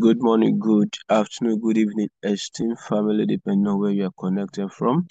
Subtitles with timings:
[0.00, 5.06] Good morning, good afternoon, good evening, esteemed family, depending on where you are connected from.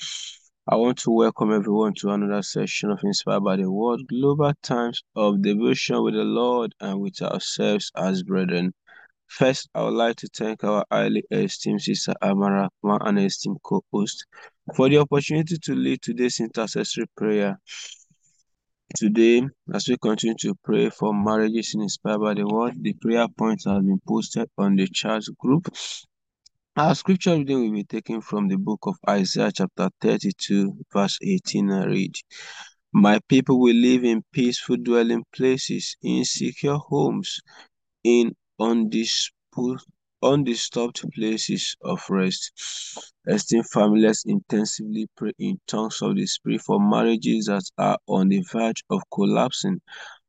[0.67, 5.03] I want to welcome everyone to another session of Inspired by the Word Global Times
[5.15, 8.73] of Devotion with the Lord and with ourselves as brethren.
[9.27, 14.25] First, I would like to thank our highly esteemed sister Amara my esteemed co-host
[14.75, 17.59] for the opportunity to lead today's intercessory prayer.
[18.95, 23.65] Today, as we continue to pray for marriages inspired by the word, the prayer points
[23.65, 25.67] have been posted on the chat group.
[26.75, 31.71] Our scripture reading will be taken from the book of Isaiah, chapter 32, verse 18.
[31.71, 32.15] I read,
[32.91, 37.39] My people will live in peaceful dwelling places, in secure homes,
[38.03, 39.85] in undisputed
[40.23, 42.51] undisturbed places of rest.
[43.27, 48.41] Esteemed families intensively pray in tongues of the Spirit for marriages that are on the
[48.51, 49.81] verge of collapsing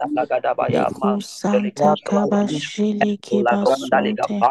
[0.67, 4.47] Liku santa kabashili kibasonte.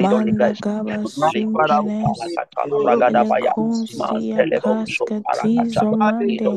[0.00, 2.38] Manda gabasuntines.
[3.08, 6.48] Le consia casca tizo mande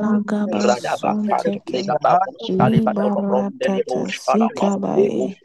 [0.00, 1.82] magabason teke
[2.56, 5.36] libaratata sikabae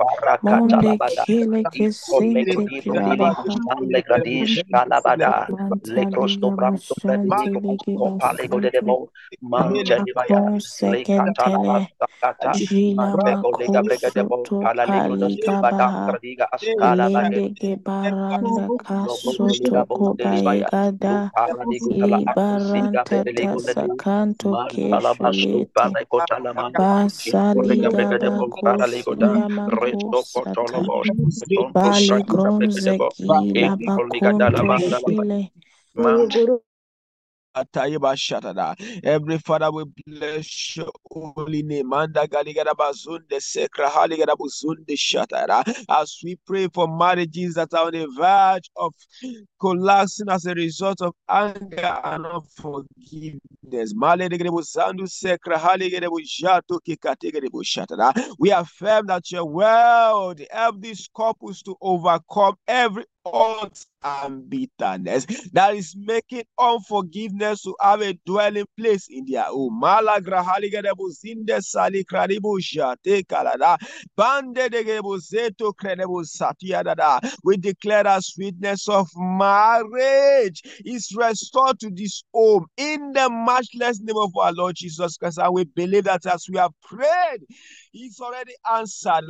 [0.44, 3.64] monde kile kisente kilabaha
[5.52, 8.98] mantaliga bashante ligi basunto
[10.28, 11.88] konsekentele
[12.54, 16.08] jila makuso to paliga baha
[16.84, 21.16] lende baranda kasoto kobaegada
[22.22, 25.86] ibaranta tasakanto keshelete
[26.78, 27.92] basaliga
[28.36, 30.80] bakosia makosata
[31.74, 33.78] bali gronze gila
[35.96, 36.62] bakonto
[38.16, 41.90] shile Every Father, we bless your holy name.
[41.90, 45.64] Manda galigada bazunde sekra haligada buzunde shatara.
[45.90, 48.94] As we pray for marriages that are on the verge of
[49.60, 53.94] collapsing as a result of anger and unforgiveness.
[58.40, 65.76] We affirm that your word help these couples to overcome every hurt and bitterness that
[65.76, 69.80] is making unforgiveness to have a dwelling place in their home.
[69.82, 73.78] Malagra haligerebo zinde sali kradibu shate kalada.
[74.16, 74.70] Bande.
[77.44, 84.18] We declare that sweetness of marriage is restored to this home in the matchless name
[84.18, 85.38] of our Lord Jesus Christ.
[85.38, 87.42] And we believe that as we have prayed,
[87.92, 89.26] He's already answered.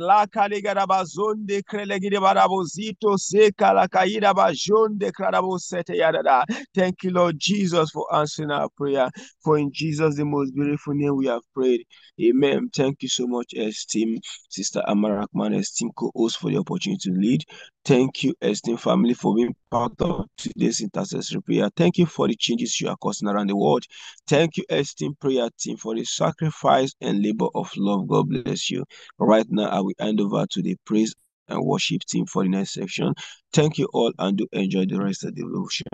[6.74, 9.10] Thank you, Lord Jesus, for answering our prayer.
[9.42, 11.84] For in Jesus, the most beautiful name, we have prayed.
[12.20, 12.70] Amen.
[12.74, 17.42] Thank you so much, esteemed Sister Amarakman, esteemed co-host, for the opportunity to lead.
[17.84, 21.70] Thank you, esteemed family, for being part of today's intercessory prayer.
[21.76, 23.84] Thank you for the changes you are causing around the world.
[24.28, 28.06] Thank you, esteemed prayer team, for the sacrifice and labor of love.
[28.06, 28.84] God bless you.
[29.18, 31.14] Right now, I will hand over to the praise
[31.48, 33.14] and worship team for the next section.
[33.52, 35.86] Thank you all and do enjoy the rest of the devotion.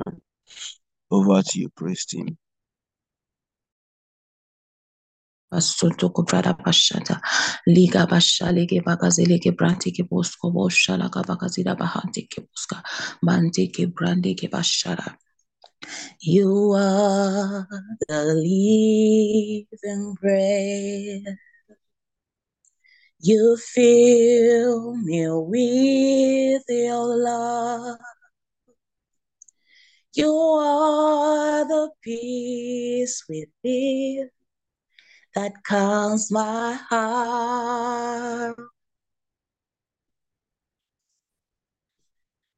[1.10, 2.36] Over to you, praise team.
[5.50, 5.60] Ke
[13.24, 15.16] bahante ke brande ke bashara
[16.20, 17.66] You are
[18.08, 18.24] the
[19.72, 21.38] living bread.
[23.20, 27.98] You fill me with your love.
[30.14, 34.30] You are the peace within
[35.34, 38.56] that calms my heart.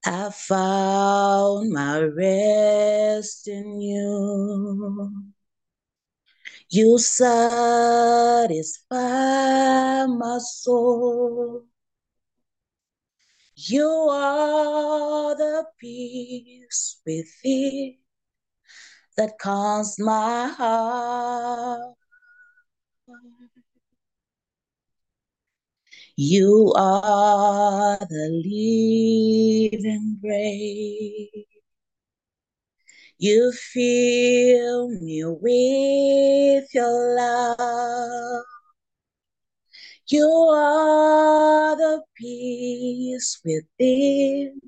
[0.04, 5.39] I found my rest in you.
[6.72, 8.96] You satisfy
[10.06, 11.64] my soul.
[13.56, 17.96] You are the peace within
[19.16, 21.96] that calms my heart.
[26.14, 28.28] You are the
[29.72, 31.49] living grace.
[33.22, 38.44] You fill me with your love.
[40.08, 44.62] You are the peace within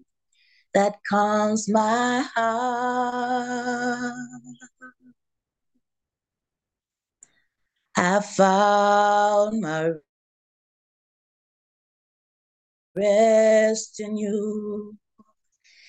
[0.74, 4.16] that calms my heart.
[7.96, 9.92] I found my
[12.94, 14.98] rest in you.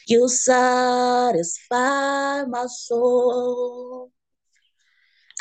[0.08, 4.12] You satisfy my soul.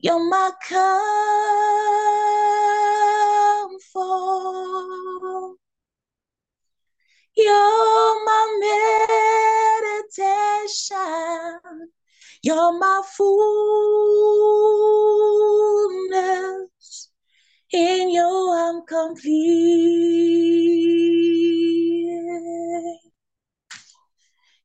[0.00, 0.88] You're my comfort.
[7.36, 8.60] You're my
[10.10, 11.90] meditation.
[12.42, 13.38] You're my fullness.
[17.72, 19.28] In you I'm complete.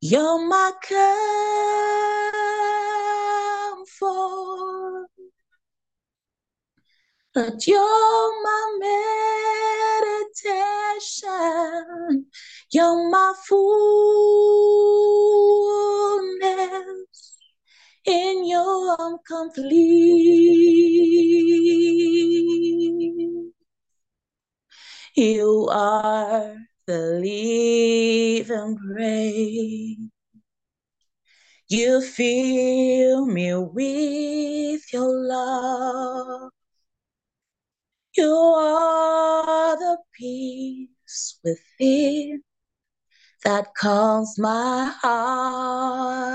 [0.01, 0.71] You're my
[3.89, 5.07] comfort.
[7.33, 8.77] But you're my
[10.85, 12.27] meditation.
[12.71, 14.52] You're my fullness.
[18.99, 19.73] I'm complete.
[25.15, 26.55] You are
[26.85, 29.97] the living grace.
[31.67, 36.51] You fill me with your love.
[38.17, 42.43] You are the peace within
[43.43, 46.33] that calms my heart.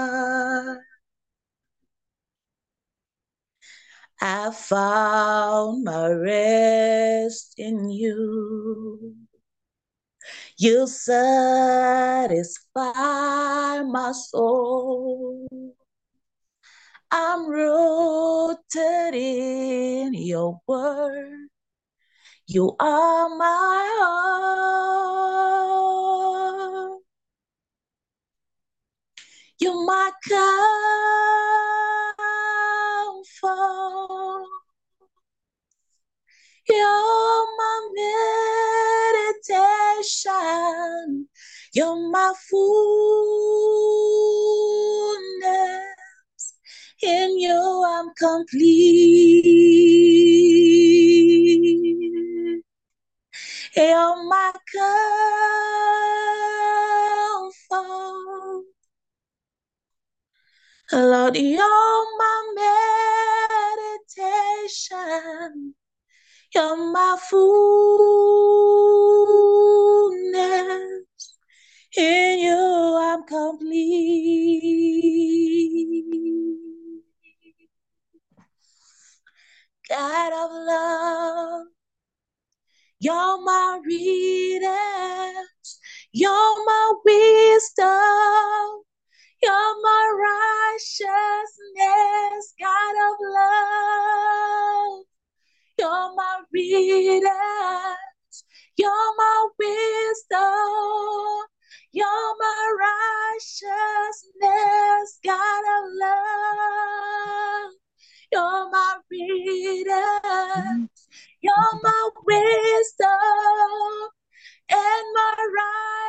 [4.21, 9.15] I found my rest in you.
[10.57, 11.33] You satisfy
[13.83, 15.47] my soul.
[17.13, 21.49] I'm rooted in your word.
[22.47, 25.39] You are my all.
[29.61, 30.11] You're my
[33.41, 34.47] comfort.
[36.69, 37.89] You're my
[39.95, 41.29] meditation.
[41.75, 42.59] You're my fullness.
[47.03, 49.45] In you I'm complete.
[53.77, 54.53] You're my
[57.71, 58.38] comfort.
[60.93, 62.55] Lord, you're my
[64.09, 65.75] meditation.
[66.55, 67.49] You're my fullness.
[71.97, 74.63] In you I'm complete.
[79.89, 81.67] God of love,
[83.01, 84.69] you're my readers.
[86.13, 88.85] You're my wisdom.
[89.43, 90.05] You're my
[90.75, 95.05] righteousness, God of love.
[95.79, 97.31] You're my readers.
[98.77, 101.47] You're my wisdom.
[101.93, 102.77] You're my
[103.33, 107.73] righteousness, God of love.
[108.33, 110.89] You're my readers.
[111.43, 114.11] You're my wisdom
[114.71, 115.37] and my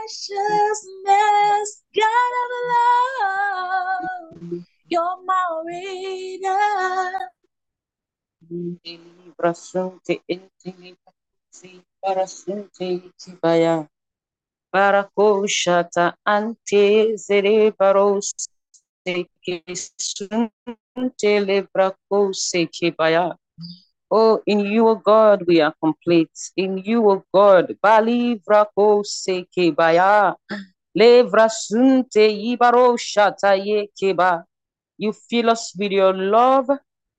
[0.02, 4.64] righteousness, God of love.
[4.88, 7.30] You're my reader.
[9.38, 10.96] Brasunte intini
[11.52, 13.88] si parasunte kibaya
[14.74, 18.34] barakoshata ante zere baros
[24.12, 26.30] Oh, in you, O God, we are complete.
[26.58, 30.34] In you, O God, Bali Vrako Seke Baya.
[30.98, 32.98] Levrasunte Ibaro
[34.02, 34.44] Keba.
[34.98, 36.70] You fill us with your love.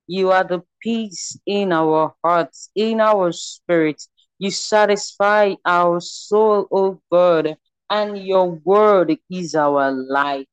[0.06, 4.02] You are the peace in our hearts, in our spirit.
[4.38, 7.56] You satisfy our soul, O God,
[7.88, 10.48] and your word is our light.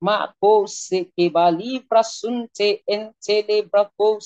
[0.00, 0.64] Mako
[2.88, 4.20] entele brako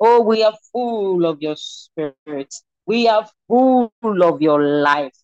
[0.00, 2.54] Oh, we are full of your spirit.
[2.86, 5.21] We are full of your life.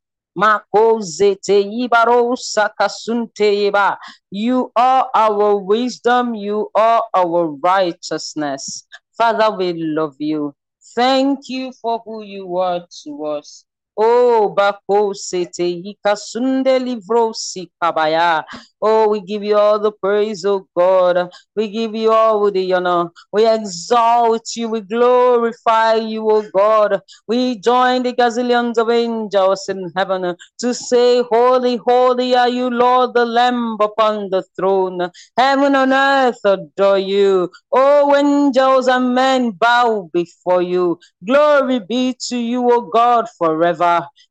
[4.31, 6.35] You are our wisdom.
[6.35, 8.87] You are our righteousness.
[9.17, 10.55] Father, we love you.
[10.95, 13.65] Thank you for who you are to us.
[13.99, 18.45] Oh, Bako Sete Ikasunde Livro Sikabaya.
[18.81, 21.31] Oh, we give you all the praise, oh God.
[21.57, 23.11] We give you all the honor.
[23.33, 24.69] We exalt you.
[24.69, 27.01] We glorify you, oh God.
[27.27, 33.15] We join the gazillions of angels in heaven to say, Holy, holy are you, Lord,
[33.15, 35.11] the Lamb upon the throne.
[35.37, 37.51] Heaven and earth adore you.
[37.73, 40.99] Oh, angels and men bow before you.
[41.27, 43.88] Glory be to you, O God, forever.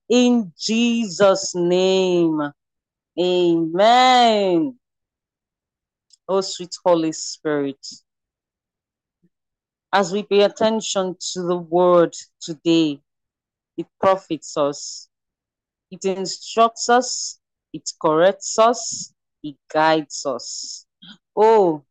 [0.10, 2.52] In Jesus' name.
[3.20, 4.80] Amen.
[6.28, 7.86] Oh, sweet Holy Spirit.
[9.92, 13.00] As we pay attention to the word today,
[13.78, 15.08] it profits us.
[15.90, 17.40] It instructs us,
[17.74, 20.86] it corrects us, it guides us.
[21.36, 21.84] Oh,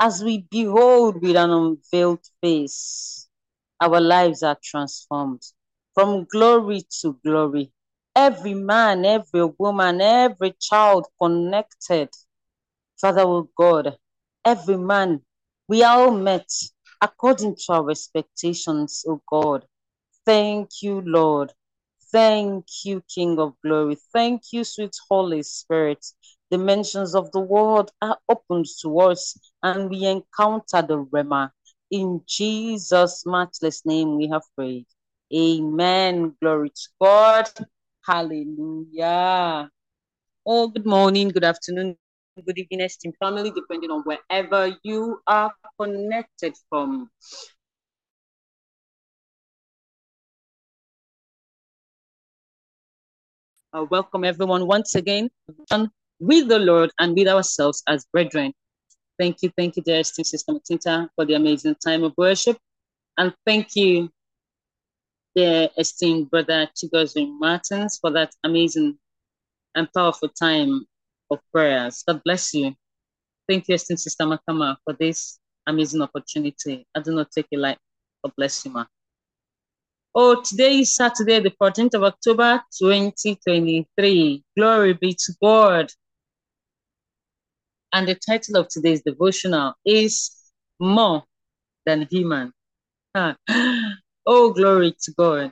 [0.00, 3.28] as we behold with an unveiled face,
[3.80, 5.42] our lives are transformed
[5.94, 7.72] from glory to glory.
[8.14, 12.10] Every man, every woman, every child connected,
[13.00, 13.96] Father oh God,
[14.44, 15.22] every man,
[15.68, 16.50] we are all met
[17.00, 19.64] according to our expectations, oh God.
[20.24, 21.52] Thank you, Lord.
[22.12, 23.96] Thank you, King of glory.
[24.12, 26.04] Thank you, sweet Holy Spirit.
[26.50, 31.50] The mentions of the world are opened to us and we encounter the Rhema.
[31.90, 34.86] In Jesus' matchless name we have prayed.
[35.34, 36.36] Amen.
[36.40, 37.48] Glory to God.
[38.06, 39.70] Hallelujah.
[40.46, 41.96] Oh, good morning, good afternoon,
[42.44, 47.10] good evening, esteemed family, depending on wherever you are connected from.
[53.72, 55.30] Welcome everyone once again
[56.20, 58.52] with the Lord and with ourselves as brethren.
[59.18, 62.58] Thank you, thank you, dear esteemed Sister Matinta, for the amazing time of worship.
[63.16, 64.10] And thank you,
[65.34, 68.98] dear esteemed brother Chigozie Martins, for that amazing
[69.74, 70.86] and powerful time
[71.30, 72.02] of prayers.
[72.06, 72.74] God bless you.
[73.48, 76.86] Thank you, esteemed Sister Makama, for this amazing opportunity.
[76.94, 77.78] I do not take it light.
[78.24, 78.84] God bless you, ma.
[80.14, 84.44] Oh, today is Saturday, the 14th of October, 2023.
[84.56, 85.90] Glory be to God.
[87.94, 90.30] And the title of today's devotional is
[90.78, 91.24] More
[91.86, 92.52] Than Human.
[94.26, 95.50] Oh, glory to God.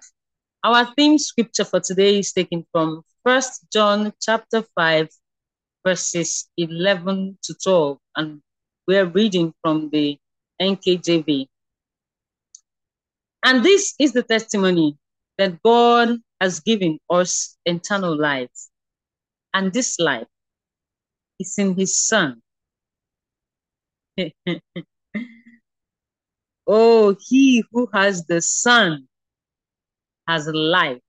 [0.65, 5.09] Our theme scripture for today is taken from First John chapter 5,
[5.85, 7.99] verses 11 to 12.
[8.17, 8.43] And
[8.87, 10.19] we're reading from the
[10.61, 11.47] NKJV.
[13.45, 14.99] And this is the testimony
[15.39, 18.51] that God has given us eternal life.
[19.55, 20.29] And this life
[21.39, 22.43] is in his son.
[26.71, 29.09] oh, he who has the son
[30.29, 31.03] has life.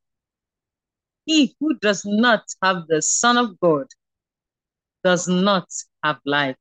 [1.25, 3.87] He who does not have the son of God
[5.03, 5.67] does not
[6.03, 6.57] have life.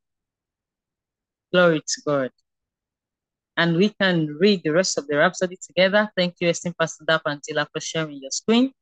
[1.53, 2.31] Glory to God
[3.61, 6.11] and we can read the rest of the Rhapsody together.
[6.17, 8.73] Thank you, esteemed Pastor Dapantila, for sharing your screen.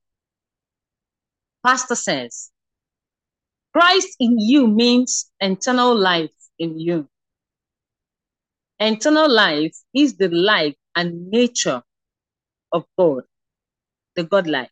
[1.67, 2.53] Pastor says,
[3.73, 7.09] Christ in you means eternal life in you.
[8.81, 11.83] Eternal life is the life and nature
[12.73, 13.25] of God,
[14.15, 14.71] the God life.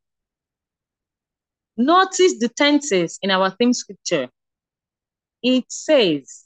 [1.77, 4.29] Notice the tenses in our theme scripture.
[5.43, 6.45] It says,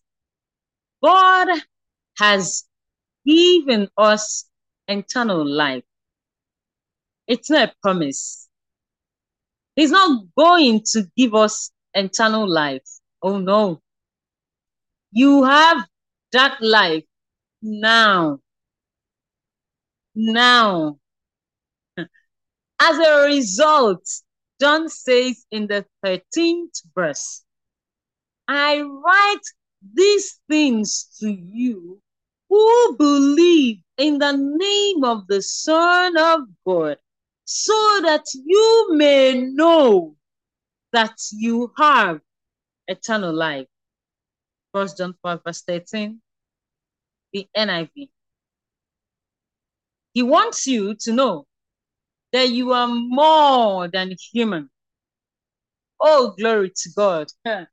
[1.03, 1.49] God
[2.19, 2.65] has
[3.25, 4.47] given us
[4.89, 5.85] eternal life.
[7.27, 8.49] It's not a promise.
[9.77, 12.83] He's not going to give us eternal life.
[13.23, 13.81] Oh no.
[15.13, 15.87] You have
[16.33, 17.05] that life
[17.63, 18.41] now.
[20.15, 20.99] Now.
[22.83, 24.03] As a result,
[24.61, 27.45] John says in the 13th verse,
[28.49, 29.47] I write
[29.95, 32.01] these things to you
[32.49, 36.99] who believe in the name of the Son of God,
[37.45, 40.17] so that you may know
[40.93, 42.21] that you have
[42.89, 43.69] eternal life.
[44.73, 46.21] First John 5, verse 13,
[47.33, 48.11] the NIV.
[50.13, 51.47] He wants you to know
[52.33, 54.71] that you are more than human.
[56.01, 57.29] Oh, glory to God.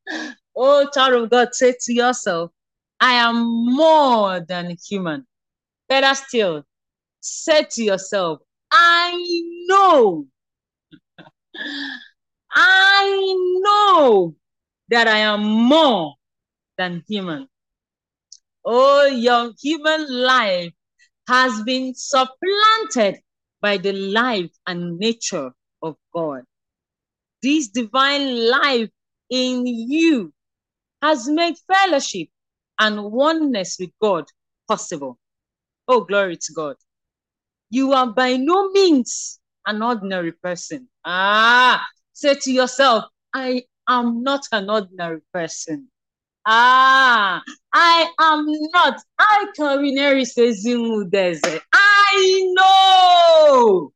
[0.55, 2.51] oh, child of God, say to yourself,
[2.99, 5.25] I am more than human.
[5.87, 6.63] Better still,
[7.21, 8.39] say to yourself,
[8.71, 9.13] I
[9.67, 10.25] know,
[12.51, 14.35] I know
[14.89, 16.15] that I am more
[16.77, 17.47] than human.
[18.69, 20.73] Oh, your human life
[21.29, 23.21] has been supplanted
[23.61, 26.43] by the life and nature of God.
[27.41, 28.89] This divine life
[29.29, 30.33] in you
[31.01, 32.27] has made fellowship
[32.77, 34.25] and oneness with God
[34.67, 35.17] possible.
[35.87, 36.75] Oh, glory to God.
[37.69, 40.89] You are by no means an ordinary person.
[41.05, 45.89] Ah, say to yourself, I am not an ordinary person.
[46.49, 49.01] Ah, I am not.
[49.19, 50.65] I Karineri says
[51.73, 53.91] I know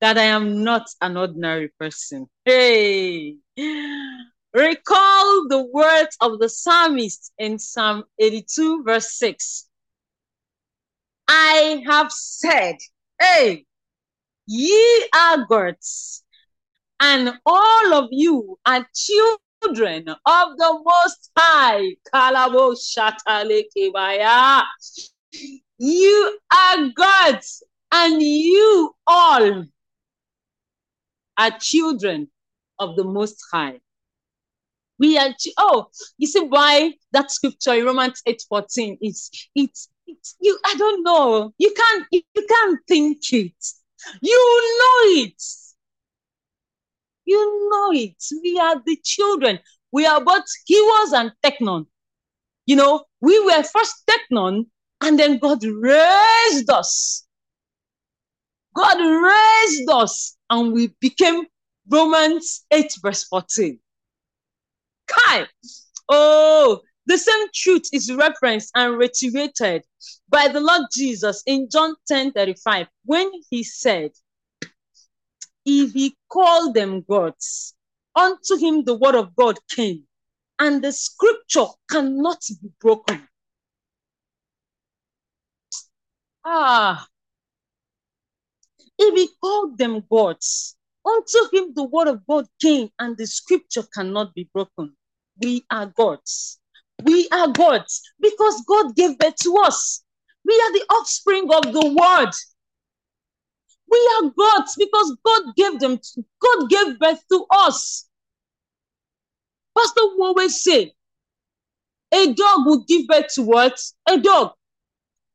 [0.00, 2.28] that I am not an ordinary person.
[2.44, 3.34] Hey,
[4.54, 9.68] recall the words of the psalmist in Psalm 82, verse 6.
[11.26, 12.76] I have said,
[13.20, 13.66] Hey,
[14.46, 16.22] ye are gods,
[17.00, 21.96] and all of you are children of the Most High.
[22.12, 22.74] Kalabo.
[25.78, 27.62] You are gods,
[27.92, 29.64] and you all
[31.38, 32.28] are children
[32.78, 33.80] of the Most High.
[34.98, 35.88] We are, oh,
[36.18, 41.02] you see why that scripture in Romans 8 14 is, it's, it's, you, I don't
[41.02, 41.54] know.
[41.56, 43.54] You can't, you can't think it.
[44.20, 45.42] You know it.
[47.30, 48.16] You know it.
[48.42, 49.60] We are the children.
[49.92, 51.86] We are both Huios and Teknon.
[52.66, 54.66] You know, we were first Teknon,
[55.00, 57.24] and then God raised us.
[58.74, 61.46] God raised us, and we became
[61.88, 63.78] Romans 8, verse 14.
[65.06, 65.46] Kai.
[66.08, 69.84] Oh, the same truth is referenced and reiterated
[70.28, 74.10] by the Lord Jesus in John 10 35 when he said,
[75.64, 77.74] If he called them gods,
[78.14, 80.06] unto him the word of God came,
[80.58, 83.28] and the scripture cannot be broken.
[86.44, 87.06] Ah,
[88.98, 93.82] if he called them gods, unto him the word of God came, and the scripture
[93.94, 94.94] cannot be broken.
[95.40, 96.60] We are gods.
[97.02, 100.02] We are gods because God gave birth to us.
[100.44, 102.32] We are the offspring of the word.
[103.90, 105.98] We are gods because God gave them,
[106.40, 108.08] God gave birth to us.
[109.76, 110.92] Pastor will always say,
[112.12, 113.80] a dog will give birth to what?
[114.08, 114.52] A dog.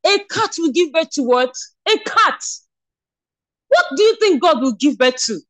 [0.06, 1.54] A cat will give birth to what?
[1.88, 2.40] A cat.
[3.68, 5.40] What do you think God will give birth to?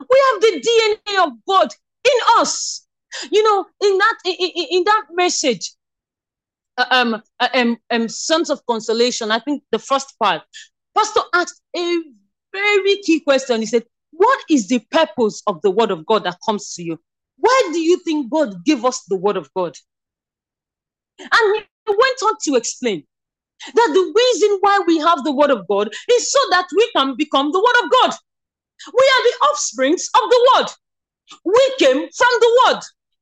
[0.00, 1.72] We have the DNA of God
[2.04, 2.86] in us.
[3.30, 5.72] You know, in that in, in that message,
[6.90, 9.30] um, uh, um, um, sons of consolation.
[9.30, 10.42] I think the first part,
[10.96, 11.98] Pastor asked a
[12.52, 13.60] very key question.
[13.60, 16.98] He said, "What is the purpose of the word of God that comes to you?
[17.38, 19.76] Why do you think God gave us the word of God?"
[21.20, 23.04] And he went on to explain
[23.74, 27.16] that the reason why we have the word of God is so that we can
[27.16, 28.16] become the word of God.
[28.86, 30.68] We are the offsprings of the word.
[31.44, 32.80] We came from the word.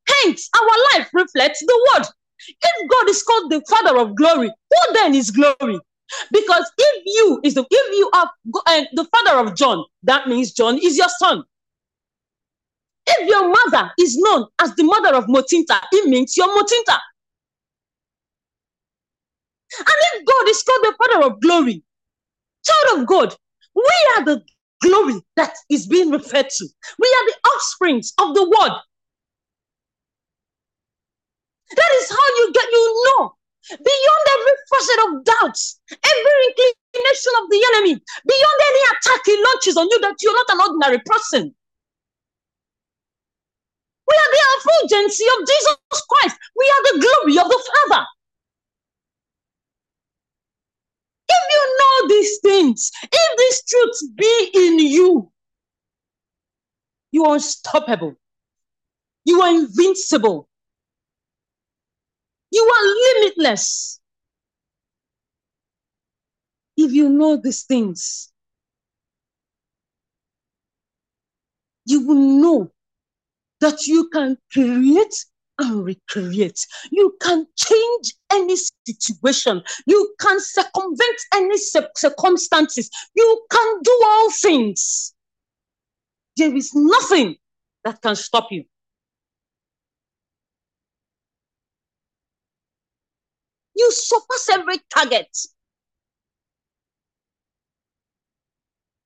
[0.09, 2.07] Hence, our life reflects the word.
[2.49, 5.81] If God is called the Father of glory, who then is glory?
[6.33, 8.31] Because if you is the if you are
[8.67, 11.45] uh, the father of John, that means John is your son.
[13.07, 16.99] If your mother is known as the mother of Motinta, it means you're Motinta.
[19.79, 21.85] And if God is called the Father of glory,
[22.65, 23.37] child of God,
[23.75, 24.43] we are the
[24.83, 26.69] glory that is being referred to.
[27.01, 28.73] We are the offsprings of the word.
[31.75, 33.35] That is how you get, you know,
[33.71, 37.95] beyond every facet of doubts, every inclination of the enemy,
[38.27, 41.55] beyond any attack he launches on you, that you're not an ordinary person.
[44.09, 46.37] We are the effulgency of Jesus Christ.
[46.57, 48.05] We are the glory of the Father.
[51.29, 55.33] If you know these things, if these truths be in you,
[57.13, 58.15] you are unstoppable.
[59.25, 60.49] You are invincible.
[62.57, 64.01] You are limitless.
[66.79, 68.33] If you know these things,
[71.85, 72.73] you will know
[73.61, 75.27] that you can create
[75.59, 76.59] and recreate.
[76.91, 79.63] You can change any situation.
[79.87, 81.59] You can circumvent any
[81.95, 82.89] circumstances.
[83.15, 85.15] You can do all things.
[86.39, 87.37] There is nothing
[87.85, 88.65] that can stop you.
[93.77, 95.29] You surpass every target.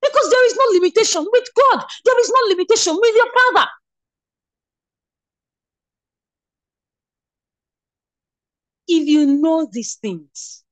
[0.00, 1.84] Because there is no limitation with God.
[2.04, 3.68] There is no limitation with your Father.
[8.90, 10.64] if you know these things,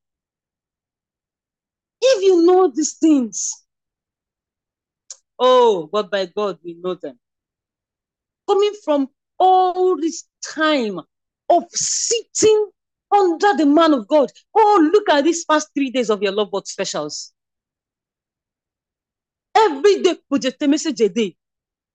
[2.01, 3.65] if you know these things,
[5.39, 7.19] oh, but by God, we know them.
[8.49, 9.09] Coming from
[9.39, 11.01] all this time
[11.49, 12.71] of sitting
[13.13, 14.31] under the man of God.
[14.55, 17.33] Oh, look at these past three days of your LoveWorld specials.
[19.55, 20.17] Every day,
[21.09, 21.37] day,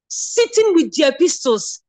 [0.08, 1.82] sitting with the epistles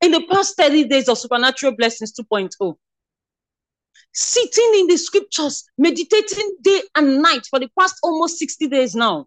[0.00, 2.76] in the past 30 days of supernatural blessings 2.0
[4.12, 9.26] sitting in the scriptures, meditating day and night for the past almost 60 days now,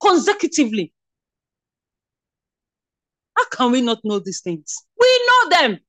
[0.00, 0.92] consecutively.
[3.36, 4.76] How can we not know these things?
[4.98, 5.80] We know them.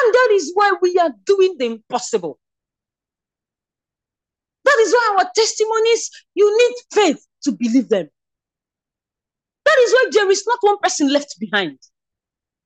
[0.00, 2.38] And that is why we are doing the impossible.
[4.64, 8.08] That is why our testimonies, you need faith to believe them.
[9.64, 11.78] That is why there is not one person left behind.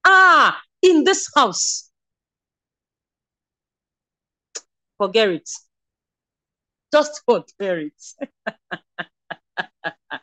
[0.05, 1.91] Ah, in this house,
[4.99, 5.49] forget it.
[6.93, 8.03] Just forget it.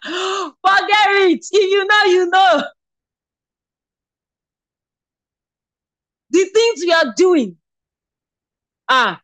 [0.04, 1.46] forget it.
[1.52, 2.64] If you know, you know.
[6.32, 7.58] The things we are doing.
[8.90, 9.22] Ah,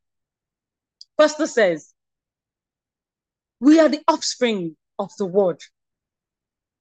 [1.17, 1.93] Pastor says,
[3.59, 5.61] we are the offspring of the word,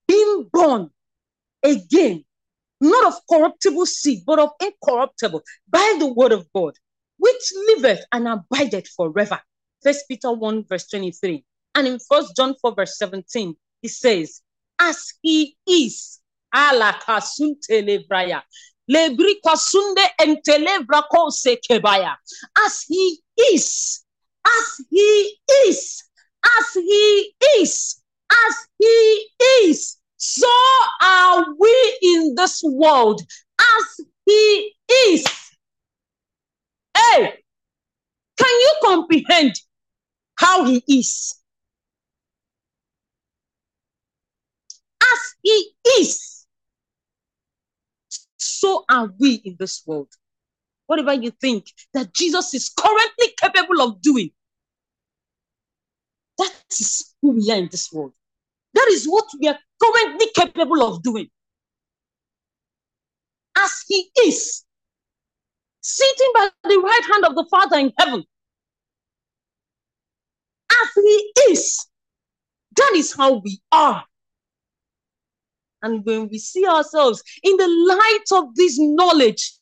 [0.07, 0.91] being born
[1.63, 2.23] again,
[2.79, 6.73] not of corruptible seed, but of incorruptible, by the word of God
[7.17, 9.39] which liveth and abideth forever.
[9.83, 11.43] First Peter 1, verse 23.
[11.75, 14.41] And in First John 4, verse 17, he says,
[14.79, 16.19] As he is,
[18.89, 19.17] ala kasuntelebraya.
[19.17, 22.15] Lebri kasunde entelebra kose kebaya.
[22.65, 23.19] As he
[23.53, 24.03] is,
[24.45, 26.03] as he is,
[26.45, 29.29] as he is, as he
[29.63, 30.47] is, so
[31.01, 33.21] are we in this world.
[33.59, 35.25] As he is,
[36.97, 37.43] Hey,
[38.37, 39.53] can you comprehend
[40.35, 41.35] how he is?
[45.01, 46.36] As he is,
[48.37, 50.09] so are we in this world.
[50.85, 54.31] Whatever you think that Jesus is currently capable of doing,
[56.37, 58.13] that is who we are in this world.
[58.73, 61.27] That is what we are currently capable of doing.
[63.57, 64.63] As he is,
[65.87, 68.23] sitting by the right hand of the Father in heaven.
[70.71, 71.87] As He is,
[72.75, 74.03] that is how we are.
[75.81, 79.53] And when we see ourselves in the light of this knowledge,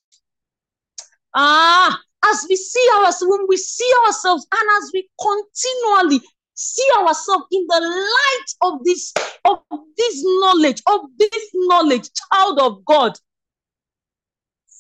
[1.36, 6.21] ah, as we see ourselves, when we see ourselves, and as we continually
[6.54, 9.60] see ourselves in the light of this of
[9.97, 13.13] this knowledge, of this knowledge, child of God,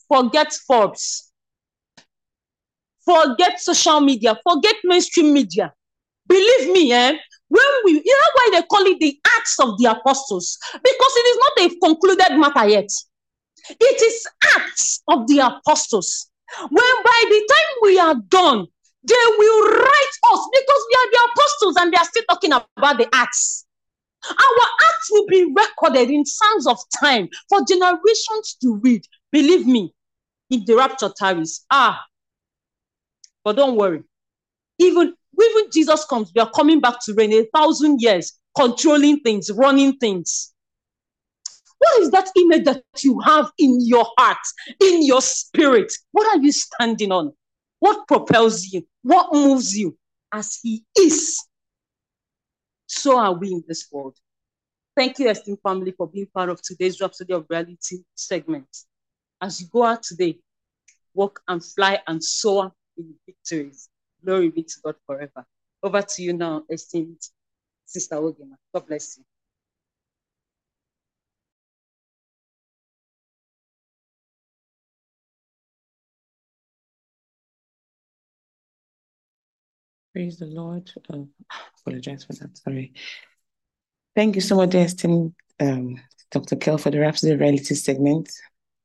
[0.07, 1.33] forget Forbes,
[3.05, 4.35] Forget social media.
[4.43, 5.71] Forget mainstream media.
[6.27, 7.13] Believe me, eh?
[7.55, 10.57] When we, you know why they call it the Acts of the Apostles?
[10.73, 12.89] Because it is not a concluded matter yet.
[13.69, 16.29] It is Acts of the Apostles.
[16.69, 18.67] When by the time we are done,
[19.07, 22.97] they will write us because we are the apostles and they are still talking about
[22.97, 23.65] the Acts.
[24.27, 29.03] Our acts will be recorded in sands of time for generations to read.
[29.31, 29.93] Believe me,
[30.49, 32.03] if the rapture tarries, ah,
[33.43, 34.03] but don't worry.
[34.79, 39.51] Even, even Jesus comes, we are coming back to reign a thousand years, controlling things,
[39.51, 40.53] running things.
[41.77, 44.37] What is that image that you have in your heart,
[44.81, 45.91] in your spirit?
[46.11, 47.33] What are you standing on?
[47.79, 48.87] What propels you?
[49.03, 49.97] What moves you?
[50.31, 51.39] As He is,
[52.87, 54.17] so are we in this world.
[54.95, 58.67] Thank you, esteemed family, for being part of today's Rhapsody of Reality segment.
[59.41, 60.39] As you go out today,
[61.13, 63.89] walk and fly and soar in victories.
[64.25, 65.45] Glory be to God forever.
[65.83, 67.21] Over to you now, esteemed
[67.85, 68.55] Sister Ogima.
[68.73, 69.23] God bless you.
[80.11, 80.89] Praise the Lord.
[81.09, 81.23] Uh,
[81.81, 82.57] apologize for that.
[82.57, 82.93] Sorry.
[84.15, 85.99] Thank you so much, esteemed um,
[86.31, 86.55] Dr.
[86.55, 88.29] Kell, for the Rhapsody Reality segment.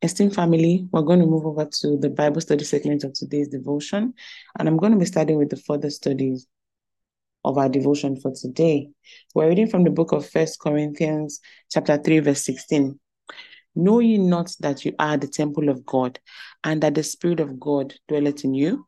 [0.03, 4.15] Esteemed family, we're going to move over to the Bible study segment of today's devotion,
[4.59, 6.47] and I'm going to be starting with the further studies
[7.45, 8.89] of our devotion for today.
[9.35, 12.99] We're reading from the book of First Corinthians, chapter 3, verse 16.
[13.75, 16.19] Know ye not that you are the temple of God,
[16.65, 18.87] and that the Spirit of God dwelleth in you?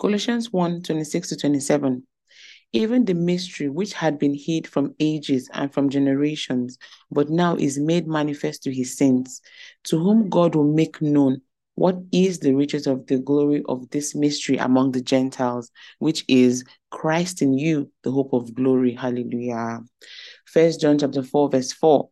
[0.00, 2.06] Colossians 1 26 to 27.
[2.72, 6.78] Even the mystery which had been hid from ages and from generations,
[7.10, 9.40] but now is made manifest to his saints,
[9.84, 11.40] to whom God will make known
[11.76, 16.64] what is the riches of the glory of this mystery among the Gentiles, which is
[16.90, 18.94] Christ in you, the hope of glory.
[18.94, 19.80] Hallelujah.
[20.44, 22.08] First John chapter 4, verse 4.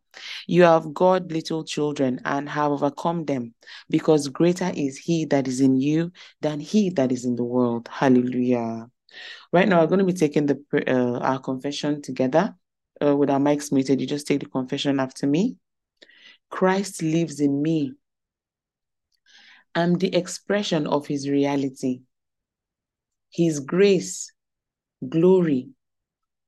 [0.46, 3.54] You have God little children and have overcome them,
[3.90, 7.88] because greater is he that is in you than he that is in the world.
[7.90, 8.88] Hallelujah.
[9.52, 12.54] Right now, we're going to be taking the uh, our confession together
[13.04, 14.00] uh, with our mics muted.
[14.00, 15.56] You just take the confession after me.
[16.50, 17.94] Christ lives in me.
[19.74, 22.00] I'm the expression of his reality.
[23.30, 24.32] His grace,
[25.06, 25.70] glory,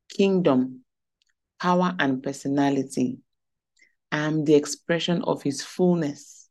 [0.08, 0.84] kingdom,
[1.60, 3.18] power, and personality.
[4.10, 6.48] I'm the expression of his fullness.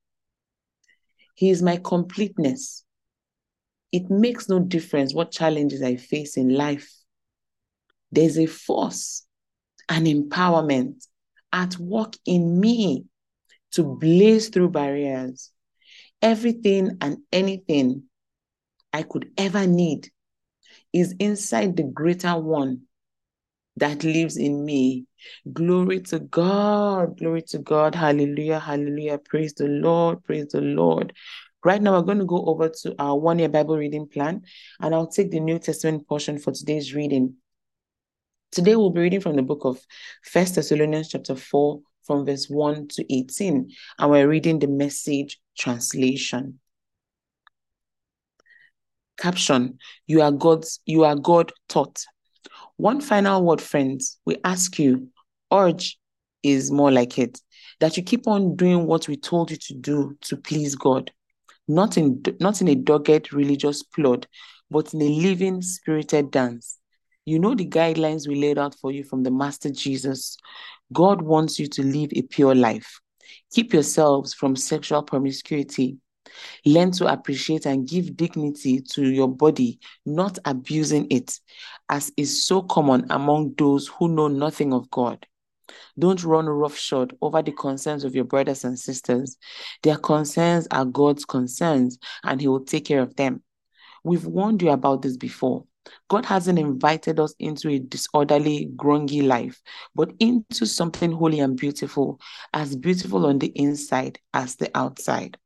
[1.34, 2.84] He is my completeness.
[3.92, 6.92] It makes no difference what challenges I face in life.
[8.12, 9.26] There's a force,
[9.90, 11.08] an empowerment
[11.54, 13.06] at work in me
[13.74, 15.52] to blaze through barriers.
[16.22, 18.04] Everything and anything
[18.92, 20.10] I could ever need
[20.94, 22.82] is inside the greater one
[23.78, 25.06] that lives in me.
[25.54, 27.18] Glory to God.
[27.20, 27.94] Glory to God.
[27.94, 28.60] Hallelujah.
[28.60, 29.20] Hallelujah.
[29.20, 30.24] Praise the Lord.
[30.24, 31.14] Praise the Lord.
[31.64, 34.44] Right now, we're going to go over to our one year Bible reading plan,
[34.80, 37.36] and I'll take the New Testament portion for today's reading.
[38.52, 39.84] Today, we'll be reading from the book of
[40.24, 46.60] First Thessalonians, chapter 4, from verse 1 to 18, and we're reading the message translation.
[49.18, 52.06] Caption You are God's, you are God taught.
[52.76, 54.20] One final word, friends.
[54.26, 55.10] We ask you,
[55.52, 55.98] urge
[56.44, 57.42] is more like it,
[57.80, 61.12] that you keep on doing what we told you to do to please God
[61.68, 64.26] not in not in a dogged religious plot,
[64.70, 66.78] but in a living spirited dance.
[67.26, 70.38] You know the guidelines we laid out for you from the Master Jesus.
[70.94, 73.02] God wants you to live a pure life.
[73.52, 75.98] Keep yourselves from sexual promiscuity.
[76.66, 81.40] Learn to appreciate and give dignity to your body, not abusing it,
[81.90, 85.26] as is so common among those who know nothing of God.
[85.98, 89.38] Don't run roughshod over the concerns of your brothers and sisters.
[89.84, 93.44] Their concerns are God's concerns, and He will take care of them.
[94.04, 95.66] We've warned you about this before.
[96.10, 99.62] God hasn't invited us into a disorderly, grungy life,
[99.96, 102.20] but into something holy and beautiful,
[102.54, 105.38] as beautiful on the inside as the outside.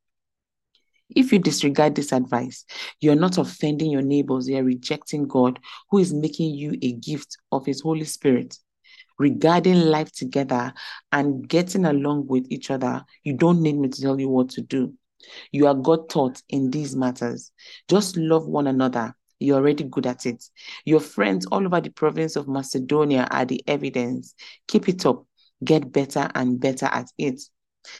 [1.13, 2.65] If you disregard this advice,
[3.01, 7.65] you're not offending your neighbors, you're rejecting God, who is making you a gift of
[7.65, 8.57] His Holy Spirit
[9.21, 10.73] regarding life together
[11.11, 14.61] and getting along with each other, you don't need me to tell you what to
[14.61, 14.93] do.
[15.51, 17.51] You are God taught in these matters.
[17.87, 19.15] Just love one another.
[19.39, 20.43] You're already good at it.
[20.85, 24.33] Your friends all over the province of Macedonia are the evidence.
[24.67, 25.25] Keep it up.
[25.63, 27.41] Get better and better at it.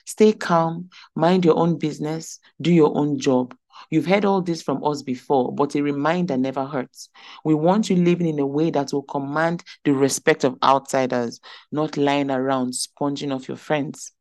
[0.05, 3.55] Stay calm, mind your own business, do your own job.
[3.89, 7.10] You've heard all this from us before, but a reminder never hurts.
[7.44, 11.39] We want you living in a way that will command the respect of outsiders,
[11.72, 14.12] not lying around sponging off your friends.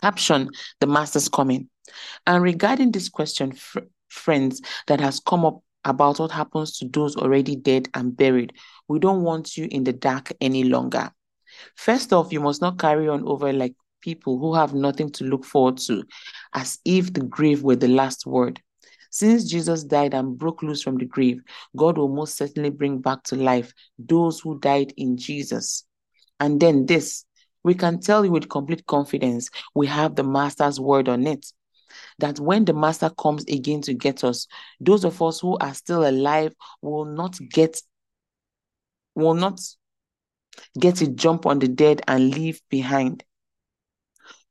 [0.00, 1.68] Caption The Master's Coming.
[2.26, 7.16] And regarding this question, fr- friends, that has come up about what happens to those
[7.16, 8.52] already dead and buried,
[8.88, 11.10] we don't want you in the dark any longer.
[11.76, 15.44] First off, you must not carry on over like people who have nothing to look
[15.44, 16.04] forward to,
[16.52, 18.60] as if the grave were the last word.
[19.10, 21.42] Since Jesus died and broke loose from the grave,
[21.76, 25.84] God will most certainly bring back to life those who died in Jesus.
[26.40, 27.24] And then this,
[27.62, 31.46] we can tell you with complete confidence, we have the Master's word on it.
[32.18, 34.46] That when the Master comes again to get us,
[34.80, 37.82] those of us who are still alive will not get,
[39.14, 39.60] will not
[40.78, 43.24] get a jump on the dead and leave behind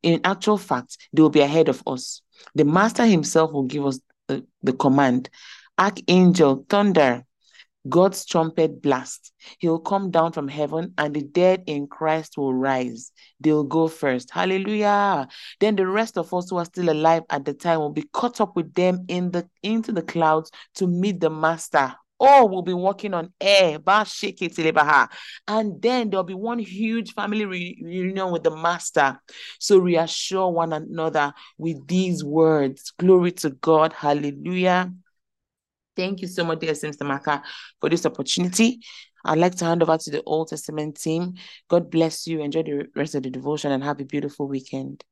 [0.04, 2.22] in actual fact, they will be ahead of us.
[2.56, 5.30] The Master Himself will give us the, the command
[5.78, 7.24] Archangel, thunder,
[7.90, 9.32] God's trumpet blast.
[9.58, 13.12] He'll come down from heaven and the dead in Christ will rise.
[13.40, 14.30] They'll go first.
[14.30, 15.28] Hallelujah.
[15.60, 18.40] Then the rest of us who are still alive at the time will be caught
[18.40, 22.74] up with them in the into the clouds to meet the master Oh, we'll be
[22.74, 23.80] walking on air.
[25.48, 29.20] And then there'll be one huge family reunion with the master.
[29.60, 32.92] So reassure one another with these words.
[32.92, 33.94] Glory to God.
[33.94, 34.94] Hallelujah.
[35.96, 37.42] Thank you so much, dear Sister Maka,
[37.80, 38.82] for this opportunity.
[39.26, 41.34] I'd like to hand over to the Old Testament team.
[41.70, 42.42] God bless you.
[42.42, 45.04] Enjoy the rest of the devotion and have a beautiful weekend.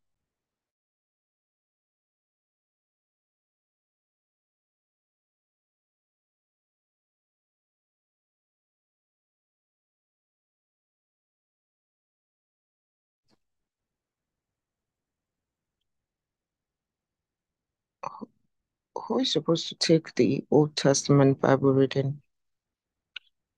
[19.09, 22.21] Who is supposed to take the Old Testament Bible reading?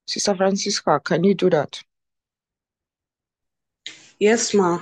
[0.07, 1.83] Sister Francisca, can you do that?
[4.17, 4.81] Yes, Ma.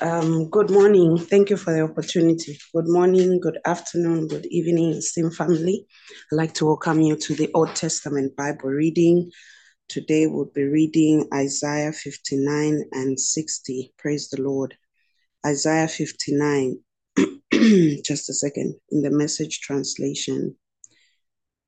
[0.00, 1.18] Um, good morning.
[1.18, 2.58] Thank you for the opportunity.
[2.74, 5.86] Good morning, good afternoon, good evening, esteemed family.
[6.32, 9.30] I'd like to welcome you to the Old Testament Bible reading.
[9.88, 13.92] Today we'll be reading Isaiah 59 and 60.
[13.98, 14.74] Praise the Lord.
[15.46, 16.78] Isaiah 59.
[17.52, 18.74] Just a second.
[18.90, 20.56] In the message translation.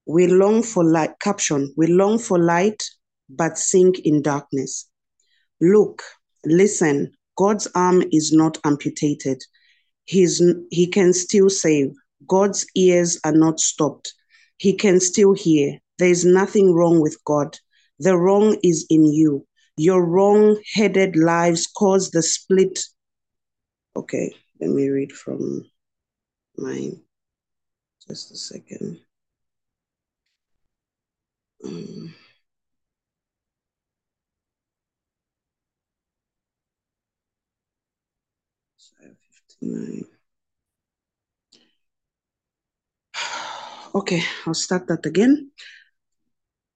[0.06, 1.20] We long for light.
[1.20, 2.82] Caption We long for light,
[3.28, 4.88] but sink in darkness.
[5.60, 6.02] Look,
[6.44, 9.42] listen, God's arm is not amputated.
[10.04, 11.92] He's, he can still save.
[12.26, 14.14] God's ears are not stopped.
[14.56, 15.78] He can still hear.
[15.98, 17.56] There is nothing wrong with God.
[17.98, 19.46] The wrong is in you.
[19.76, 22.80] Your wrong headed lives cause the split.
[23.96, 25.64] Okay, let me read from
[26.58, 27.02] mine.
[28.08, 29.00] Just a second.
[31.64, 32.14] Um,
[43.94, 45.50] Okay, I'll start that again.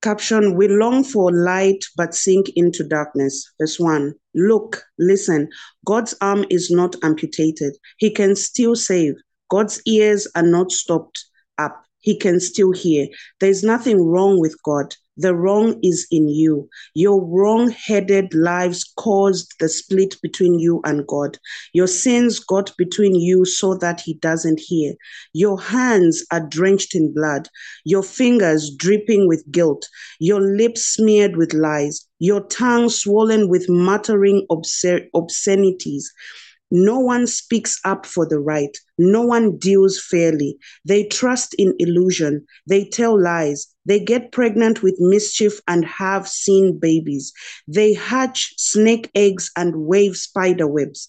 [0.03, 3.49] Caption We long for light but sink into darkness.
[3.61, 5.49] Verse 1 Look, listen,
[5.87, 7.77] God's arm is not amputated.
[7.99, 9.15] He can still save.
[9.49, 11.25] God's ears are not stopped
[11.59, 11.85] up.
[12.01, 13.07] He can still hear.
[13.39, 14.93] There's nothing wrong with God.
[15.19, 16.71] The wrong is in you.
[16.95, 21.39] Your wrong headed lives caused the split between you and God.
[21.75, 24.95] Your sins got between you so that He doesn't hear.
[25.35, 27.49] Your hands are drenched in blood,
[27.85, 29.87] your fingers dripping with guilt,
[30.19, 36.11] your lips smeared with lies, your tongue swollen with muttering obscenities.
[36.71, 38.75] No one speaks up for the right.
[38.97, 40.57] No one deals fairly.
[40.87, 42.47] They trust in illusion.
[42.67, 43.67] They tell lies.
[43.85, 47.33] They get pregnant with mischief and have seen babies.
[47.67, 51.09] They hatch snake eggs and wave spider webs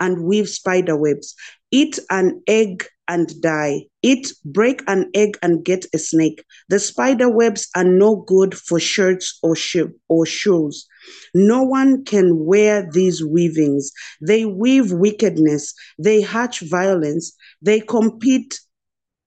[0.00, 1.34] and weave spider webs.
[1.70, 3.86] Eat an egg and die.
[4.02, 6.44] Eat, break an egg and get a snake.
[6.68, 10.86] The spider webs are no good for shirts or, sh- or shoes.
[11.34, 13.92] No one can wear these weavings.
[14.26, 18.60] They weave wickedness, they hatch violence, they compete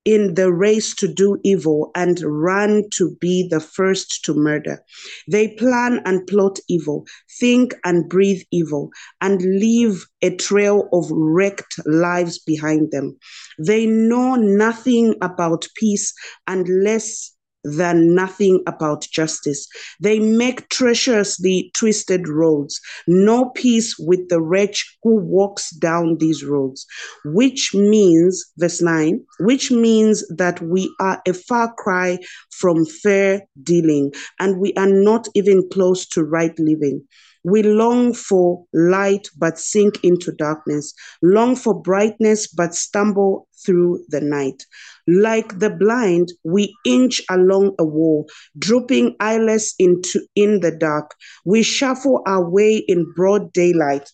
[0.08, 4.82] in the race to do evil and run to be the first to murder.
[5.30, 7.06] They plan and plot evil,
[7.42, 8.90] think and breathe evil,
[9.20, 13.18] and leave a trail of wrecked lives behind them.
[13.60, 16.14] They know nothing about peace
[16.48, 17.34] unless
[17.76, 19.68] than nothing about justice.
[20.00, 26.86] They make treacherously twisted roads, no peace with the wretch who walks down these roads,
[27.26, 32.20] which means, verse 9, which means that we are a far cry
[32.52, 37.04] from fair dealing, and we are not even close to right living.
[37.48, 44.20] We long for light but sink into darkness, long for brightness but stumble through the
[44.20, 44.66] night.
[45.08, 51.16] Like the blind, we inch along a wall, drooping eyeless into in the dark.
[51.46, 54.12] We shuffle our way in broad daylight.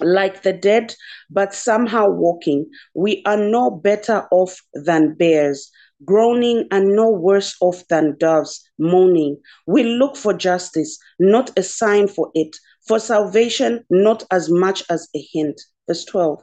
[0.00, 0.92] Like the dead,
[1.30, 5.70] but somehow walking, we are no better off than bears,
[6.04, 9.40] groaning and no worse off than doves, moaning.
[9.66, 15.08] We look for justice, not a sign for it, for salvation, not as much as
[15.14, 15.60] a hint.
[15.86, 16.42] Verse 12.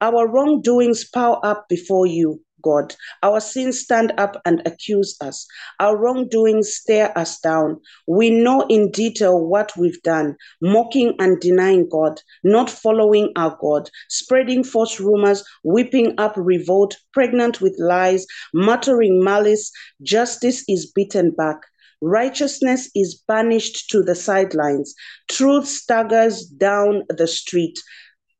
[0.00, 2.94] Our wrongdoings pile up before you, God.
[3.22, 5.46] Our sins stand up and accuse us.
[5.80, 7.80] Our wrongdoings stare us down.
[8.06, 13.90] We know in detail what we've done, mocking and denying God, not following our God,
[14.08, 19.70] spreading false rumors, whipping up revolt, pregnant with lies, muttering malice.
[20.02, 21.58] Justice is beaten back.
[22.00, 24.94] Righteousness is banished to the sidelines.
[25.28, 27.76] Truth staggers down the street.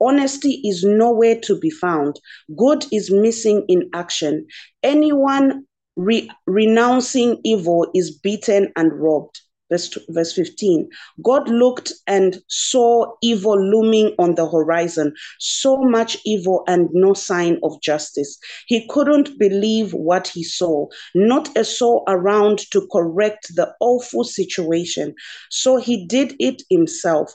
[0.00, 2.20] Honesty is nowhere to be found.
[2.56, 4.46] Good is missing in action.
[4.82, 5.64] Anyone
[5.98, 9.40] re- renouncing evil, is beaten and robbed.
[9.70, 10.88] Verse, verse 15
[11.22, 17.58] God looked and saw evil looming on the horizon, so much evil and no sign
[17.62, 18.38] of justice.
[18.66, 25.14] He couldn't believe what he saw, not a soul around to correct the awful situation.
[25.50, 27.34] So he did it himself,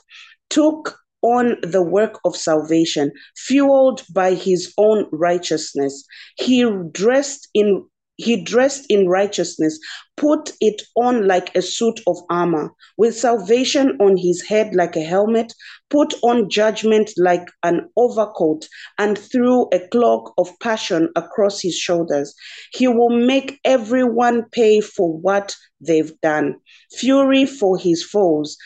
[0.50, 6.04] took on the work of salvation, fueled by his own righteousness.
[6.36, 9.76] He dressed in he dressed in righteousness,
[10.16, 15.02] put it on like a suit of armor, with salvation on his head like a
[15.02, 15.52] helmet,
[15.90, 18.68] put on judgment like an overcoat,
[19.00, 22.32] and threw a cloak of passion across his shoulders.
[22.72, 26.54] He will make everyone pay for what they've done,
[26.92, 28.56] fury for his foes,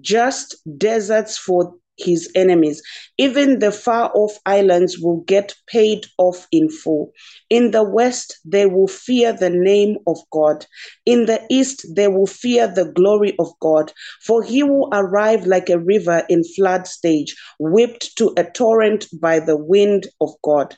[0.00, 2.82] just deserts for his enemies.
[3.18, 7.12] Even the far off islands will get paid off in full.
[7.50, 10.66] In the west, they will fear the name of God.
[11.04, 13.92] In the east, they will fear the glory of God.
[14.22, 19.40] For he will arrive like a river in flood stage, whipped to a torrent by
[19.40, 20.76] the wind of God.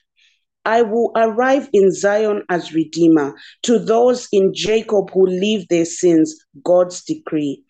[0.69, 6.45] I will arrive in Zion as Redeemer to those in Jacob who leave their sins,
[6.63, 7.65] God's decree.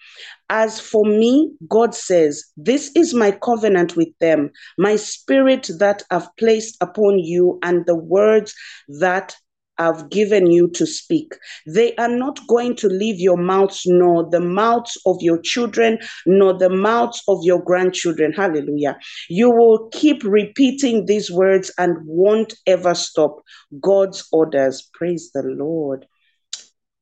[0.51, 6.35] As for me, God says, This is my covenant with them, my spirit that I've
[6.39, 8.53] placed upon you, and the words
[8.89, 9.37] that
[9.79, 11.35] I've given you to speak.
[11.67, 16.57] They are not going to leave your mouths, nor the mouths of your children, nor
[16.57, 18.33] the mouths of your grandchildren.
[18.33, 18.99] Hallelujah.
[19.29, 23.43] You will keep repeating these words and won't ever stop.
[23.81, 24.89] God's orders.
[24.95, 26.07] Praise the Lord.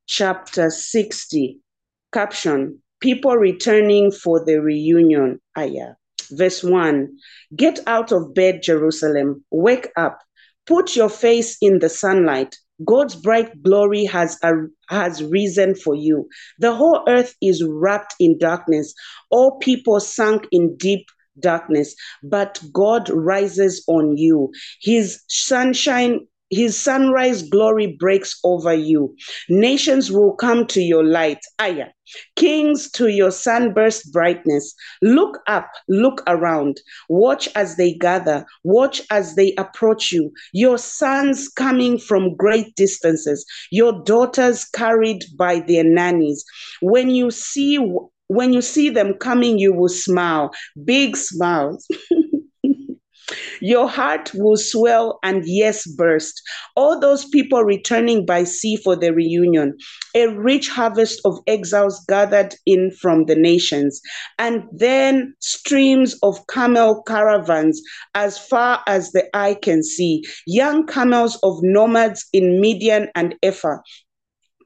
[0.07, 1.61] Chapter 60.
[2.13, 5.41] Caption People returning for the reunion.
[5.57, 5.95] Ayah.
[6.31, 7.09] Verse 1
[7.55, 9.45] Get out of bed, Jerusalem.
[9.51, 10.21] Wake up.
[10.67, 12.57] Put your face in the sunlight.
[12.85, 14.53] God's bright glory has, a,
[14.89, 16.29] has risen for you.
[16.59, 18.93] The whole earth is wrapped in darkness.
[19.31, 21.07] All people sunk in deep
[21.41, 24.51] darkness, but God rises on you.
[24.81, 29.15] His sunshine his sunrise glory breaks over you.
[29.49, 31.41] Nations will come to your light.
[31.59, 31.87] Aya.
[32.37, 34.73] Kings to your sunburst brightness.
[35.03, 36.81] Look up, look around.
[37.09, 38.47] Watch as they gather.
[38.63, 40.33] Watch as they approach you.
[40.53, 43.45] Your sons coming from great distances.
[43.73, 46.45] Your daughters carried by their nannies.
[46.81, 47.79] When you see
[48.29, 50.51] when you see them coming, you will smile.
[50.85, 51.87] Big smiles.
[53.61, 56.41] Your heart will swell and yes, burst.
[56.77, 59.77] All those people returning by sea for the reunion,
[60.15, 64.01] a rich harvest of exiles gathered in from the nations,
[64.39, 67.81] and then streams of camel caravans
[68.15, 73.79] as far as the eye can see, young camels of nomads in Midian and Ephah,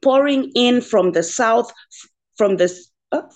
[0.02, 1.72] pouring in from the south,
[2.36, 2.72] from the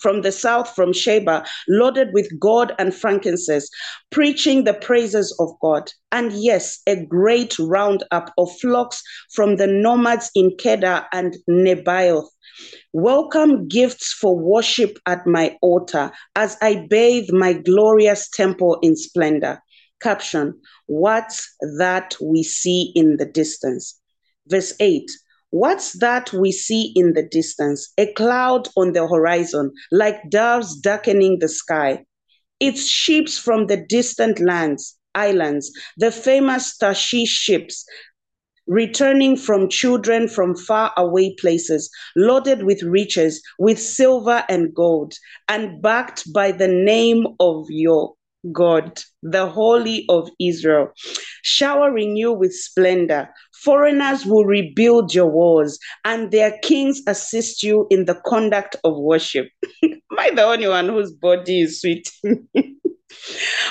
[0.01, 3.68] from the south, from Sheba, loaded with gold and frankincense,
[4.11, 5.91] preaching the praises of God.
[6.12, 9.03] And yes, a great roundup of flocks
[9.33, 12.29] from the nomads in Kedar and Nebaioth.
[12.93, 19.61] Welcome gifts for worship at my altar as I bathe my glorious temple in splendor.
[20.01, 23.99] Caption What's that we see in the distance?
[24.47, 25.11] Verse 8
[25.55, 27.92] What's that we see in the distance?
[27.96, 32.05] A cloud on the horizon, like doves darkening the sky.
[32.59, 37.86] It's ships from the distant lands, islands, the famous Tarshish ships,
[38.66, 45.14] returning from children from far away places, loaded with riches, with silver and gold,
[45.48, 48.14] and backed by the name of your
[48.50, 50.92] God, the Holy of Israel,
[51.42, 53.28] showering you with splendor.
[53.64, 59.48] Foreigners will rebuild your walls, and their kings assist you in the conduct of worship.
[59.82, 62.10] Am I the only one whose body is sweet?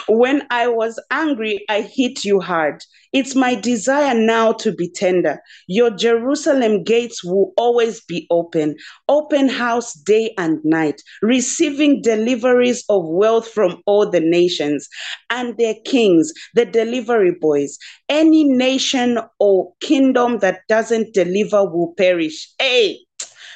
[0.08, 2.84] when I was angry, I hit you hard.
[3.14, 5.40] It's my desire now to be tender.
[5.68, 8.76] Your Jerusalem gates will always be open,
[9.08, 14.90] open house day and night, receiving deliveries of wealth from all the nations
[15.30, 17.78] and their kings, the delivery boys.
[18.10, 22.52] Any nation or kingdom that doesn't deliver will perish.
[22.58, 23.03] Hey,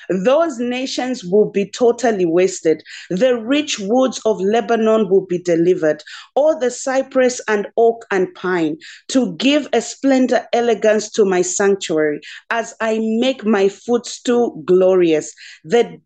[0.09, 2.83] those nations will be totally wasted.
[3.09, 6.03] The rich woods of Lebanon will be delivered,
[6.35, 8.77] all the cypress and oak and pine,
[9.09, 15.33] to give a splendor elegance to my sanctuary as I make my footstool glorious.
[15.63, 15.99] The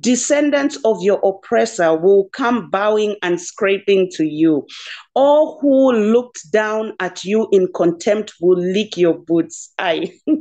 [0.00, 4.66] descendants of your oppressor will come bowing and scraping to you.
[5.14, 9.72] All who looked down at you in contempt will lick your boots.
[9.78, 10.12] I.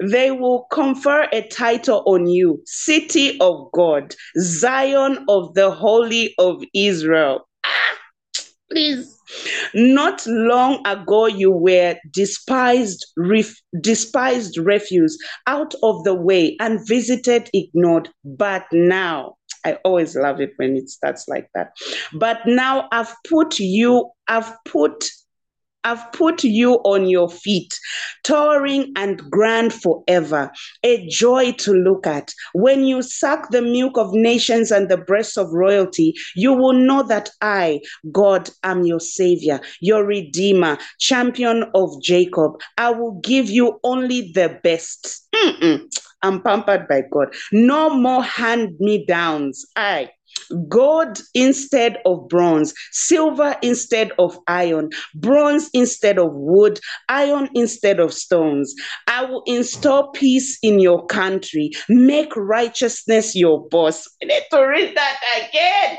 [0.00, 6.62] They will confer a title on you, City of God, Zion of the Holy of
[6.74, 7.48] Israel.
[7.64, 7.98] Ah,
[8.70, 9.14] please.
[9.74, 17.50] Not long ago, you were despised, ref- despised refuse out of the way and visited,
[17.52, 18.08] ignored.
[18.24, 19.34] But now,
[19.64, 21.72] I always love it when it starts like that.
[22.14, 25.10] But now I've put you, I've put
[25.84, 27.78] I've put you on your feet,
[28.24, 30.50] towering and grand forever,
[30.82, 32.32] a joy to look at.
[32.52, 37.02] When you suck the milk of nations and the breasts of royalty, you will know
[37.04, 37.80] that I,
[38.12, 42.60] God, am your Savior, your Redeemer, champion of Jacob.
[42.76, 45.26] I will give you only the best.
[45.34, 45.88] Mm-mm.
[46.22, 47.34] I'm pampered by God.
[47.52, 49.64] No more hand me downs.
[49.76, 50.10] I,
[50.68, 58.12] gold instead of bronze, silver instead of iron, bronze instead of wood, iron instead of
[58.12, 58.74] stones.
[59.06, 64.06] I will install peace in your country, make righteousness your boss.
[64.22, 65.98] I need to read that again.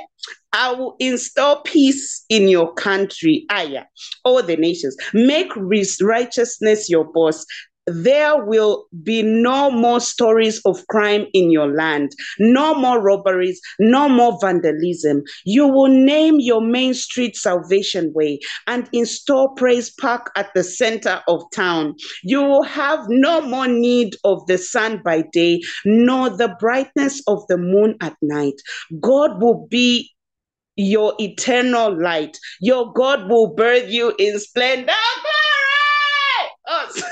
[0.52, 3.84] I will install peace in your country, Aya,
[4.26, 4.98] all the nations.
[5.14, 5.52] Make
[6.02, 7.46] righteousness your boss
[7.94, 14.08] there will be no more stories of crime in your land, no more robberies, no
[14.10, 15.24] more vandalism.
[15.46, 21.22] You will name your main street Salvation Way and install Praise Park at the center
[21.28, 21.96] of town.
[22.24, 27.46] You will have no more need of the sun by day, nor the brightness of
[27.48, 28.56] the moon at night.
[29.00, 30.12] God will be
[30.76, 32.38] your eternal light.
[32.62, 34.86] Your God will birth you in splendor.
[34.86, 36.50] Glory!
[36.68, 37.09] Oh,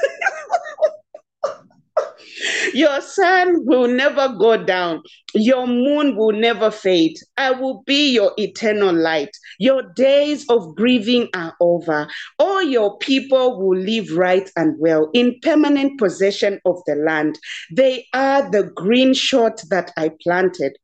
[2.73, 5.01] Your sun will never go down.
[5.33, 7.17] Your moon will never fade.
[7.37, 9.29] I will be your eternal light.
[9.59, 12.07] Your days of grieving are over.
[12.39, 17.37] All your people will live right and well in permanent possession of the land.
[17.75, 20.77] They are the green shot that I planted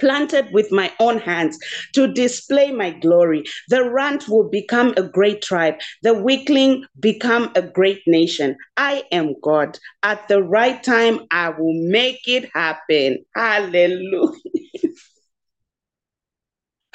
[0.00, 1.58] planted with my own hands
[1.94, 3.44] to display my glory.
[3.68, 8.56] The runt will become a great tribe, the weakling become a great nation.
[8.76, 9.78] I am God.
[10.02, 13.24] At the right time, I will make it happen.
[13.34, 14.30] Hallelujah.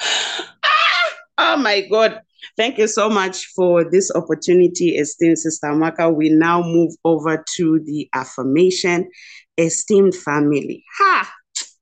[0.00, 2.20] ah, oh my God.
[2.56, 6.14] Thank you so much for this opportunity, esteemed Sister Amaka.
[6.14, 9.10] We now move over to the affirmation,
[9.58, 10.84] esteemed family.
[10.98, 11.32] Ha!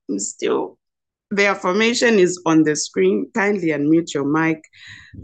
[0.09, 0.78] I'm still
[1.31, 3.29] the affirmation is on the screen.
[3.35, 4.63] Kindly unmute your mic.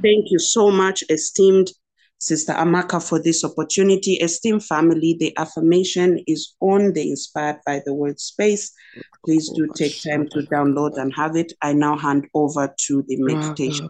[0.02, 1.72] Thank you so much, esteemed
[2.24, 4.14] Sister Amaka, for this opportunity.
[4.14, 8.72] Esteemed family, the affirmation is on the Inspired by the Word space.
[9.26, 11.54] Please do take time to download and have it.
[11.62, 13.90] I now hand over to the meditation.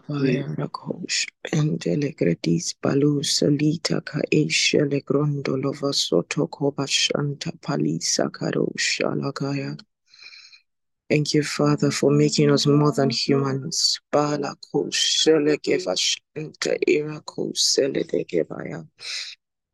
[11.10, 14.00] Thank you, Father, for making us more than humans.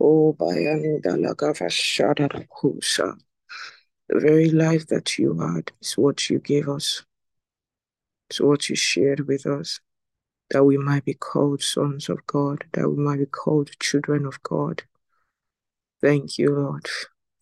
[0.01, 0.37] Oh.
[4.09, 7.05] The very life that you had is what you gave us,
[8.29, 9.81] it's what you shared with us.
[10.51, 14.43] that we might be called sons of God, that we might be called children of
[14.43, 14.83] God.
[16.01, 16.87] Thank you, Lord.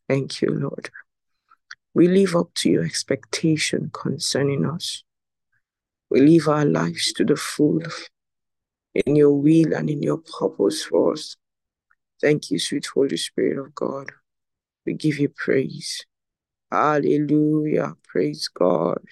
[0.09, 0.91] Thank you, Lord.
[1.95, 5.03] We live up to your expectation concerning us.
[6.11, 7.83] We live our lives to the full
[8.95, 11.37] in your will and in your purpose for us.
[12.21, 14.11] Thank you, sweet Holy Spirit of God.
[14.85, 16.05] We give you praise.
[16.71, 17.95] Hallelujah.
[18.05, 19.03] Praise God.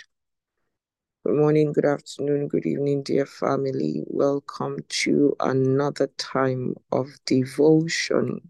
[1.25, 4.05] Good morning, good afternoon, good evening, dear family.
[4.07, 8.41] Welcome to another time of devotion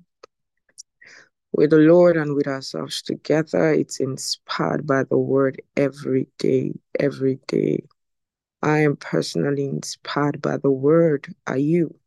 [1.57, 3.73] with the Lord and with ourselves together.
[3.73, 7.83] It's inspired by the word every day, every day.
[8.63, 11.35] I am personally inspired by the word.
[11.47, 11.99] Are you?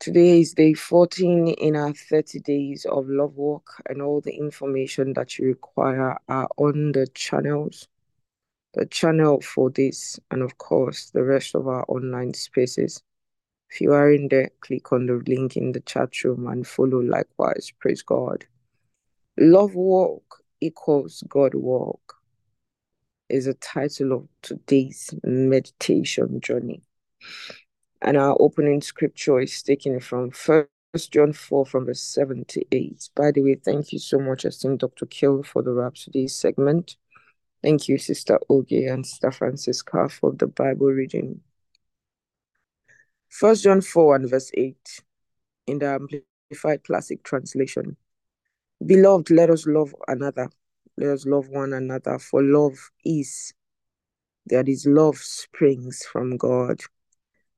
[0.00, 5.14] Today is day 14 in our 30 days of love walk, and all the information
[5.14, 7.88] that you require are on the channels
[8.74, 13.02] the channel for this, and of course, the rest of our online spaces.
[13.72, 17.00] If you are in there, click on the link in the chat room and follow
[17.00, 17.72] likewise.
[17.78, 18.44] Praise God.
[19.38, 22.16] Love Walk equals God Walk
[23.30, 26.82] is the title of today's meditation journey.
[28.02, 30.68] And our opening scripture is taken from First
[31.10, 33.08] John 4 from verse 7 to 8.
[33.14, 35.06] By the way, thank you so much, esteemed Dr.
[35.06, 36.96] Kill, for the Rhapsody segment.
[37.62, 41.40] Thank you, Sister Oge and Sister Francisca, for the Bible reading.
[43.32, 44.76] First John 4 and verse 8
[45.66, 47.96] in the Amplified Classic Translation.
[48.84, 50.50] Beloved, let us love another.
[50.98, 53.54] Let us love one another, for love is,
[54.46, 56.82] that is, love springs from God.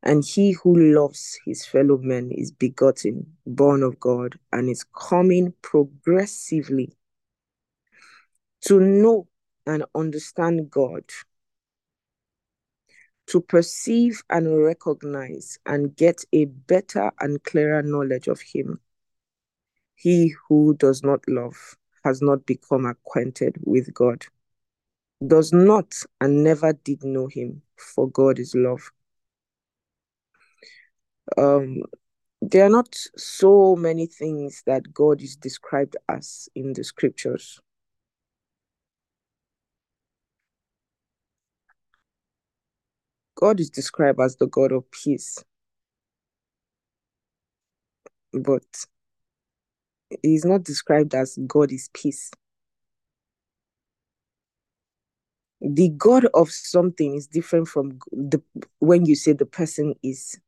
[0.04, 5.54] And he who loves his fellow men is begotten, born of God, and is coming
[5.60, 6.96] progressively
[8.66, 9.26] to know
[9.66, 11.02] and understand God,
[13.26, 18.80] to perceive and recognize and get a better and clearer knowledge of Him.
[19.94, 24.26] He who does not love has not become acquainted with God,
[25.26, 28.90] does not and never did know Him, for God is love.
[31.38, 31.82] Um,
[32.42, 37.58] there are not so many things that God is described as in the scriptures.
[43.36, 45.44] God is described as the God of peace,
[48.32, 48.64] but
[50.22, 52.30] He is not described as God is peace.
[55.60, 58.42] The God of something is different from the
[58.80, 60.38] when you say the person is.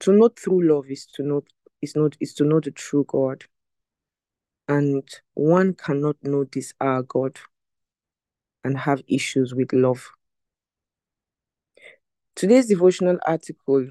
[0.00, 1.42] To know true love is to know
[1.82, 3.44] is not is to know the true God.
[4.68, 7.38] And one cannot know this our God
[8.64, 10.10] and have issues with love.
[12.34, 13.86] Today's devotional article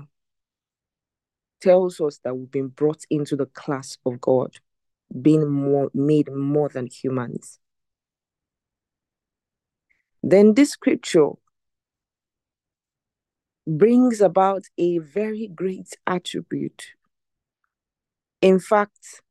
[1.61, 4.57] tells us that we've been brought into the class of God,
[5.21, 7.59] being more made more than humans.
[10.21, 11.29] Then this scripture
[13.65, 16.85] brings about a very great attribute.
[18.41, 19.21] In fact,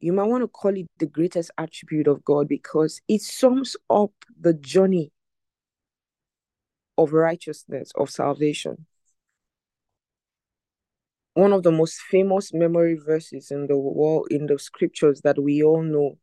[0.00, 4.12] you might want to call it the greatest attribute of God because it sums up
[4.40, 5.12] the journey
[6.96, 8.86] of righteousness, of salvation.
[11.34, 15.62] One of the most famous memory verses in the world, in the scriptures that we
[15.62, 16.18] all know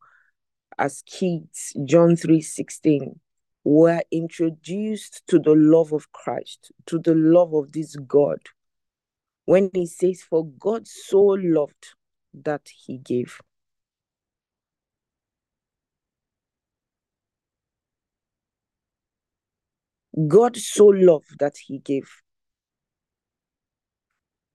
[0.78, 3.20] as kids, John 3 16,
[3.64, 8.40] were introduced to the love of Christ, to the love of this God.
[9.46, 11.94] When he says, For God so loved
[12.34, 13.40] that he gave.
[20.28, 22.09] God so loved that he gave.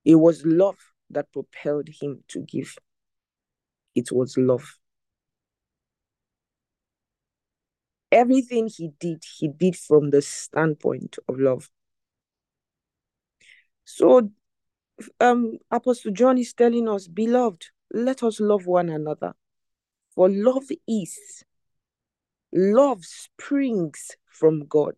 [0.05, 0.79] It was love
[1.11, 2.77] that propelled him to give.
[3.95, 4.79] It was love.
[8.11, 11.71] Everything he did, he did from the standpoint of love.
[13.85, 14.31] So,
[15.21, 19.35] um, Apostle John is telling us, Beloved, let us love one another.
[20.15, 21.45] For love is,
[22.53, 24.97] love springs from God.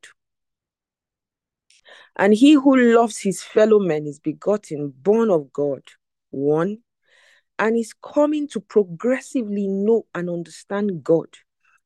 [2.16, 5.82] And he who loves his fellow man is begotten, born of God.
[6.30, 6.78] One,
[7.58, 11.28] and is coming to progressively know and understand God,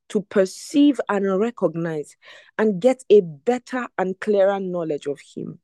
[0.08, 2.16] to perceive and recognize
[2.58, 5.58] and get a better and clearer knowledge of him.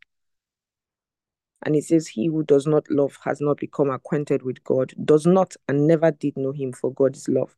[1.65, 5.27] And it says, He who does not love has not become acquainted with God, does
[5.27, 7.55] not and never did know him, for God is love.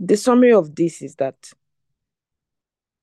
[0.00, 1.52] The summary of this is that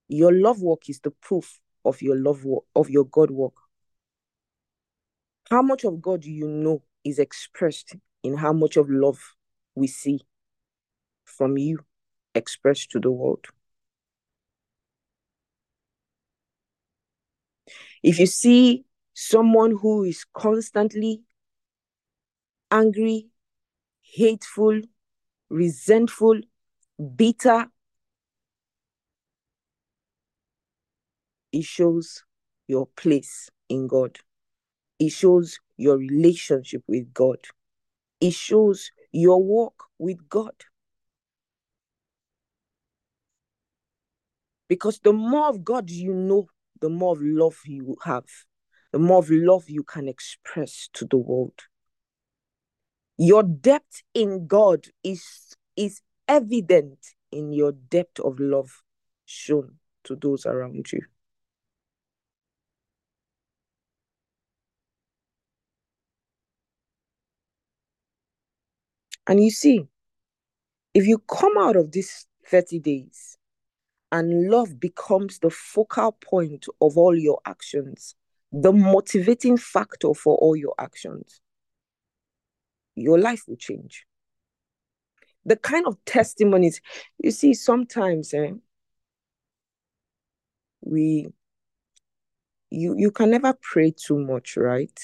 [0.09, 3.53] your love work is the proof of your love of your God work.
[5.49, 9.19] How much of God do you know is expressed in how much of love
[9.75, 10.19] we see
[11.25, 11.79] from you
[12.35, 13.45] expressed to the world.
[18.03, 21.21] If you see someone who is constantly
[22.71, 23.27] angry,
[24.01, 24.81] hateful,
[25.49, 26.39] resentful,
[27.15, 27.67] bitter,
[31.51, 32.23] it shows
[32.67, 34.19] your place in God.
[34.99, 37.39] It shows your relationship with God.
[38.19, 40.53] It shows your walk with God.
[44.67, 46.47] Because the more of God you know,
[46.79, 48.25] the more of love you have,
[48.91, 51.53] the more of love you can express to the world.
[53.17, 56.99] Your depth in God is, is evident
[57.31, 58.83] in your depth of love
[59.25, 61.01] shown to those around you.
[69.29, 69.85] And you see,
[70.95, 73.37] if you come out of these 30 days
[74.11, 78.15] and love becomes the focal point of all your actions,
[78.51, 81.41] the motivating factor for all your actions,
[82.95, 84.07] your life will change.
[85.45, 86.81] The kind of testimonies
[87.19, 88.53] you see sometimes eh,
[90.81, 91.27] we
[92.71, 94.99] you you can never pray too much, right?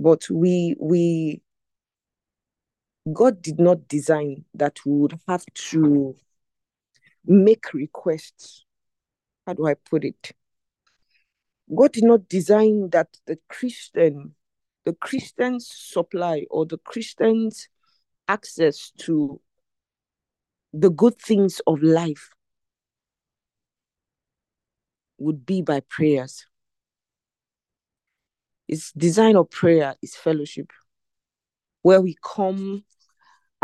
[0.00, 1.40] But we we
[3.12, 6.16] God did not design that we would have to
[7.26, 8.64] make requests.
[9.46, 10.32] How do I put it?
[11.74, 14.34] God did not design that the Christian,
[14.84, 17.68] the Christian's supply or the Christian's
[18.26, 19.40] access to
[20.72, 22.30] the good things of life
[25.18, 26.46] would be by prayers.
[28.66, 30.70] Its design of prayer is fellowship,
[31.82, 32.84] where we come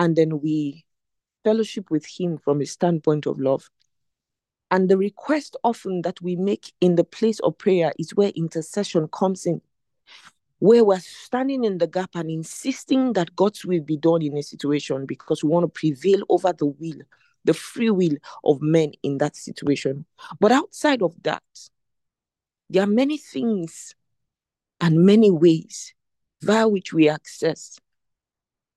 [0.01, 0.87] and then we
[1.45, 3.71] fellowship with Him from a standpoint of love.
[4.71, 9.09] And the request often that we make in the place of prayer is where intercession
[9.09, 9.61] comes in,
[10.59, 14.43] where we're standing in the gap and insisting that God's will be done in a
[14.43, 17.03] situation because we want to prevail over the will,
[17.45, 20.07] the free will of men in that situation.
[20.41, 21.43] But outside of that,
[22.71, 23.95] there are many things
[24.81, 25.93] and many ways
[26.41, 27.79] via which we access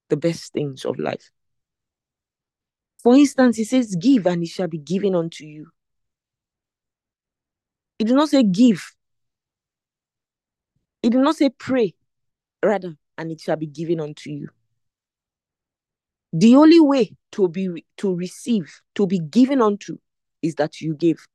[0.09, 1.31] the best things of life.
[3.01, 5.67] For instance, he says, Give and it shall be given unto you.
[7.99, 8.93] It did not say give.
[11.01, 11.93] It did not say pray,
[12.63, 14.49] rather, and it shall be given unto you.
[16.31, 19.97] The only way to be to receive, to be given unto,
[20.41, 21.27] is that you give.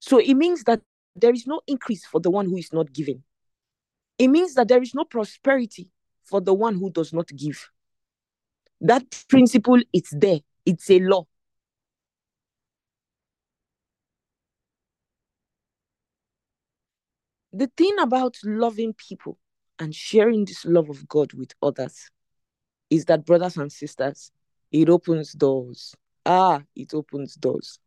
[0.00, 0.80] So it means that
[1.14, 3.22] there is no increase for the one who is not giving.
[4.18, 5.90] It means that there is no prosperity
[6.26, 7.70] for the one who does not give.
[8.80, 11.26] That principle is there, it's a law.
[17.52, 19.38] The thing about loving people
[19.78, 22.10] and sharing this love of God with others
[22.90, 24.30] is that, brothers and sisters,
[24.70, 25.94] it opens doors.
[26.26, 27.78] Ah, it opens doors.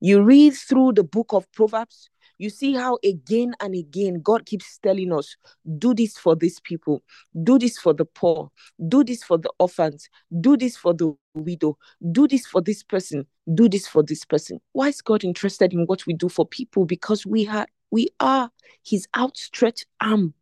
[0.00, 4.78] You read through the book of Proverbs, you see how again and again God keeps
[4.78, 5.36] telling us,
[5.76, 7.02] do this for these people,
[7.42, 8.50] do this for the poor,
[8.88, 10.08] do this for the orphans,
[10.40, 11.76] do this for the widow,
[12.12, 14.58] do this for this person, do this for this person.
[14.72, 16.86] Why is God interested in what we do for people?
[16.86, 18.50] Because we are we are
[18.82, 20.32] his outstretched arm.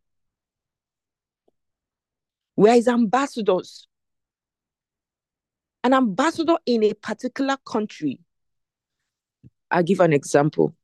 [2.55, 3.87] We are his ambassadors.
[5.83, 8.21] An ambassador in a particular country.
[9.71, 10.75] I'll give an example.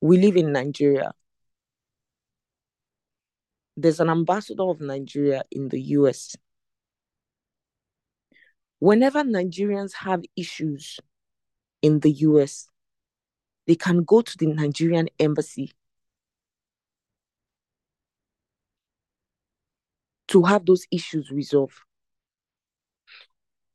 [0.00, 1.12] We live in Nigeria.
[3.76, 6.36] There's an ambassador of Nigeria in the US.
[8.78, 11.00] Whenever Nigerians have issues
[11.82, 12.68] in the US,
[13.66, 15.72] they can go to the Nigerian embassy
[20.28, 21.78] to have those issues resolved.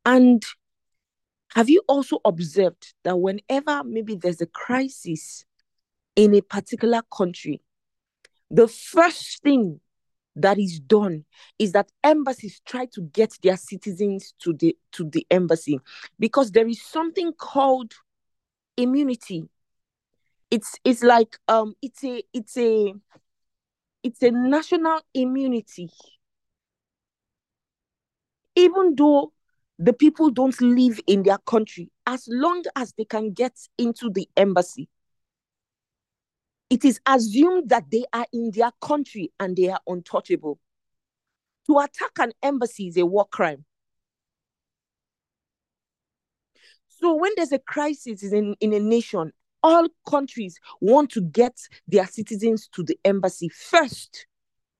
[0.06, 0.44] And
[1.56, 5.46] have you also observed that whenever maybe there's a crisis
[6.16, 7.62] in a particular country,
[8.52, 9.80] the first thing
[10.36, 11.26] that is done
[11.58, 15.80] is that embassies try to get their citizens to the to the embassy?
[16.20, 17.94] Because there is something called
[18.78, 19.50] immunity.
[20.52, 22.94] It's it's like um it's a it's a
[24.04, 25.90] it's a national immunity.
[28.56, 29.32] Even though
[29.80, 34.28] the people don't live in their country as long as they can get into the
[34.36, 34.90] embassy.
[36.70, 40.60] It is assumed that they are in their country and they are untouchable.
[41.68, 43.66] To attack an embassy is a war crime.
[46.90, 49.32] So when there's a crisis in, in a nation
[49.64, 51.58] all countries want to get
[51.88, 54.26] their citizens to the embassy first.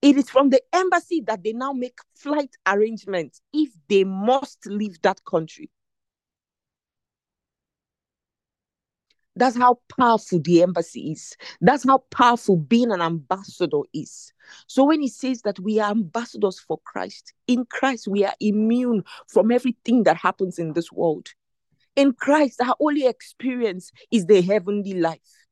[0.02, 5.02] It is from the embassy that they now make flight arrangements if they must leave
[5.02, 5.70] that country.
[9.36, 11.36] That's how powerful the embassy is.
[11.62, 14.34] That's how powerful being an ambassador is.
[14.68, 19.04] So when he says that we are ambassadors for Christ, in Christ we are immune
[19.28, 21.30] from everything that happens in this world.
[21.96, 25.48] In Christ, our only experience is the heavenly life.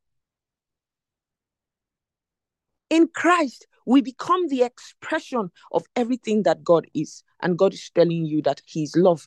[2.89, 7.23] In Christ, we become the expression of everything that God is.
[7.41, 9.25] And God is telling you that He is love.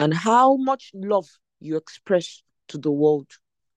[0.00, 1.28] And how much love
[1.60, 3.26] you express to the world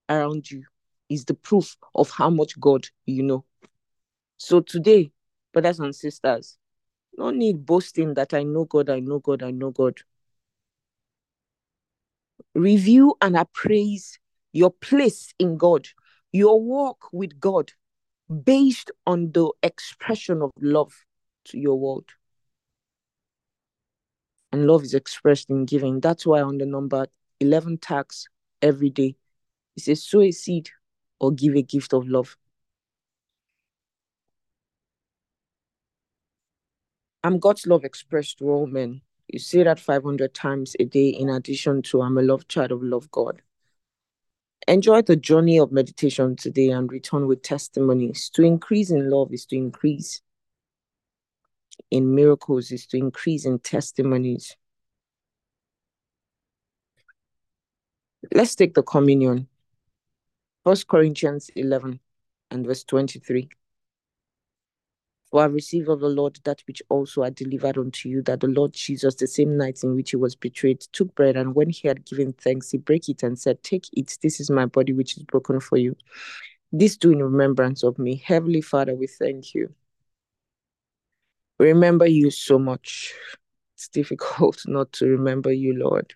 [0.07, 0.63] around you
[1.09, 3.43] is the proof of how much God you know.
[4.37, 5.11] So today,
[5.51, 6.57] brothers and sisters,
[7.17, 9.99] no need boasting that I know God, I know God, I know God.
[12.55, 14.19] Review and appraise
[14.53, 15.89] your place in God,
[16.31, 17.73] your walk with God,
[18.31, 20.93] based on the expression of love
[21.45, 22.05] to your world.
[24.51, 25.99] And love is expressed in giving.
[25.99, 27.07] That's why on the number
[27.39, 28.27] 11 tax
[28.61, 29.15] every day,
[29.75, 30.69] it says, sow a seed
[31.19, 32.37] or give a gift of love.
[37.23, 39.01] I'm God's love expressed to all men.
[39.27, 42.81] You say that 500 times a day, in addition to I'm a love child of
[42.83, 43.41] love God.
[44.67, 48.29] Enjoy the journey of meditation today and return with testimonies.
[48.35, 50.21] To increase in love is to increase
[51.89, 54.55] in miracles, is to increase in testimonies.
[58.33, 59.47] Let's take the communion.
[60.63, 61.99] First Corinthians 11
[62.51, 63.49] and verse 23.
[65.31, 68.47] For I received of the Lord that which also I delivered unto you, that the
[68.47, 71.87] Lord Jesus, the same night in which he was betrayed, took bread, and when he
[71.87, 75.15] had given thanks, he brake it and said, Take it, this is my body which
[75.15, 75.95] is broken for you.
[76.73, 78.21] This do in remembrance of me.
[78.25, 79.73] Heavenly Father, we thank you.
[81.59, 83.13] We remember you so much.
[83.75, 86.13] It's difficult not to remember you, Lord.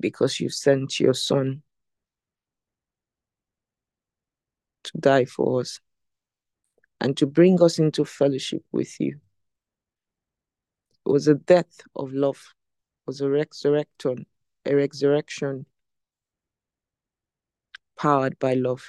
[0.00, 1.62] Because you sent your son
[4.84, 5.80] to die for us
[7.00, 9.18] and to bring us into fellowship with you.
[11.06, 14.26] It was a death of love, it was a resurrection,
[14.64, 15.66] a resurrection
[17.98, 18.84] powered by love.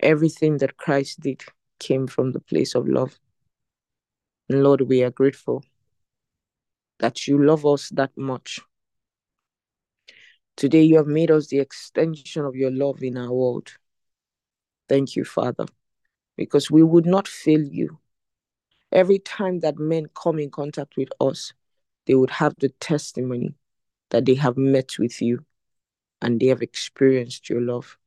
[0.00, 1.44] Everything that Christ did
[1.78, 3.18] came from the place of love.
[4.48, 5.64] And Lord, we are grateful
[6.98, 8.60] that you love us that much.
[10.56, 13.72] Today, you have made us the extension of your love in our world.
[14.88, 15.66] Thank you, Father,
[16.36, 17.98] because we would not fail you.
[18.92, 21.52] Every time that men come in contact with us,
[22.06, 23.54] they would have the testimony
[24.10, 25.44] that they have met with you
[26.22, 27.98] and they have experienced your love.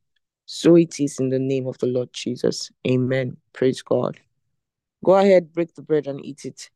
[0.46, 2.70] So it is in the name of the Lord Jesus.
[2.88, 3.36] Amen.
[3.52, 4.18] Praise God.
[5.04, 6.70] Go ahead, break the bread and eat it.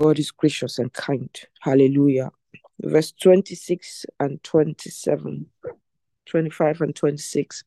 [0.00, 1.30] God is gracious and kind.
[1.60, 2.30] Hallelujah.
[2.82, 5.46] Verse 26 and 27,
[6.26, 7.64] 25 and 26.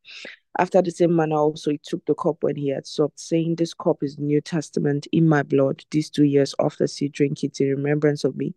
[0.58, 3.74] After the same manner also he took the cup when he had supped, saying, This
[3.74, 5.84] cup is the New Testament in my blood.
[5.92, 8.54] These two years after you drink it in remembrance of me.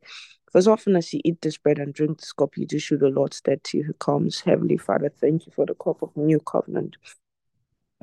[0.50, 2.96] For as often as you eat this bread and drink this cup, you do show
[2.96, 4.40] the Lord that till he comes.
[4.40, 6.96] Heavenly Father, thank you for the cup of new covenant.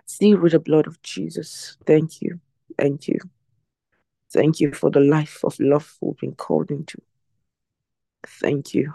[0.05, 1.77] Sealed with the blood of Jesus.
[1.85, 2.39] Thank you.
[2.77, 3.19] Thank you.
[4.31, 6.97] Thank you for the life of love we've been called into.
[8.25, 8.93] Thank you.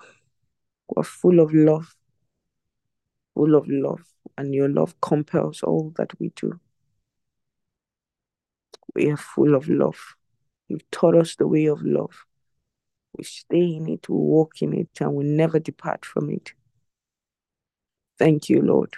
[0.88, 1.94] We're full of love,
[3.34, 4.04] full of love,
[4.36, 6.58] and your love compels all that we do.
[8.94, 10.16] We are full of love.
[10.68, 12.24] You've taught us the way of love.
[13.16, 16.52] We stay in it, we walk in it, and we never depart from it.
[18.18, 18.94] Thank you, Lord.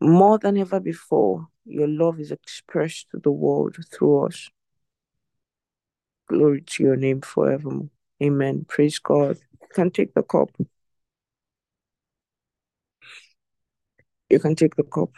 [0.00, 4.48] More than ever before, your love is expressed to the world through us.
[6.28, 7.90] Glory to your name forevermore.
[8.22, 8.64] Amen.
[8.68, 9.38] Praise God.
[9.60, 10.50] You can take the cup.
[14.28, 15.10] You can take the cup.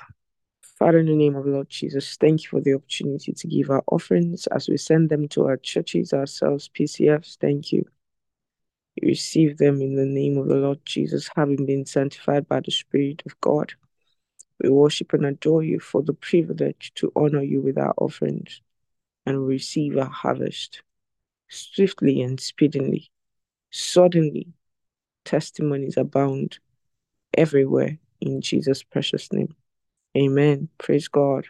[0.78, 3.82] Father, in the name of Lord Jesus, thank you for the opportunity to give our
[3.90, 7.36] offerings as we send them to our churches, ourselves, PCFs.
[7.38, 7.84] Thank you.
[8.96, 12.70] You receive them in the name of the Lord Jesus, having been sanctified by the
[12.70, 13.74] Spirit of God.
[14.62, 18.60] We worship and adore you for the privilege to honor you with our offerings
[19.26, 20.82] and receive our harvest
[21.50, 23.10] swiftly and speedily.
[23.70, 24.48] Suddenly,
[25.24, 26.58] testimonies abound
[27.36, 29.54] everywhere in Jesus' precious name.
[30.16, 30.68] Amen.
[30.78, 31.46] Praise God.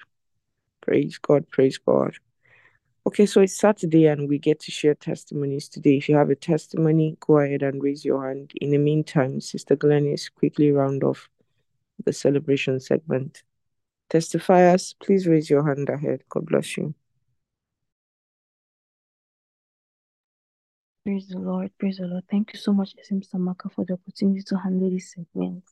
[0.80, 1.48] Praise God.
[1.50, 2.16] Praise God.
[3.06, 5.96] Okay, so it's Saturday and we get to share testimonies today.
[5.96, 8.52] If you have a testimony, go ahead and raise your hand.
[8.60, 11.28] In the meantime, Sister Glennis quickly round off
[12.04, 13.42] the celebration segment.
[14.10, 16.22] Testifiers, please raise your hand ahead.
[16.28, 16.94] God bless you.
[21.10, 21.72] Praise the Lord.
[21.76, 22.22] Praise the Lord.
[22.30, 25.64] Thank you so much, SM Samaka, for the opportunity to handle this segment.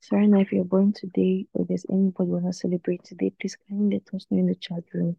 [0.00, 4.00] Sorry now if you're born today or there's anybody want to celebrate today, please kindly
[4.00, 5.14] let us know in the chat room.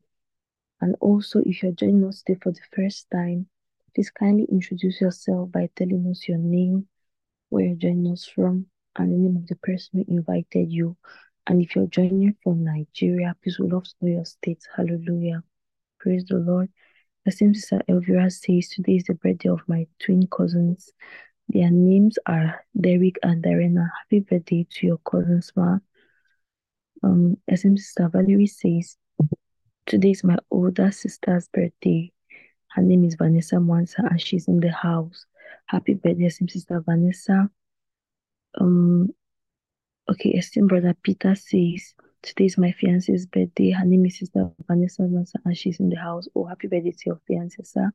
[0.82, 3.46] And also, if you're joining us today for the first time,
[3.94, 6.88] please kindly introduce yourself by telling us your name,
[7.50, 8.66] where you're joining us from,
[8.96, 10.98] and the name of the person who invited you.
[11.46, 14.64] And if you're joining from Nigeria, please would love to know your state.
[14.76, 15.44] Hallelujah.
[16.00, 16.70] Praise the Lord.
[17.32, 20.92] Same sister Elvira says today is the birthday of my twin cousins.
[21.50, 23.90] Their names are Derek and Darena.
[24.00, 25.80] Happy birthday to your cousins, ma.
[27.04, 28.98] Um, SM sister Valerie says
[29.86, 32.12] today is my older sister's birthday.
[32.72, 35.26] Her name is Vanessa Mwansa and she's in the house.
[35.68, 37.50] Happy birthday, SM sister Vanessa.
[38.60, 39.10] Um,
[40.10, 43.72] okay, esteemed brother Peter says today is my fiance's birthday.
[43.72, 46.28] Her name is Sister Vanessa Mwansa and she's in the house.
[46.36, 47.92] Oh, happy birthday to your fiance, sir.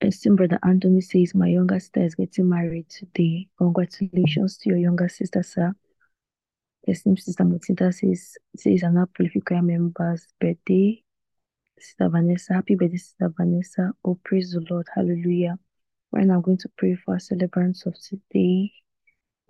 [0.00, 3.46] Esteemed brother Anthony says my younger sister is getting married today.
[3.58, 5.72] Congratulations to your younger sister, sir.
[6.88, 11.02] Esteemed sister Mutinta says is another prolific member's birthday.
[11.78, 13.92] Sister Vanessa, happy birthday, Sister Vanessa.
[14.04, 14.86] Oh, praise the Lord.
[14.94, 15.58] Hallelujah.
[16.12, 18.72] Right now, I'm going to pray for our celebrants of today.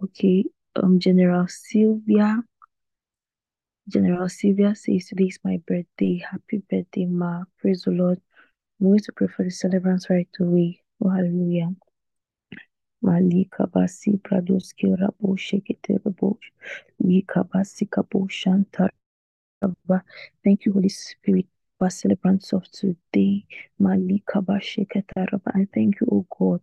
[0.03, 0.45] Okay,
[0.77, 2.43] um, General Sylvia.
[3.89, 6.23] General Sylvia says today is my birthday.
[6.31, 7.43] Happy birthday, Ma.
[7.59, 8.21] Praise the Lord.
[8.81, 10.81] I'm going to pray for the celebrants right away.
[11.05, 11.75] Oh, hallelujah.
[13.03, 16.39] Malika basi pradoski rabo shekete rabo.
[17.01, 18.89] Lika basi kabo shanta.
[20.45, 21.47] Thank you, Holy Spirit,
[21.79, 23.45] for celebrants of today.
[23.81, 25.55] Malika bashekete raba.
[25.55, 26.61] And thank you, O God,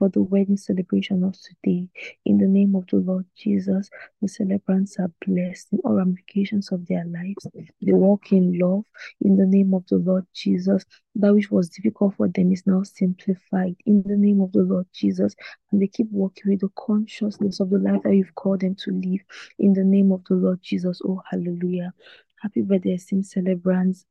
[0.00, 1.86] for the wedding celebration of today.
[2.24, 3.90] In the name of the Lord Jesus,
[4.22, 7.46] the celebrants are blessed in all ramifications of their lives.
[7.82, 8.84] They walk in love.
[9.20, 10.86] In the name of the Lord Jesus,
[11.16, 13.76] that which was difficult for them is now simplified.
[13.84, 15.36] In the name of the Lord Jesus,
[15.70, 18.92] and they keep walking with the consciousness of the life that you've called them to
[18.92, 19.20] live.
[19.58, 21.92] In the name of the Lord Jesus, oh hallelujah.
[22.40, 24.06] Happy birthday, esteemed celebrants.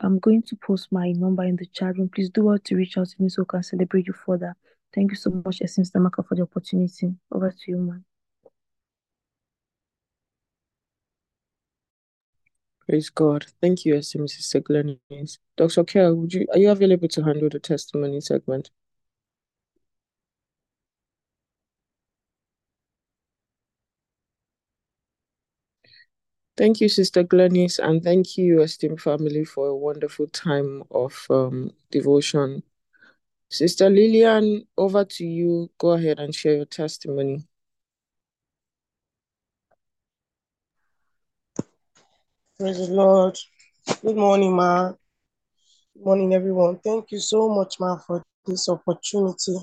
[0.00, 2.10] I'm going to post my number in the chat room.
[2.14, 4.54] Please do well to reach out to me so I can celebrate you further.
[4.96, 7.14] Thank you so much, Essence Stamaka, for the opportunity.
[7.30, 8.04] Over to you, man.
[12.88, 13.44] Praise God.
[13.60, 15.38] Thank you, Sister Glennis.
[15.56, 15.84] Dr.
[15.84, 18.70] Kerr, would you are you available to handle the testimony segment?
[26.56, 31.72] Thank you, Sister Glennis, and thank you, esteemed family, for a wonderful time of um,
[31.90, 32.62] devotion.
[33.48, 35.70] Sister Lillian, over to you.
[35.78, 37.46] Go ahead and share your testimony.
[42.58, 43.38] Praise the Lord.
[44.02, 44.92] Good morning, ma.
[45.94, 46.78] Good morning, everyone.
[46.78, 49.56] Thank you so much, ma, for this opportunity.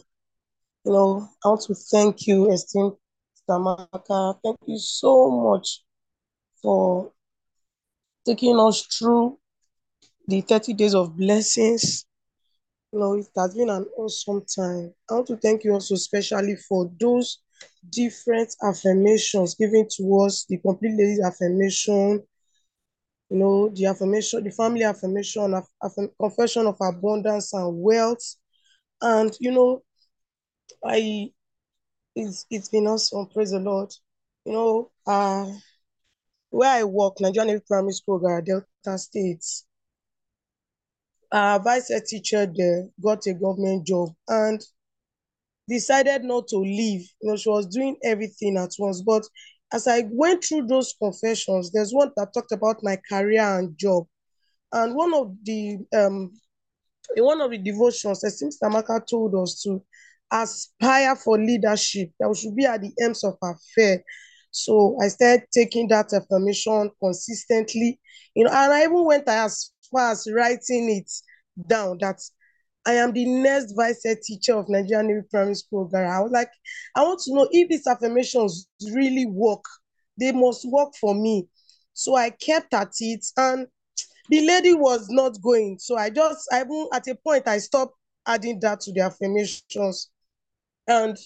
[0.85, 2.93] You know, I want to thank you, esteemed
[3.41, 4.39] Stamaka.
[4.43, 5.81] Thank you so much
[6.61, 7.11] for
[8.25, 9.39] taking us through
[10.27, 12.05] the 30 days of blessings.
[12.93, 14.93] Know, it has been an awesome time.
[15.09, 17.39] I want to thank you also especially for those
[17.89, 22.23] different affirmations given to us, the complete ladies affirmation,
[23.29, 28.35] you know, the affirmation, the family affirmation, aff- affirm, confession of abundance and wealth.
[29.01, 29.83] And, you know,
[30.85, 31.31] I,
[32.15, 33.27] it's, it's been awesome.
[33.33, 33.91] Praise the Lord.
[34.45, 35.51] You know, uh,
[36.49, 39.43] where I work, Nigerian Primary School, Delta State,
[41.33, 44.61] our vice head teacher there got a government job and
[45.67, 47.09] decided not to leave.
[47.21, 49.01] You know, she was doing everything at once.
[49.01, 49.23] But
[49.73, 54.05] as I went through those confessions, there's one that talked about my career and job.
[54.71, 56.31] And one of the um
[57.15, 59.83] in one of the devotions, esteemed Tamaka told us to
[60.31, 64.03] aspire for leadership, that we should be at the ends of our fair.
[64.51, 67.99] So I started taking that affirmation consistently,
[68.35, 71.11] you know, and I even went as far as writing it
[71.67, 72.19] down that
[72.85, 75.89] I am the next vice head teacher of Nigerian Navy Primary School.
[75.93, 76.49] I was like,
[76.95, 79.63] I want to know if these affirmations really work.
[80.19, 81.47] They must work for me.
[81.93, 83.67] So I kept at it and
[84.29, 85.77] the lady was not going.
[85.79, 90.09] So I just, I at a point, I stopped adding that to the affirmations.
[90.87, 91.17] And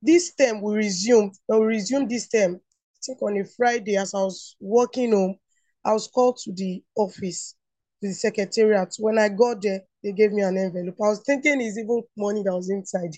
[0.00, 4.18] this term we resumed, we resumed this term, I think on a Friday as I
[4.18, 5.36] was walking home,
[5.84, 7.54] I was called to the office,
[8.00, 8.94] to the secretariat.
[8.98, 10.96] When I got there, they gave me an envelope.
[11.02, 13.16] I was thinking it's even money that was inside.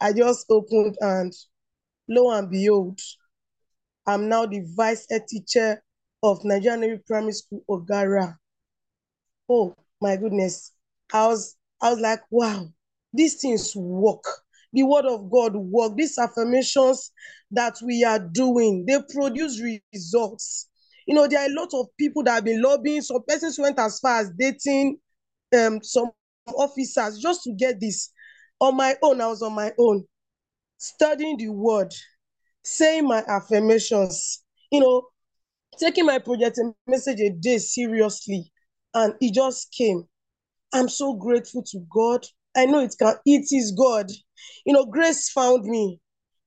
[0.00, 1.32] I just opened and
[2.08, 2.98] lo and behold,
[4.06, 5.82] I'm now the vice head teacher
[6.22, 8.36] of Nigerian Navy Primary School, Ogara.
[9.48, 10.72] Oh my goodness.
[11.12, 12.68] I was I was like, wow,
[13.12, 14.24] these things work.
[14.72, 15.96] The word of God work.
[15.96, 17.10] These affirmations
[17.50, 19.60] that we are doing, they produce
[19.92, 20.68] results.
[21.06, 23.02] You know, there are a lot of people that have been lobbying.
[23.02, 24.98] Some persons went as far as dating
[25.56, 26.10] um, some
[26.54, 28.10] officers just to get this.
[28.60, 30.04] On my own, I was on my own,
[30.78, 31.94] studying the word,
[32.62, 35.06] saying my affirmations, you know,
[35.78, 38.52] taking my project and message a day seriously.
[38.92, 40.04] And it just came.
[40.74, 42.26] I'm so grateful to God.
[42.56, 44.10] I know it can, it is God.
[44.66, 46.00] You know, grace found me.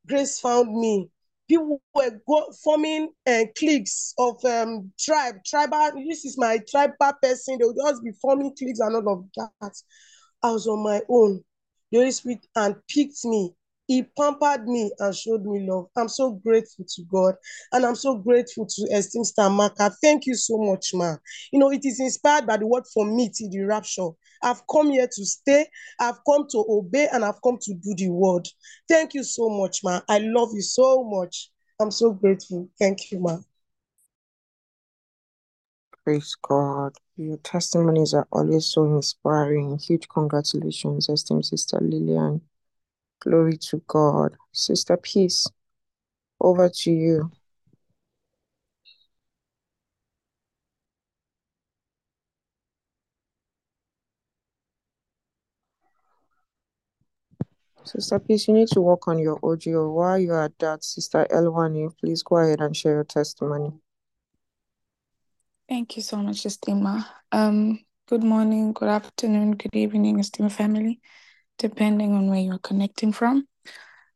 [0.07, 1.09] Grace found me.
[1.53, 5.91] People were go, forming uh, cliques of um, tribe, tribal.
[6.07, 7.59] This is my tribal person.
[7.59, 9.25] They would just be forming cliques and all of
[9.61, 9.73] that.
[10.41, 11.43] I was on my own.
[11.91, 13.53] The Holy Spirit and picked me.
[13.87, 15.87] He pampered me and showed me love.
[15.97, 17.35] I'm so grateful to God.
[17.73, 19.93] And I'm so grateful to esteemed Stamaka.
[20.01, 21.15] Thank you so much, ma.
[21.51, 24.09] You know, it is inspired by the word for me till the rapture.
[24.41, 25.67] I've come here to stay.
[25.99, 28.47] I've come to obey and I've come to do the word.
[28.87, 30.01] Thank you so much, ma.
[30.07, 31.51] I love you so much.
[31.79, 32.69] I'm so grateful.
[32.79, 33.37] Thank you, ma.
[36.03, 36.93] Praise God.
[37.15, 39.77] Your testimonies are always so inspiring.
[39.77, 42.41] Huge congratulations, esteemed Sister Lillian.
[43.23, 44.35] Glory to God.
[44.51, 45.47] Sister Peace,
[46.41, 47.31] over to you.
[57.85, 59.89] Sister Peace, you need to work on your audio.
[59.89, 63.71] While you're at that, Sister Elwani, please go ahead and share your testimony.
[65.69, 67.05] Thank you so much, Estima.
[67.31, 70.99] Um, good morning, good afternoon, good evening, Estima family,
[71.57, 73.47] depending on where you're connecting from.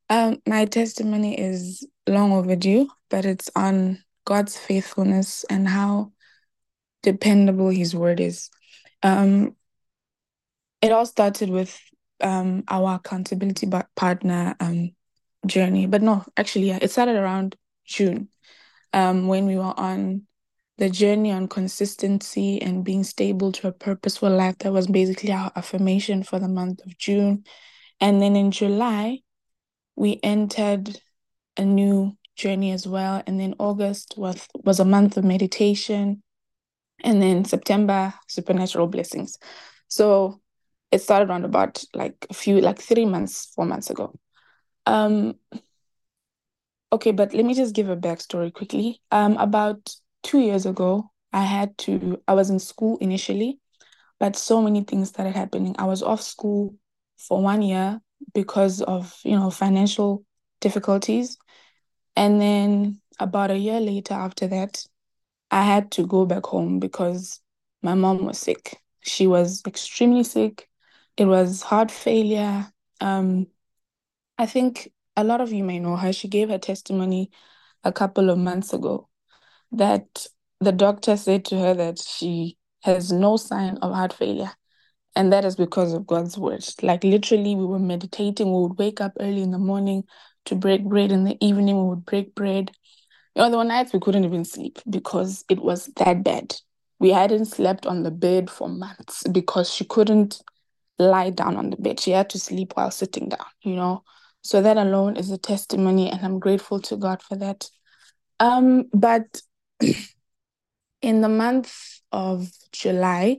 [0.09, 6.11] Um, my testimony is long overdue, but it's on God's faithfulness and how
[7.03, 8.49] dependable His word is.
[9.03, 9.55] Um,
[10.81, 11.79] it all started with
[12.21, 14.91] um our accountability partner um
[15.45, 17.55] journey, but no, actually, yeah, it started around
[17.85, 18.29] June,
[18.93, 20.23] um, when we were on
[20.77, 24.57] the journey on consistency and being stable to a purposeful life.
[24.59, 27.43] That was basically our affirmation for the month of June.
[27.99, 29.19] And then in July,
[29.95, 30.99] we entered
[31.57, 33.23] a new journey as well.
[33.27, 36.21] And then August was was a month of meditation,
[37.03, 39.37] And then September, supernatural blessings.
[39.87, 40.41] So
[40.91, 44.13] it started around about like a few, like three months, four months ago.
[44.85, 45.35] Um,
[46.91, 49.01] okay, but let me just give a backstory quickly.
[49.11, 49.95] Um, about
[50.27, 53.59] two years ago, I had to, I was in school initially,
[54.19, 55.75] but so many things started happening.
[55.79, 56.75] I was off school
[57.17, 58.01] for one year
[58.33, 60.25] because of, you know, financial
[60.59, 61.37] difficulties.
[62.15, 64.85] And then about a year later after that,
[65.49, 67.39] I had to go back home because
[67.81, 68.77] my mom was sick.
[69.01, 70.67] She was extremely sick.
[71.15, 72.67] It was heart failure.
[72.99, 73.47] Um,
[74.37, 76.11] I think a lot of you may know her.
[76.11, 77.31] She gave her testimony
[77.85, 79.07] a couple of months ago
[79.71, 80.25] that
[80.59, 84.51] the doctor said to her that she has no sign of heart failure.
[85.15, 86.63] And that is because of God's word.
[86.81, 88.47] Like literally, we were meditating.
[88.51, 90.03] We would wake up early in the morning
[90.45, 91.11] to break bread.
[91.11, 92.71] In the evening, we would break bread.
[93.35, 96.55] You know, there were nights we couldn't even sleep because it was that bad.
[96.99, 100.41] We hadn't slept on the bed for months because she couldn't
[100.99, 101.99] lie down on the bed.
[101.99, 104.03] She had to sleep while sitting down, you know.
[104.41, 107.69] So that alone is a testimony, and I'm grateful to God for that.
[108.39, 109.41] Um, but
[111.01, 113.37] in the month of July,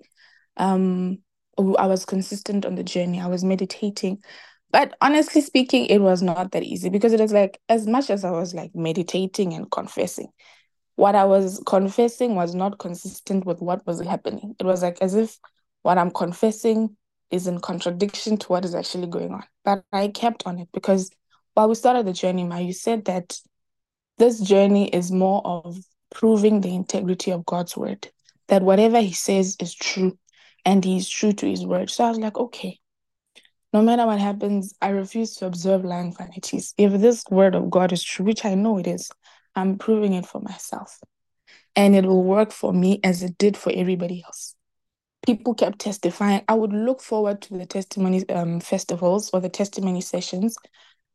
[0.57, 1.19] um,
[1.59, 3.21] I was consistent on the journey.
[3.21, 4.19] I was meditating.
[4.71, 8.25] But honestly speaking, it was not that easy because it was like, as much as
[8.25, 10.29] I was like meditating and confessing,
[10.97, 14.55] what I was confessing was not consistent with what was happening.
[14.59, 15.39] It was like as if
[15.83, 16.97] what I'm confessing
[17.31, 19.45] is in contradiction to what is actually going on.
[19.65, 21.11] But I kept on it because
[21.55, 23.39] while we started the journey, Ma, you said that
[24.19, 25.79] this journey is more of
[26.11, 28.09] proving the integrity of God's word,
[28.49, 30.19] that whatever He says is true
[30.65, 31.91] and He is true to His word.
[31.91, 32.79] So I was like, okay,
[33.73, 36.75] no matter what happens, I refuse to observe lying vanities.
[36.79, 39.11] If this word of God is true, which I know it is,
[39.55, 40.99] I'm proving it for myself.
[41.77, 44.55] And it will work for me as it did for everybody else.
[45.27, 46.43] People kept testifying.
[46.49, 50.57] I would look forward to the testimony um, festivals or the testimony sessions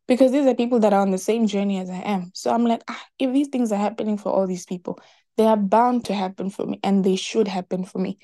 [0.08, 2.32] because these are people that are on the same journey as I am.
[2.34, 5.00] So I'm like, ah, if these things are happening for all these people,
[5.38, 8.18] they are bound to happen for me and they should happen for me.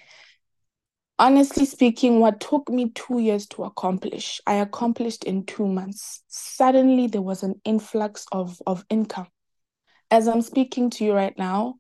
[1.18, 6.24] Honestly speaking, what took me two years to accomplish, I accomplished in two months.
[6.28, 9.28] Suddenly, there was an influx of, of income.
[10.12, 11.76] As I'm speaking to you right now,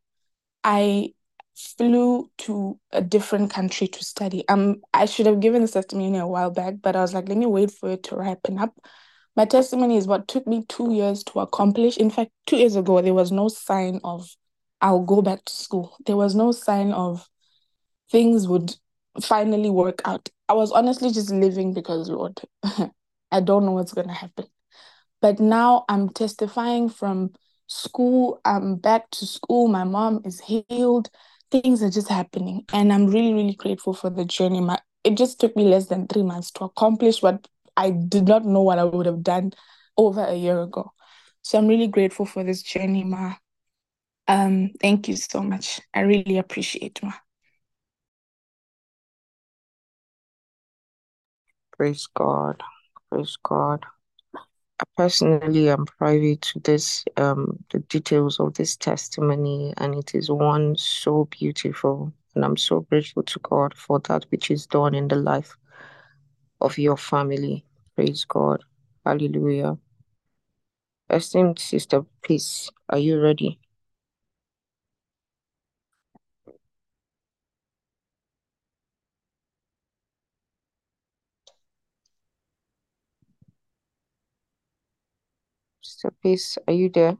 [0.63, 1.13] I
[1.55, 4.47] flew to a different country to study.
[4.49, 7.37] Um, I should have given this testimony a while back, but I was like, let
[7.37, 8.73] me wait for it to ripen up.
[9.35, 11.97] My testimony is what took me two years to accomplish.
[11.97, 14.27] In fact, two years ago, there was no sign of
[14.81, 15.95] I'll go back to school.
[16.05, 17.27] There was no sign of
[18.11, 18.75] things would
[19.21, 20.29] finally work out.
[20.47, 22.39] I was honestly just living because, Lord,
[23.31, 24.45] I don't know what's going to happen.
[25.21, 27.31] But now I'm testifying from
[27.67, 28.39] school.
[28.45, 29.67] I'm back to school.
[29.67, 31.09] My mom is healed.
[31.51, 32.65] Things are just happening.
[32.71, 34.61] And I'm really, really grateful for the journey.
[34.61, 37.47] My, it just took me less than three months to accomplish what
[37.79, 39.53] I did not know what I would have done
[39.95, 40.91] over a year ago.
[41.41, 43.35] So I'm really grateful for this journey, Ma.
[44.27, 45.79] Um, thank you so much.
[45.93, 47.13] I really appreciate Ma.
[51.77, 52.61] Praise God.
[53.09, 53.85] Praise God.
[54.81, 60.29] I personally, I'm privy to this, um, the details of this testimony, and it is
[60.29, 62.11] one so beautiful.
[62.35, 65.55] And I'm so grateful to God for that which is done in the life
[66.59, 67.65] of your family.
[67.99, 68.63] Praise God.
[69.05, 69.77] Hallelujah.
[71.09, 73.59] Esteemed Sister Peace, are you ready?
[85.81, 87.17] Sister Peace, are you there?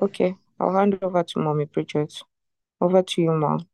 [0.00, 2.22] Okay, I'll hand over to Mommy Bridget.
[2.80, 3.66] Over to you, Mom.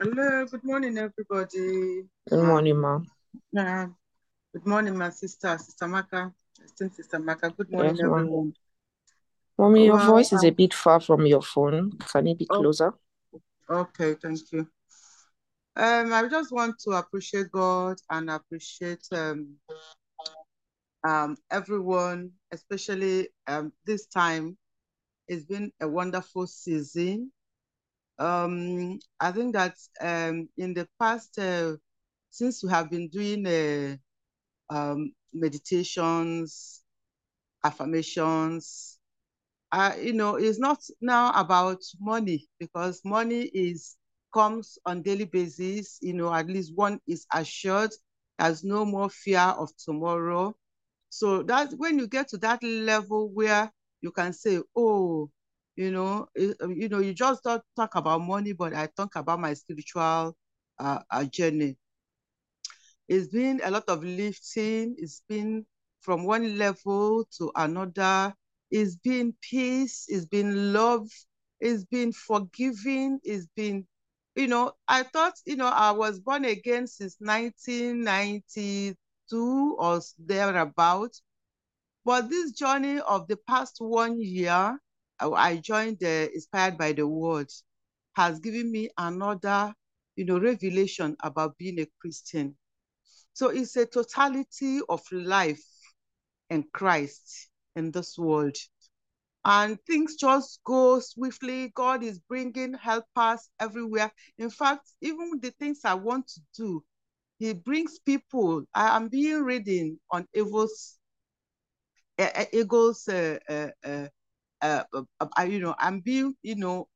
[0.00, 2.02] Hello, good morning, everybody.
[2.28, 3.06] Good morning, Mom.
[3.56, 3.86] Uh,
[4.52, 6.32] good morning, my sister, Sister Maka.
[6.74, 7.50] Sister Maka.
[7.50, 8.54] Good morning, Yes, everyone.
[9.56, 11.92] Mommy, your voice is a bit far from your phone.
[12.10, 12.92] Can you be oh, closer?
[13.70, 14.66] okay, thank you.
[15.76, 19.54] Um, I just want to appreciate God and appreciate um,
[21.06, 24.56] um, everyone, especially um, this time.
[25.28, 27.32] It's been a wonderful season.
[28.18, 31.76] Um, I think that um, in the past, uh,
[32.30, 33.96] since we have been doing uh,
[34.74, 36.82] um, meditations,
[37.64, 38.98] affirmations,
[39.72, 43.96] uh, you know, it's not now about money because money is
[44.32, 45.98] comes on daily basis.
[46.02, 47.90] You know, at least one is assured
[48.38, 50.56] There's no more fear of tomorrow.
[51.10, 53.72] So that's when you get to that level where
[54.04, 55.30] you can say, oh,
[55.76, 59.40] you know, it, you know, you just don't talk about money, but I talk about
[59.40, 60.36] my spiritual
[60.78, 61.78] uh, uh, journey.
[63.08, 64.94] It's been a lot of lifting.
[64.98, 65.66] It's been
[66.00, 68.34] from one level to another.
[68.70, 70.06] It's been peace.
[70.08, 71.08] It's been love.
[71.60, 73.20] It's been forgiving.
[73.24, 73.86] It's been,
[74.36, 81.12] you know, I thought, you know, I was born again since 1992 or thereabout.
[82.04, 84.78] But this journey of the past one year,
[85.18, 87.50] I joined the Inspired by the Word,
[88.14, 89.74] has given me another,
[90.16, 92.56] you know, revelation about being a Christian.
[93.32, 95.64] So it's a totality of life
[96.50, 98.56] and Christ in this world.
[99.46, 101.68] And things just go swiftly.
[101.74, 104.10] God is bringing helpers everywhere.
[104.38, 106.84] In fact, even the things I want to do,
[107.38, 108.64] He brings people.
[108.74, 110.98] I am being reading on Eagles,
[112.18, 114.00] uh, Eagles, uh, uh,
[114.62, 116.88] uh, you know, I'm being, you know,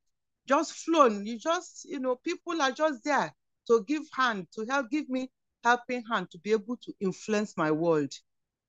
[0.46, 1.26] just flown.
[1.26, 3.32] You just, you know, people are just there
[3.68, 5.30] to give hand, to help give me
[5.64, 8.12] helping hand to be able to influence my world.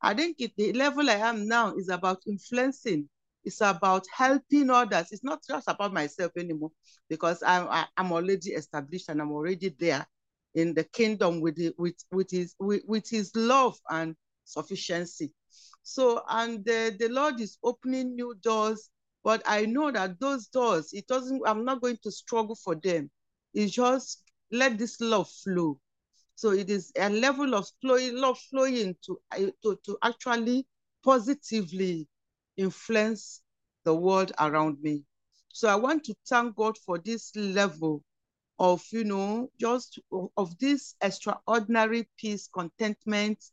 [0.01, 3.09] I think it, the level I am now is about influencing.
[3.43, 5.07] It's about helping others.
[5.11, 6.71] It's not just about myself anymore
[7.09, 10.05] because I'm I, am i am already established and I'm already there
[10.55, 15.31] in the kingdom with the, with with his with, with his love and sufficiency.
[15.84, 18.89] So and the, the Lord is opening new doors,
[19.23, 21.41] but I know that those doors, it doesn't.
[21.45, 23.10] I'm not going to struggle for them.
[23.53, 25.80] It's just let this love flow
[26.39, 29.19] so it is a level of flowing, love flowing to,
[29.61, 30.65] to, to actually
[31.03, 32.07] positively
[32.56, 33.41] influence
[33.84, 35.03] the world around me.
[35.49, 38.06] So I want to thank God for this level
[38.57, 39.99] of, you know, just
[40.38, 43.43] of this extraordinary peace, contentment,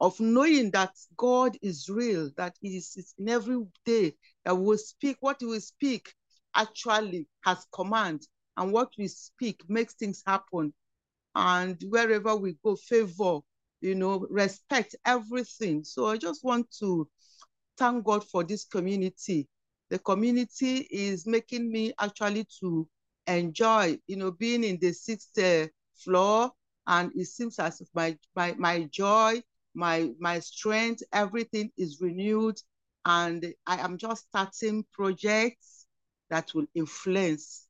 [0.00, 4.14] of knowing that God is real, that He is in every day
[4.44, 6.12] that we speak, what we speak
[6.54, 8.26] actually has command,
[8.56, 10.72] and what we speak makes things happen
[11.34, 13.40] and wherever we go, favor,
[13.80, 15.84] you know, respect everything.
[15.84, 17.08] So I just want to
[17.76, 19.48] thank God for this community.
[19.90, 22.88] The community is making me actually to
[23.26, 25.66] enjoy, you know, being in the sixth uh,
[25.96, 26.52] floor.
[26.86, 29.42] And it seems as if my, my, my joy,
[29.74, 32.56] my, my strength, everything is renewed.
[33.04, 35.86] And I am just starting projects
[36.30, 37.66] that will influence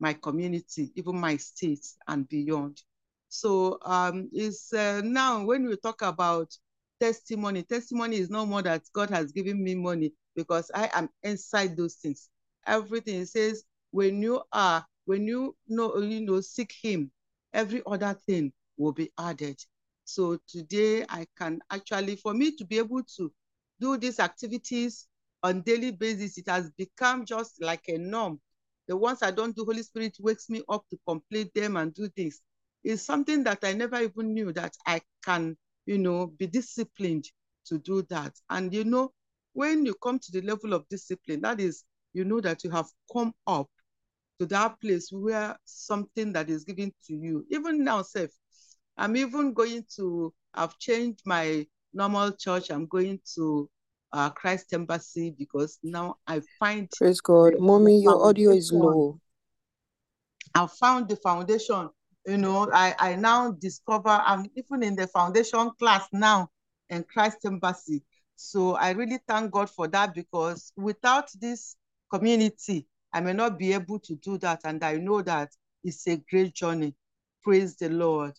[0.00, 2.82] my community, even my state and beyond.
[3.28, 6.56] So um, it's uh, now when we talk about
[7.00, 11.76] testimony, testimony is no more that God has given me money because I am inside
[11.76, 12.28] those things.
[12.66, 17.10] Everything it says when you are, when you know, you know, seek Him,
[17.52, 19.60] every other thing will be added.
[20.04, 23.32] So today I can actually, for me to be able to
[23.80, 25.06] do these activities
[25.42, 28.40] on daily basis, it has become just like a norm
[28.86, 32.08] the ones I don't do, Holy Spirit wakes me up to complete them and do
[32.16, 32.40] this.
[32.82, 35.56] It's something that I never even knew that I can,
[35.86, 37.24] you know, be disciplined
[37.66, 38.34] to do that.
[38.50, 39.12] And you know,
[39.54, 42.86] when you come to the level of discipline, that is, you know that you have
[43.12, 43.70] come up
[44.38, 47.46] to that place where something that is given to you.
[47.50, 48.36] Even now, Seth,
[48.96, 52.70] I'm even going to, I've changed my normal church.
[52.70, 53.68] I'm going to
[54.12, 57.58] uh, Christ Embassy because now I find Praise God.
[57.58, 59.18] Mommy, your audio is low.
[60.54, 61.90] I found the foundation.
[62.26, 66.48] You know, I, I now discover I'm even in the foundation class now
[66.88, 68.02] in Christ Embassy.
[68.36, 71.76] So I really thank God for that because without this
[72.10, 74.60] community, I may not be able to do that.
[74.64, 75.50] And I know that
[75.82, 76.94] it's a great journey.
[77.42, 78.32] Praise the Lord.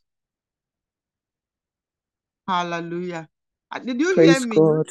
[2.47, 3.27] Hallelujah.
[3.71, 4.55] Uh, did you Praise hear me?
[4.55, 4.87] God.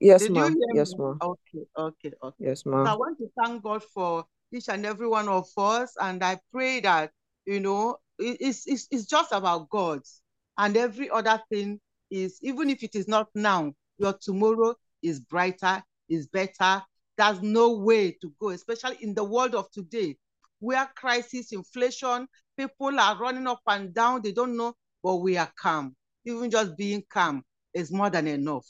[0.00, 0.56] Yes, ma'am.
[0.74, 1.18] Yes, ma'am.
[1.22, 2.36] Okay, okay, okay.
[2.38, 2.84] Yes, So.
[2.84, 5.94] I want to thank God for each and every one of us.
[6.00, 7.10] And I pray that,
[7.46, 10.00] you know, it's, it's, it's just about God.
[10.58, 15.82] And every other thing is, even if it is not now, your tomorrow is brighter,
[16.08, 16.82] is better.
[17.16, 20.16] There's no way to go, especially in the world of today,
[20.60, 24.22] where crisis, inflation, people are running up and down.
[24.22, 25.94] They don't know, but we are calm.
[26.24, 27.42] Even just being calm
[27.74, 28.66] is more than enough.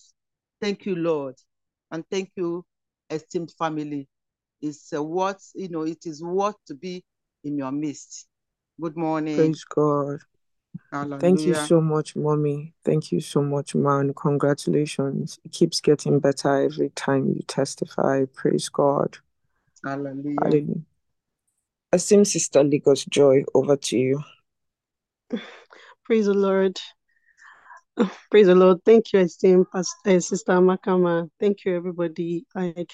[0.60, 1.34] Thank you, Lord.
[1.90, 2.64] And thank you,
[3.10, 4.08] esteemed family.
[4.60, 7.04] It's uh, what, you know, it is worth to be
[7.44, 8.26] in your midst.
[8.80, 9.36] Good morning.
[9.36, 10.20] Praise God.
[11.20, 12.74] Thank you so much, mommy.
[12.84, 14.12] Thank you so much, man.
[14.14, 15.38] Congratulations.
[15.44, 18.24] It keeps getting better every time you testify.
[18.34, 19.18] Praise God.
[19.84, 20.36] Hallelujah.
[20.42, 20.82] Hallelujah.
[21.92, 24.22] Esteemed Sister Lagos Joy, over to you.
[26.04, 26.78] Praise the Lord.
[28.30, 28.78] Praise the Lord.
[28.84, 31.28] Thank you, esteemed Pastor, uh, Sister Makama.
[31.38, 32.46] Thank you, everybody.
[32.54, 32.90] Like,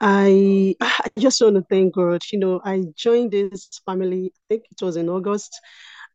[0.00, 2.22] I, I just want to thank God.
[2.32, 4.32] You know, I joined this family.
[4.34, 5.60] I think it was in August,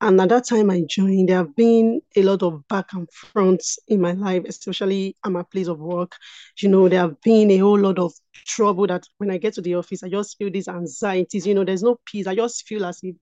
[0.02, 1.30] and at that time I joined.
[1.30, 5.44] There have been a lot of back and fronts in my life, especially at my
[5.44, 6.16] place of work.
[6.60, 8.14] You know, there have been a whole lot of
[8.48, 11.46] trouble that when I get to the office, I just feel these anxieties.
[11.46, 12.28] You know, there's no peace.
[12.28, 13.16] I just feel as if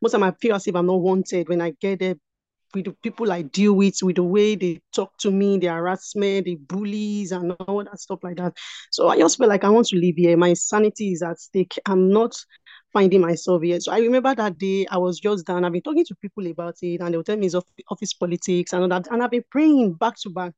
[0.00, 2.14] most of my feel as if I'm not wanted when I get there
[2.74, 6.46] with the people I deal with, with the way they talk to me, the harassment,
[6.46, 8.56] the bullies, and all that stuff like that.
[8.90, 10.36] So I just feel like I want to live here.
[10.36, 11.78] My sanity is at stake.
[11.86, 12.34] I'm not
[12.92, 13.80] finding myself here.
[13.80, 15.64] So I remember that day I was just down.
[15.64, 17.56] I've been talking to people about it, and they'll tell me it's
[17.90, 19.08] office politics and all that.
[19.10, 20.52] And I've been praying back to back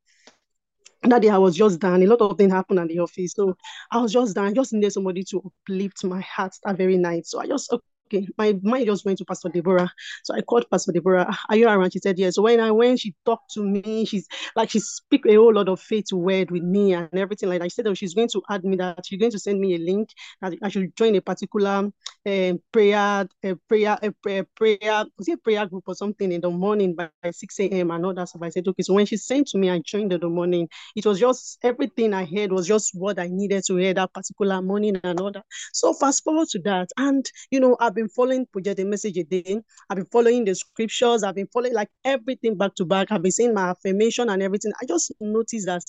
[1.03, 2.01] that day I was just down.
[2.03, 3.33] A lot of things happened at the office.
[3.33, 3.55] So
[3.91, 4.47] I was just down.
[4.47, 7.25] I just needed somebody to uplift my heart that very night.
[7.25, 7.71] So I just
[8.07, 9.91] okay, my mind just went to Pastor Deborah.
[10.23, 11.93] So I called Pastor Deborah, ah, are you around?
[11.93, 12.35] She said, yes.
[12.35, 14.05] So when I went, she talked to me.
[14.05, 17.59] She's like, she speak a whole lot of faith word with me and everything like
[17.61, 17.71] that.
[17.71, 19.77] She said, oh, she's going to add me that she's going to send me a
[19.77, 20.09] link
[20.41, 21.89] that I should join a particular
[22.25, 26.41] uh, prayer, a prayer, eh, a prayer, prayer, was it prayer group or something in
[26.41, 27.91] the morning by 6 a.m.
[27.91, 28.41] and all that stuff.
[28.41, 28.83] I said, okay.
[28.83, 30.67] So when she sent to me, I joined in the morning.
[30.95, 34.61] It was just everything I heard was just what I needed to hear that particular
[34.61, 35.45] morning and all that.
[35.73, 36.89] So fast forward to that.
[36.97, 39.59] And you know, I've been following Project Message a day.
[39.89, 41.23] I've been following the scriptures.
[41.23, 43.11] I've been following like everything back to back.
[43.11, 44.71] I've been saying my affirmation and everything.
[44.79, 45.81] I just noticed that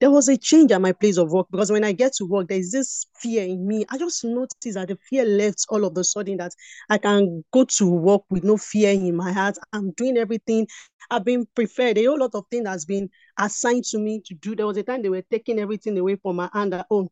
[0.00, 2.48] there was a change at my place of work because when I get to work,
[2.48, 3.84] there's this fear in me.
[3.90, 6.52] I just noticed that the fear left all of a sudden that
[6.88, 9.58] I can go to work with no fear in my heart.
[9.74, 10.66] I'm doing everything.
[11.10, 11.98] I've been prepared.
[11.98, 14.56] A whole lot of things has been assigned to me to do.
[14.56, 16.72] There was a time they were taking everything away from my hand.
[16.72, 17.10] That, oh,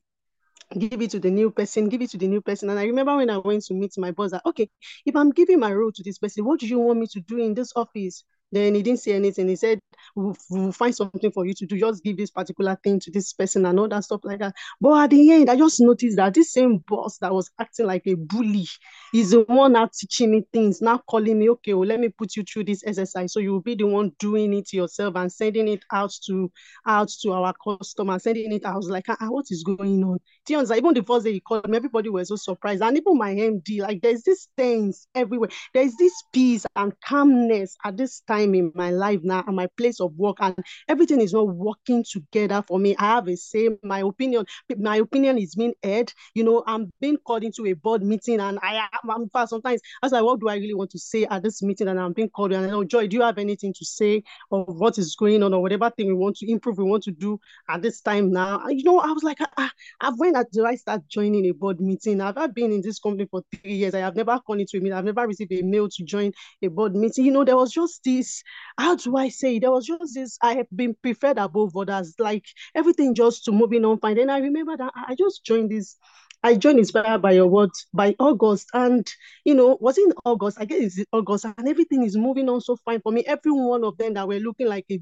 [0.77, 2.70] give it to the new person, give it to the new person.
[2.70, 4.69] And I remember when I went to meet my boss that, okay,
[5.07, 7.39] if I'm giving my role to this person, what do you want me to do
[7.39, 8.24] in this office?
[8.51, 9.49] Then he didn't say anything.
[9.49, 9.81] He said,
[10.15, 11.79] we'll, we'll, find something for you to do.
[11.79, 14.55] Just give this particular thing to this person and all that stuff like that.
[14.81, 18.07] But at the end, I just noticed that this same boss that was acting like
[18.07, 18.66] a bully
[19.12, 22.37] is the one now teaching me things, now calling me, okay, well, let me put
[22.37, 23.33] you through this exercise.
[23.33, 26.51] So you'll be the one doing it yourself and sending it out to
[26.87, 28.65] out to our customer, sending it.
[28.65, 30.19] I was like, ah, what is going on?
[30.49, 32.83] Even the first day he called me, everybody was so surprised.
[32.83, 35.51] And even my MD, like there's this things everywhere.
[35.75, 39.66] There's this peace and calmness at this time time in my life now and my
[39.77, 40.55] place of work and
[40.89, 42.94] everything is not working together for me.
[42.98, 44.44] I have a say, my opinion,
[44.78, 46.12] my opinion is being heard.
[46.35, 50.12] You know, I'm being called into a board meeting and I am sometimes I was
[50.12, 51.89] like, what do I really want to say at this meeting?
[51.89, 54.66] And I'm being called and I know, Joy, do you have anything to say of
[54.66, 57.39] what is going on or whatever thing we want to improve, we want to do
[57.69, 58.60] at this time now?
[58.65, 59.70] And, you know, I was like, ah, ah,
[60.01, 62.20] I, I've when do I start joining a board meeting?
[62.20, 63.94] I've, I've been in this company for three years.
[63.94, 64.97] I have never gone into a meeting.
[64.97, 66.32] I've never received a mail to join
[66.62, 67.24] a board meeting.
[67.24, 68.43] You know, there was just this this
[68.77, 72.45] how do I say there was just this I have been preferred above others like
[72.75, 75.97] everything just to moving on fine then I remember that I just joined this
[76.41, 78.69] I joined Inspired by Your Word by August.
[78.73, 79.05] And,
[79.45, 82.77] you know, was in August, I guess it's August, and everything is moving on so
[82.77, 83.25] fine for me.
[83.27, 85.01] Every one of them that were looking like a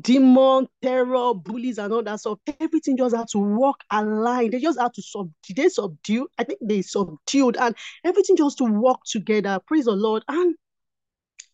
[0.00, 4.52] demon, terror, bullies, and all that stuff, everything just had to walk aligned.
[4.52, 7.74] They just had to subdue, they subdue, I think they subdued, and
[8.04, 9.58] everything just to walk together.
[9.66, 10.22] Praise the Lord.
[10.28, 10.54] And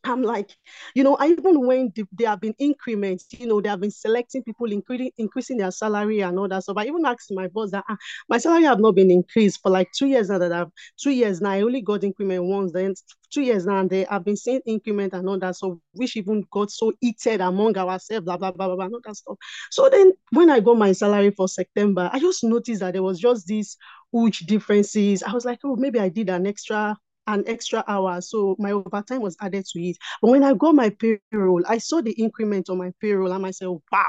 [0.04, 0.50] I'm like,
[0.94, 4.70] you know, even when they have been increments, you know, they have been selecting people,
[4.70, 6.76] increasing increasing their salary and all that stuff.
[6.78, 7.96] I even asked my boss that ah,
[8.28, 10.38] my salary have not been increased for like two years now.
[10.38, 10.70] That I've
[11.00, 12.72] two years now, I only got increment once.
[12.72, 12.94] Then
[13.30, 15.56] two years now, and they have been seeing increment and all that.
[15.56, 19.16] So which even got so heated among ourselves, blah blah blah blah blah, all that
[19.16, 19.36] stuff.
[19.70, 23.18] So then when I got my salary for September, I just noticed that there was
[23.18, 23.76] just these
[24.12, 25.22] huge differences.
[25.22, 26.96] I was like, oh, maybe I did an extra
[27.26, 28.20] an extra hour.
[28.20, 29.96] So my overtime was added to it.
[30.20, 33.50] But when I got my payroll, I saw the increment on my payroll and I
[33.50, 34.06] said, wow,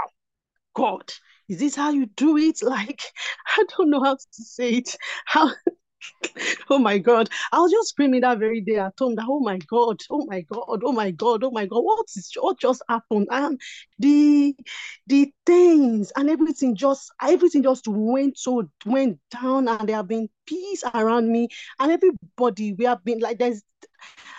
[0.74, 1.12] God,
[1.48, 2.60] is this how you do it?
[2.64, 3.02] Like,
[3.58, 4.96] I don't know how to say it.
[5.26, 5.52] How
[6.70, 7.30] oh my God.
[7.52, 10.42] I was just screaming that very day at home that, oh my God, oh my
[10.42, 13.28] God, oh my God, oh my God, what is what just happened?
[13.32, 13.60] And
[14.00, 14.56] the
[15.08, 20.30] the things and everything just everything just went so went down and there have been
[20.46, 21.48] peace around me
[21.80, 23.64] and everybody we have been like there's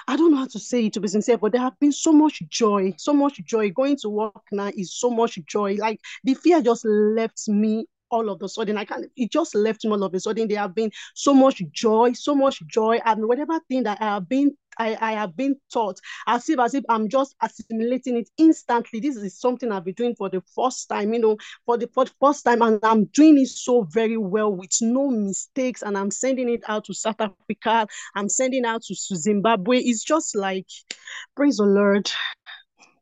[0.09, 2.13] I don't know how to say it to be sincere, but there have been so
[2.13, 3.71] much joy, so much joy.
[3.71, 5.75] Going to work now is so much joy.
[5.75, 8.77] Like the fear just left me all of a sudden.
[8.77, 10.49] I can't, it just left me all of a sudden.
[10.49, 14.29] There have been so much joy, so much joy, and whatever thing that I have
[14.29, 19.01] been I, I have been taught as if as if I'm just assimilating it instantly.
[19.01, 22.05] This is something I've been doing for the first time, you know, for the, for
[22.05, 26.11] the first time, and I'm doing it so very well with no mistakes, and I'm
[26.11, 27.87] sending it out to South Africa.
[28.15, 29.79] I'm sending out to, to Zimbabwe.
[29.79, 30.67] It's just like,
[31.35, 32.11] praise the Lord,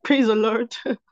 [0.05, 0.74] praise the Lord.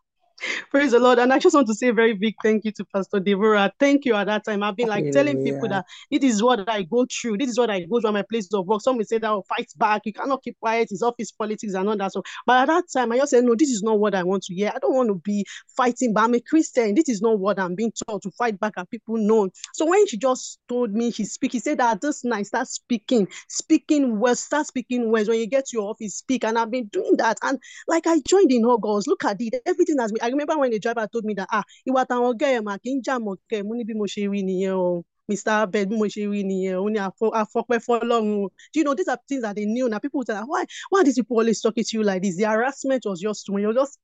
[0.70, 1.18] Praise the Lord.
[1.18, 3.72] And I just want to say a very big thank you to Pastor Deborah.
[3.78, 4.62] Thank you at that time.
[4.62, 7.38] I've been like telling people that this is what I go through.
[7.38, 8.80] This is what I go through at my place of work.
[8.80, 10.02] Some will say that oh, fight back.
[10.04, 10.88] You cannot keep quiet.
[10.90, 12.12] It's office politics and all that.
[12.12, 14.42] So, but at that time, I just said, no, this is not what I want
[14.44, 14.72] to hear.
[14.74, 15.44] I don't want to be
[15.76, 16.94] fighting, but I'm a Christian.
[16.94, 19.48] This is not what I'm being taught to fight back at people know.
[19.74, 23.28] So when she just told me she speak, he said that this night start speaking,
[23.48, 25.28] speaking words, start speaking words.
[25.28, 26.44] When you get to your office, speak.
[26.44, 27.38] And I've been doing that.
[27.42, 29.08] And like I joined in August.
[29.08, 29.60] Look at it.
[29.66, 30.22] Everything has been.
[30.22, 32.88] I remember when the driver told me that ah, ìwà táwọn ọ̀gá ẹ̀ mà kì
[32.96, 35.02] í jà mọ́ kẹ́ mo ní bí mo ṣe rí nìyẹn o.
[35.30, 35.52] Mr.
[35.62, 38.48] Abed, bí mo ṣe rí nìyẹn o ní àfọ- àfọpẹ́ fọ́lọ́run.
[38.72, 39.98] Do you know these are things that they knew now?
[40.00, 42.36] People say, why, why these people always talking to you like this?
[42.36, 43.98] The harassment was just when you're just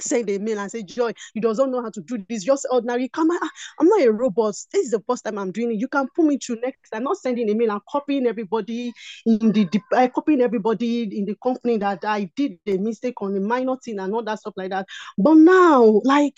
[0.00, 3.08] send a mail and say, Joy, you doesn't know how to do this, just ordinary.
[3.08, 4.54] Come on, ah, I'm not a robot.
[4.72, 5.80] This is the first time I'm doing it.
[5.80, 6.90] You can put me through next.
[6.92, 7.72] I'm not sending a mail.
[7.72, 8.92] I'm copying everybody
[9.26, 13.40] in the uh, copying everybody in the company that I did a mistake on the
[13.40, 14.86] minor thing and all that stuff like that.
[15.18, 16.36] But now, like,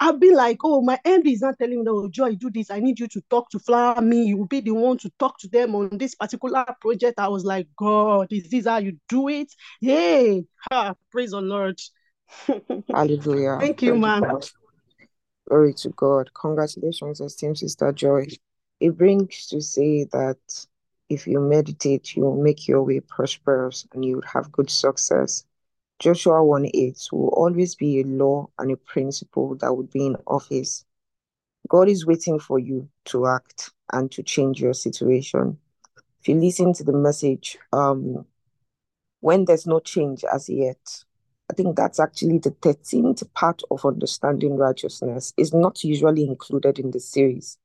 [0.00, 2.70] I've been like, oh, my MD is not telling me, oh, Joy, do this.
[2.70, 4.24] I need you to talk to Flower Me.
[4.24, 7.18] You will be the one to talk to them on this particular project.
[7.18, 9.52] I was like, God, is this how you do it?
[9.80, 11.78] Hey, ha, praise the Lord.
[12.92, 13.58] Hallelujah.
[13.60, 14.22] Thank you, man.
[15.48, 16.30] Glory to God.
[16.34, 18.26] Congratulations, esteemed sister Joy.
[18.80, 20.38] It brings to say that
[21.08, 25.44] if you meditate, you will make your way prosperous and you will have good success.
[25.98, 30.16] Joshua 1 8 will always be a law and a principle that would be in
[30.26, 30.84] office.
[31.68, 35.58] God is waiting for you to act and to change your situation.
[36.20, 38.26] If you listen to the message, um,
[39.20, 41.04] when there's no change as yet,
[41.50, 45.34] I think that's actually the 13th part of understanding righteousness.
[45.36, 47.58] Is not usually included in the series,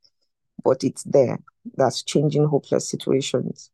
[0.64, 1.40] but it's there.
[1.76, 3.72] That's changing hopeless situations.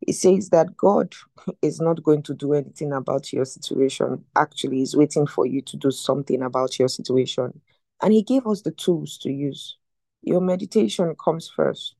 [0.00, 1.14] It says that God
[1.62, 4.24] is not going to do anything about your situation.
[4.36, 7.60] Actually, He's waiting for you to do something about your situation.
[8.00, 9.76] And He gave us the tools to use.
[10.22, 11.94] Your meditation comes first.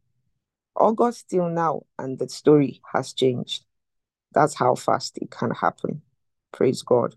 [0.77, 3.65] August till now, and the story has changed.
[4.33, 6.03] That's how fast it can happen.
[6.53, 7.15] Praise God.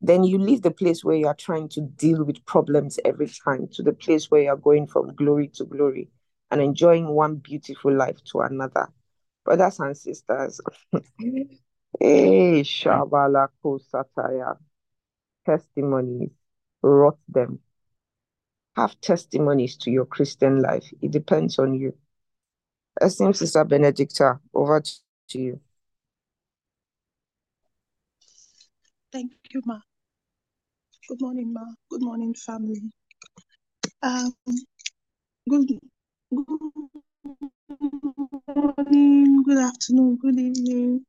[0.00, 3.68] Then you leave the place where you are trying to deal with problems every time
[3.72, 6.08] to the place where you are going from glory to glory
[6.50, 8.88] and enjoying one beautiful life to another.
[9.44, 10.60] Brothers and sisters,
[10.94, 11.00] eh,
[12.00, 14.56] hey, Shabalako Sataya,
[15.46, 16.30] testimonies,
[16.82, 17.60] wrote them.
[18.76, 20.84] Have testimonies to your Christian life.
[21.00, 21.94] It depends on you.
[23.00, 25.60] Esteemed Sister Benedicta, over to you.
[29.14, 29.78] Thank you, Ma.
[31.08, 31.60] Good morning, Ma.
[31.88, 32.82] Good morning, family.
[34.02, 34.34] Um,
[35.48, 35.68] good,
[36.34, 36.46] good
[38.56, 41.04] morning, good afternoon, good evening,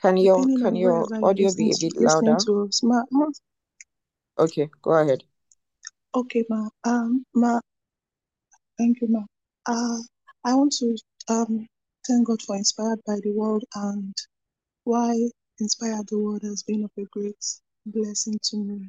[0.00, 2.36] Can your depending can your audio be a bit louder?
[2.84, 3.26] Ma, ma,
[4.38, 5.24] Okay, go ahead.
[6.14, 6.68] okay, Ma.
[6.84, 7.58] Um, Ma,
[8.78, 9.22] thank you, Ma.
[9.66, 9.98] Uh,
[10.44, 10.96] I want to
[11.28, 11.66] um
[12.06, 14.14] thank God for Inspired by the Word and
[14.84, 15.28] why
[15.60, 17.44] Inspired the World has been of a great
[17.86, 18.82] blessing to me.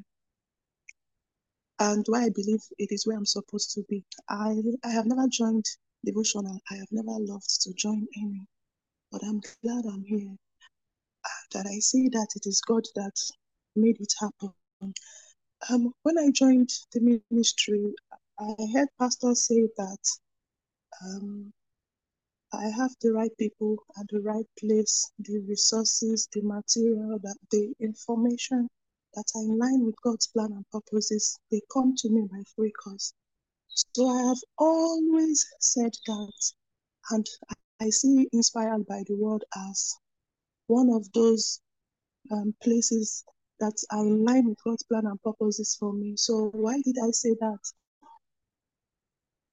[1.80, 4.04] and why I believe it is where I'm supposed to be.
[4.30, 5.66] I I have never joined
[6.06, 6.60] devotional.
[6.72, 8.46] I have never loved to join any,
[9.12, 10.36] but I'm glad I'm here.
[11.54, 13.14] That I see that it is God that
[13.76, 14.54] made it happen.
[15.70, 17.94] Um, when I joined the ministry,
[18.40, 20.00] I heard pastors say that
[21.06, 21.52] um,
[22.54, 27.74] I have the right people at the right place, the resources, the material, that the
[27.80, 28.70] information
[29.14, 31.40] that are in line with God's plan and purposes.
[31.52, 33.14] They come to me by free cause.
[33.68, 36.52] So I have always said that,
[37.12, 37.26] and
[37.82, 39.96] I see inspired by the word as
[40.68, 41.60] one of those
[42.32, 43.24] um, places
[43.60, 46.16] that are in line with God's plan and purposes for me.
[46.16, 47.60] So why did I say that?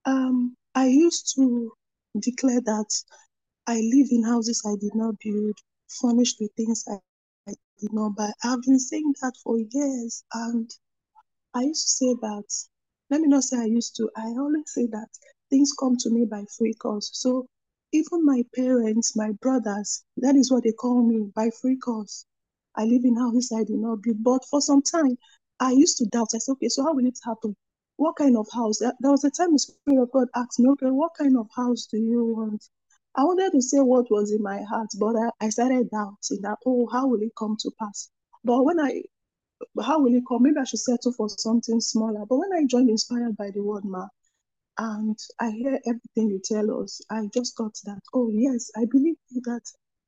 [0.05, 1.73] Um, I used to
[2.21, 2.91] declare that
[3.67, 5.57] I live in houses I did not build,
[6.03, 6.99] furnished with things I,
[7.49, 8.33] I did not buy.
[8.45, 10.71] I've been saying that for years, and
[11.55, 12.45] I used to say that.
[13.11, 14.11] Let me not say I used to.
[14.17, 15.09] I always say that
[15.51, 17.11] things come to me by free course.
[17.15, 17.47] So
[17.93, 22.27] even my parents, my brothers, that is what they call me by free course.
[22.77, 24.23] I live in houses I did not build.
[24.23, 25.19] But for some time,
[25.61, 26.29] I used to doubt.
[26.35, 27.57] I said, okay, so how will it happen?
[27.97, 28.79] What kind of house?
[28.81, 31.87] There was a time the Spirit of God asked me, okay, what kind of house
[31.87, 32.65] do you want?
[33.17, 36.59] I wanted to say what was in my heart, but I, I started doubting that,
[36.67, 38.11] oh, how will it come to pass?
[38.45, 39.03] But when I
[39.83, 40.43] how will it come?
[40.43, 42.27] Maybe I should settle for something smaller.
[42.27, 44.07] But when I joined Inspired by the Word, Ma,
[44.79, 49.17] and I hear everything you tell us, I just got that, oh, yes, I believe
[49.45, 49.63] that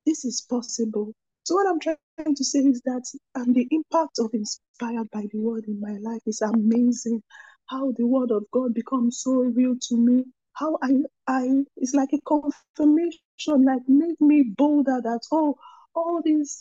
[0.05, 1.13] this is possible.
[1.45, 3.05] So what I'm trying to say is that
[3.37, 6.23] um, the impact of inspired by the word in my life.
[6.27, 7.23] is amazing
[7.69, 10.25] how the word of God becomes so real to me.
[10.53, 10.93] How I,
[11.27, 15.57] I, it's like a confirmation, like make me bolder that oh,
[15.95, 16.59] all these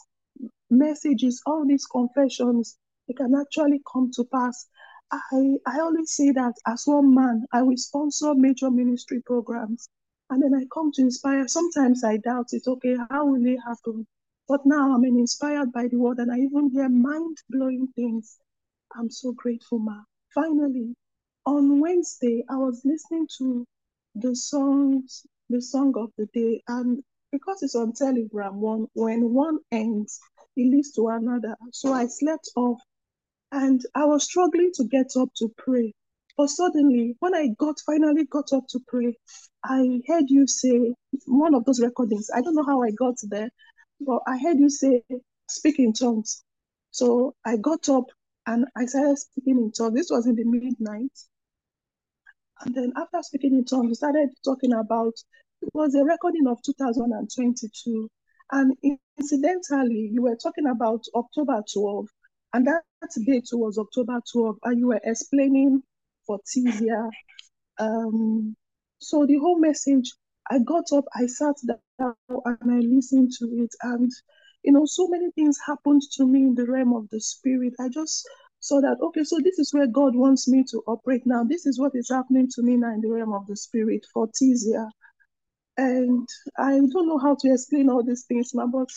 [0.70, 2.78] messages, all these confessions,
[3.08, 4.68] they can actually come to pass.
[5.12, 9.88] I, I always say that as one man, I will sponsor major ministry programs.
[10.30, 11.48] And then I come to inspire.
[11.48, 12.64] Sometimes I doubt it.
[12.68, 14.08] Okay, how will it happen?
[14.48, 18.40] But now I'm inspired by the word and I even hear mind blowing things.
[18.96, 20.02] I'm so grateful, Ma.
[20.36, 20.94] Finally,
[21.46, 23.66] on Wednesday, I was listening to
[24.16, 27.02] the songs, the song of the day, and
[27.32, 30.20] because it's on Telegram, one when one ends,
[30.58, 31.56] it leads to another.
[31.72, 32.82] So I slept off
[33.52, 35.94] and I was struggling to get up to pray.
[36.38, 39.16] But suddenly, when I got finally got up to pray,
[39.64, 40.94] I heard you say
[41.28, 42.30] one of those recordings.
[42.36, 43.50] I don't know how I got there,
[44.02, 45.02] but I heard you say,
[45.50, 46.44] speak in tongues.
[46.92, 48.06] So I got up
[48.48, 49.96] and I started speaking in tongues.
[49.96, 51.12] This was in the midnight.
[52.62, 55.14] And then after speaking in tongues, we started talking about
[55.62, 58.10] it was a recording of 2022.
[58.52, 58.78] And
[59.18, 62.08] incidentally, you were talking about October 12,
[62.54, 62.84] and that
[63.26, 65.82] date was October 12, and you were explaining
[66.28, 67.10] for Tizia.
[67.80, 68.56] Um,
[69.00, 70.12] so the whole message,
[70.50, 73.74] I got up, I sat down, and I listened to it.
[73.82, 74.12] And,
[74.66, 77.74] you know, so many things happened to me in the realm of the spirit.
[77.80, 78.28] I just
[78.62, 81.44] saw that, okay, so this is where God wants me to operate now.
[81.44, 84.28] This is what is happening to me now in the realm of the spirit for
[84.30, 84.90] Tizia.
[85.78, 86.28] And
[86.58, 88.90] I don't know how to explain all these things, ma, but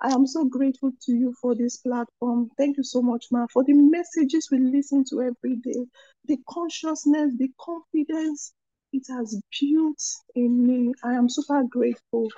[0.00, 2.50] I am so grateful to you for this platform.
[2.58, 5.86] Thank you so much, ma, for the messages we listen to every day,
[6.26, 8.54] the consciousness, the confidence
[8.92, 10.02] it has built
[10.34, 10.92] in me.
[11.04, 12.28] I am super grateful.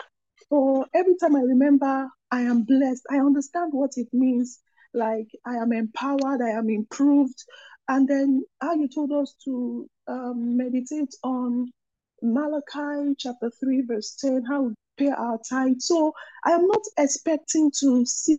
[0.51, 4.61] For every time I remember I am blessed, I understand what it means.
[4.95, 7.43] Like I am empowered, I am improved.
[7.89, 11.71] And then how you told us to um, meditate on
[12.23, 15.81] Malachi chapter 3, verse 10, how we pay our tithe.
[15.81, 16.13] So
[16.45, 18.39] I am not expecting to see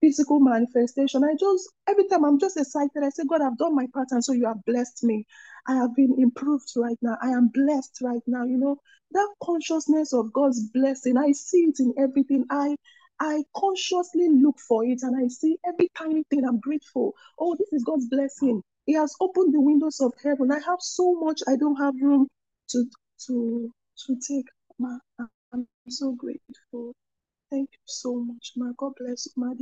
[0.00, 1.24] physical manifestation.
[1.24, 4.24] I just, every time I'm just excited, I say, God, I've done my part, and
[4.24, 5.26] so you have blessed me.
[5.68, 7.16] I have been improved right now.
[7.22, 8.44] I am blessed right now.
[8.44, 8.76] You know,
[9.12, 12.44] that consciousness of God's blessing, I see it in everything.
[12.50, 12.76] I
[13.20, 16.44] I consciously look for it and I see every tiny thing.
[16.44, 17.14] I'm grateful.
[17.38, 18.62] Oh, this is God's blessing.
[18.86, 20.50] He has opened the windows of heaven.
[20.52, 22.28] I have so much I don't have room
[22.70, 22.86] to
[23.28, 23.72] to
[24.06, 24.46] to take.
[24.78, 24.98] Ma,
[25.52, 26.92] I'm so grateful.
[27.50, 28.72] Thank you so much, ma.
[28.78, 29.54] God bless you, ma.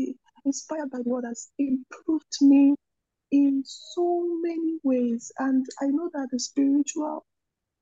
[0.45, 2.75] Inspired by the has improved me
[3.31, 7.25] in so many ways, and I know that the spiritual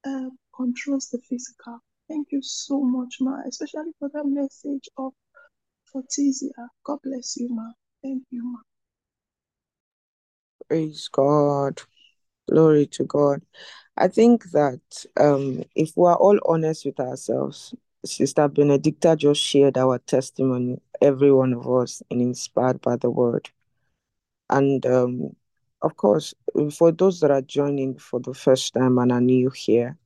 [0.07, 1.81] uh, controls the physical.
[2.09, 5.12] Thank you so much, ma, especially for that message of
[5.95, 6.69] Fortizia.
[6.85, 7.70] God bless you, ma.
[8.03, 8.59] Thank you, ma.
[10.69, 11.81] Praise God.
[12.51, 13.43] Glory to God.
[13.97, 14.81] I think that
[15.19, 21.33] um, if we are all honest with ourselves, Sister Benedicta just shared our testimony, every
[21.33, 23.51] one of us, and inspired by the word.
[24.49, 25.37] And um,
[25.83, 26.35] of course,
[26.73, 29.97] for those that are joining for the first time and are new here,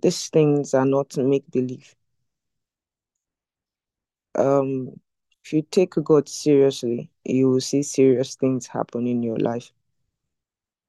[0.00, 1.94] these things are not make believe.
[4.34, 5.00] Um,
[5.44, 9.72] if you take God seriously, you will see serious things happen in your life.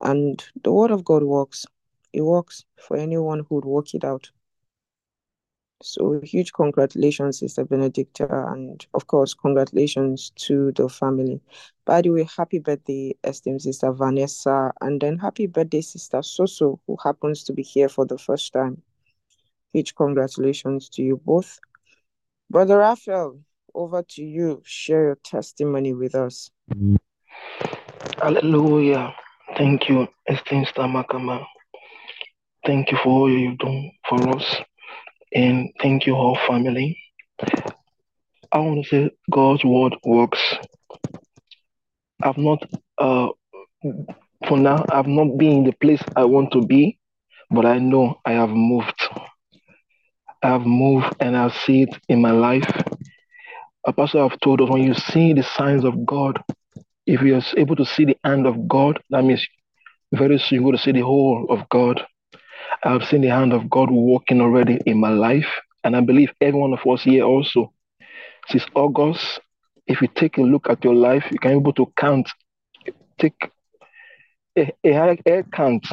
[0.02, 1.66] And the word of God works.
[2.12, 4.30] It works for anyone who would work it out.
[5.86, 11.42] So huge congratulations, Sister Benedicta, and of course, congratulations to the family.
[11.86, 16.96] By the way, happy birthday, esteemed Sister Vanessa, and then happy birthday, Sister Soso, who
[17.04, 18.82] happens to be here for the first time.
[19.74, 21.60] Huge congratulations to you both.
[22.50, 23.42] Brother Raphael,
[23.76, 24.62] over to you.
[24.64, 26.50] Share your testimony with us.
[28.22, 29.14] Hallelujah.
[29.58, 31.46] Thank you, esteemed Stamakama.
[32.66, 34.62] Thank you for all you've done for us.
[35.34, 36.98] And thank you, whole family.
[38.52, 40.42] I want to say God's word works.
[42.22, 42.64] I've not,
[43.00, 43.30] uh,
[44.48, 47.00] for now, I've not been in the place I want to be,
[47.50, 49.10] but I know I have moved.
[50.44, 52.70] I have moved and I see it in my life.
[53.88, 56.40] A pastor have told us when you see the signs of God,
[57.06, 59.46] if you're able to see the hand of God, that means
[60.14, 62.06] very soon you're going to see the whole of God.
[62.86, 65.48] I've seen the hand of God working already in my life,
[65.86, 67.72] and I believe every one of us here also.
[68.50, 69.40] Since August,
[69.88, 72.30] if you take a look at your life, you can be able to count,
[73.18, 73.50] take
[74.58, 75.88] a, a, count,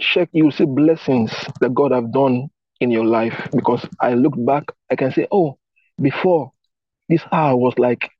[0.00, 2.48] check, you see blessings that God have done
[2.80, 3.48] in your life.
[3.52, 5.58] Because I look back, I can say, oh,
[6.00, 6.52] before
[7.08, 8.10] this hour was like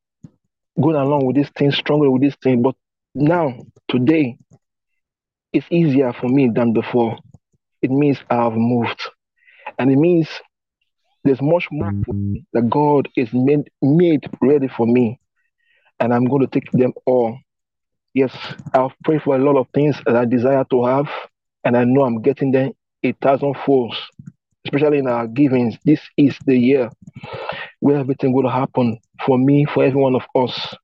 [0.80, 2.62] going along with this thing, struggling with this thing.
[2.62, 2.74] But
[3.14, 3.54] now,
[3.88, 4.38] today,
[5.52, 7.16] it's easier for me than before.
[7.82, 9.02] It means I have moved.
[9.78, 10.28] And it means
[11.24, 11.92] there's much more
[12.52, 15.18] that God is made, made ready for me.
[16.00, 17.38] And I'm going to take them all.
[18.14, 18.36] Yes,
[18.74, 21.08] I've prayed for a lot of things that I desire to have.
[21.64, 22.72] And I know I'm getting them
[23.04, 23.96] a thousand folds,
[24.64, 25.76] especially in our givings.
[25.84, 26.90] This is the year
[27.80, 30.74] where everything will happen for me, for every one of us.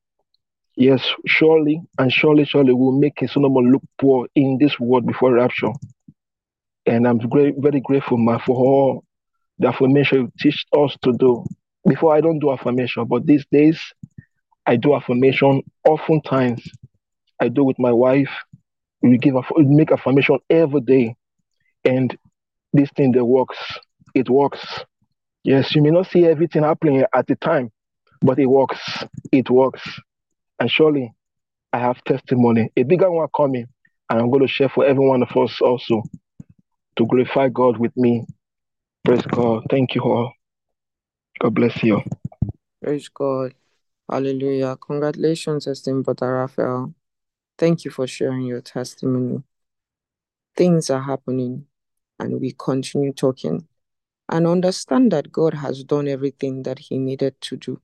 [0.75, 5.33] Yes, surely and surely, surely we'll make a Solomon look poor in this world before
[5.33, 5.71] rapture.
[6.89, 9.03] And I'm great, very grateful, ma, for all
[9.59, 11.45] the affirmation you teach us to do.
[11.87, 13.79] Before I don't do affirmation, but these days
[14.65, 16.67] I do affirmation oftentimes.
[17.39, 18.31] I do with my wife.
[19.03, 21.15] We give we make affirmation every day.
[21.85, 22.17] And
[22.73, 23.59] this thing that works,
[24.15, 24.83] it works.
[25.43, 27.71] Yes, you may not see everything happening at the time,
[28.21, 28.79] but it works.
[29.31, 29.87] It works.
[30.59, 31.13] And surely
[31.71, 33.67] I have testimony, a bigger one coming,
[34.09, 36.01] and I'm going to share for every one of us also
[36.99, 38.25] to glorify God with me.
[39.05, 39.63] Praise God.
[39.69, 40.33] Thank you all.
[41.39, 42.01] God bless you.
[42.83, 43.53] Praise God.
[44.11, 44.75] Hallelujah.
[44.75, 46.93] Congratulations, esteemed Brother Raphael.
[47.57, 49.43] Thank you for sharing your testimony.
[50.57, 51.65] Things are happening,
[52.19, 53.65] and we continue talking
[54.27, 57.81] and understand that God has done everything that He needed to do.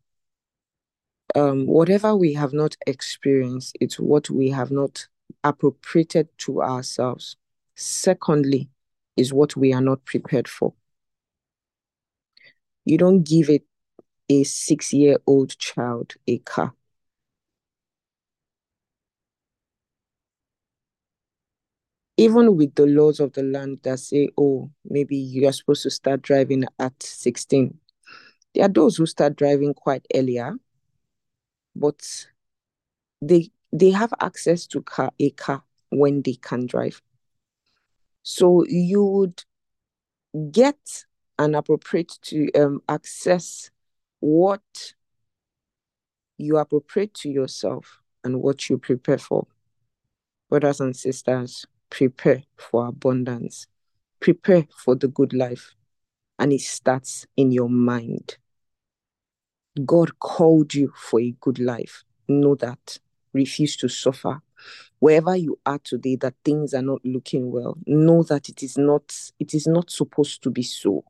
[1.35, 5.07] Um, whatever we have not experienced, it's what we have not
[5.43, 7.37] appropriated to ourselves.
[7.75, 8.69] Secondly,
[9.17, 10.73] is what we are not prepared for.
[12.85, 13.65] You don't give it
[14.29, 16.73] a six year old child a car.
[22.17, 25.89] Even with the laws of the land that say, oh, maybe you are supposed to
[25.91, 27.79] start driving at 16,
[28.53, 30.55] there are those who start driving quite earlier,
[31.75, 32.27] but
[33.21, 37.01] they they have access to car a car when they can drive.
[38.27, 39.43] So you would
[40.51, 41.05] get
[41.37, 43.69] and appropriate to um, access
[44.19, 44.63] what
[46.39, 49.45] you appropriate to yourself and what you prepare for.
[50.49, 53.67] Brothers and sisters, prepare for abundance,
[54.19, 55.75] prepare for the good life,
[56.39, 58.37] and it starts in your mind.
[59.85, 62.03] God called you for a good life.
[62.27, 62.97] Know that.
[63.33, 64.41] Refuse to suffer.
[64.99, 69.15] Wherever you are today, that things are not looking well, know that it is not,
[69.39, 71.03] it is not supposed to be so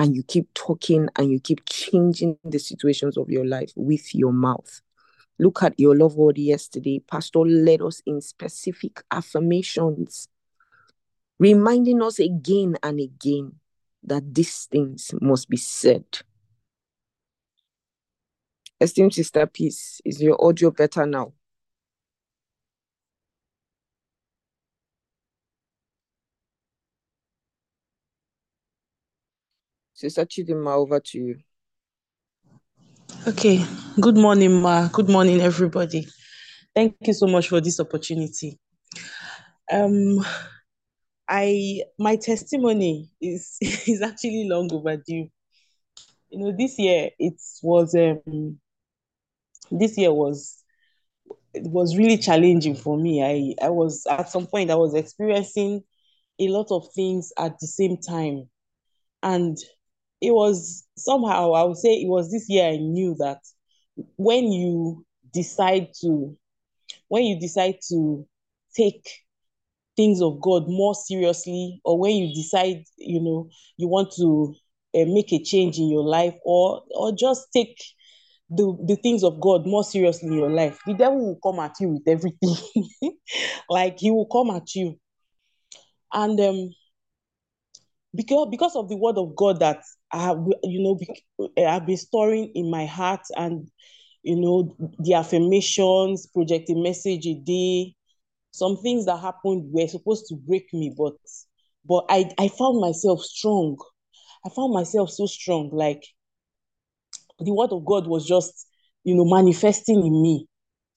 [0.00, 4.32] and you keep talking and you keep changing the situations of your life with your
[4.32, 4.80] mouth.
[5.38, 7.00] Look at your LoveWorld yesterday.
[7.00, 10.26] Pastor led us in specific affirmations,
[11.38, 13.52] reminding us again and again
[14.02, 16.06] that these things must be said.
[18.80, 21.34] Esteemed Sister Peace, is your audio better now?
[30.00, 31.36] Sister Chidima, over to you.
[33.28, 33.62] Okay.
[34.00, 34.88] Good morning, Ma.
[34.88, 36.08] Good morning, everybody.
[36.74, 38.58] Thank you so much for this opportunity.
[39.70, 40.24] Um,
[41.28, 45.28] I my testimony is is actually long overdue.
[46.30, 48.58] You know, this year it was um
[49.70, 50.64] this year was
[51.52, 53.22] it was really challenging for me.
[53.22, 55.82] I I was at some point I was experiencing
[56.38, 58.48] a lot of things at the same time.
[59.22, 59.58] And
[60.20, 63.38] it was somehow I would say it was this year I knew that
[64.16, 66.36] when you decide to
[67.08, 68.26] when you decide to
[68.74, 69.08] take
[69.96, 74.54] things of God more seriously, or when you decide, you know, you want to
[74.94, 77.76] uh, make a change in your life, or or just take
[78.48, 81.74] the, the things of God more seriously in your life, the devil will come at
[81.80, 82.54] you with everything.
[83.68, 84.98] like he will come at you.
[86.12, 86.70] And um,
[88.14, 89.82] because because of the word of God that
[90.12, 90.32] I
[90.62, 90.98] you know,
[91.66, 93.68] I've been storing in my heart and
[94.22, 97.94] you know, the affirmations, project a message a day,
[98.52, 101.14] some things that happened were supposed to break me, but
[101.86, 103.78] but I, I found myself strong.
[104.44, 105.70] I found myself so strong.
[105.72, 106.02] Like
[107.38, 108.66] the word of God was just,
[109.04, 110.46] you know, manifesting in me.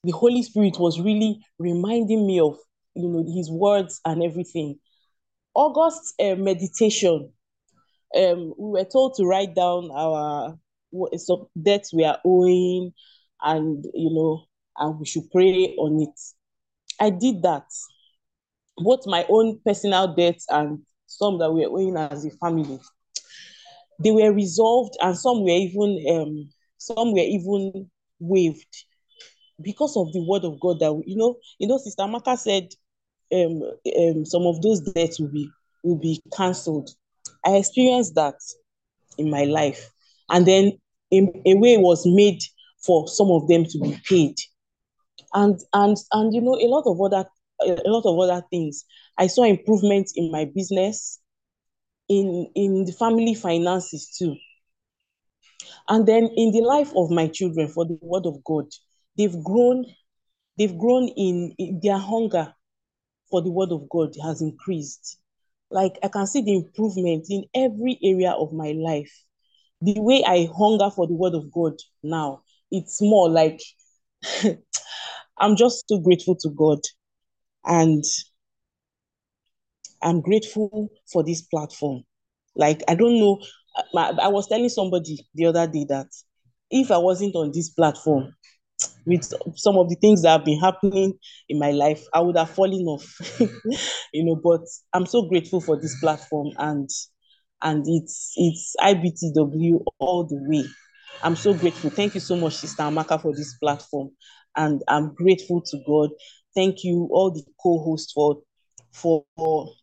[0.02, 2.58] The Holy Spirit was really reminding me of,
[2.94, 4.78] you know, his words and everything.
[5.54, 7.32] August uh, meditation,
[8.16, 10.58] um, we were told to write down our
[11.16, 12.92] some debts we are owing,
[13.42, 14.44] and you know,
[14.78, 16.20] and we should pray on it.
[17.00, 17.66] I did that,
[18.78, 22.78] both my own personal debts and some that we were owing as a family.
[23.98, 28.84] They were resolved, and some were even um, some were even waived
[29.62, 32.68] because of the word of God that you know, you know, Sister Maka said
[33.32, 33.62] um,
[33.98, 35.48] um some of those debts will be
[35.82, 36.90] will be cancelled.
[37.44, 38.36] I experienced that
[39.18, 39.90] in my life.
[40.30, 40.72] And then
[41.10, 42.40] in a way was made
[42.84, 44.36] for some of them to be paid.
[45.32, 47.28] And and and you know, a lot of other
[47.60, 48.84] a lot of other things.
[49.18, 51.20] I saw improvements in my business,
[52.08, 54.36] in in the family finances too.
[55.88, 58.66] And then in the life of my children for the word of God,
[59.18, 59.84] they've grown,
[60.58, 62.54] they've grown in, in their hunger
[63.30, 65.18] for the word of God has increased.
[65.74, 69.12] Like I can see the improvement in every area of my life.
[69.80, 73.60] The way I hunger for the word of God now, it's more like
[75.38, 76.78] I'm just so grateful to God.
[77.64, 78.04] And
[80.00, 82.04] I'm grateful for this platform.
[82.54, 83.40] Like, I don't know,
[83.96, 86.06] I, I was telling somebody the other day that
[86.70, 88.32] if I wasn't on this platform,
[89.06, 89.24] with
[89.56, 91.18] some of the things that have been happening
[91.48, 93.06] in my life, I would have fallen off,
[94.12, 94.36] you know.
[94.36, 96.88] But I'm so grateful for this platform and
[97.62, 100.64] and it's it's IBTW all the way.
[101.22, 101.90] I'm so grateful.
[101.90, 104.10] Thank you so much, Sister Amaka, for this platform,
[104.56, 106.10] and I'm grateful to God.
[106.54, 108.42] Thank you, all the co-hosts, for
[108.92, 109.24] for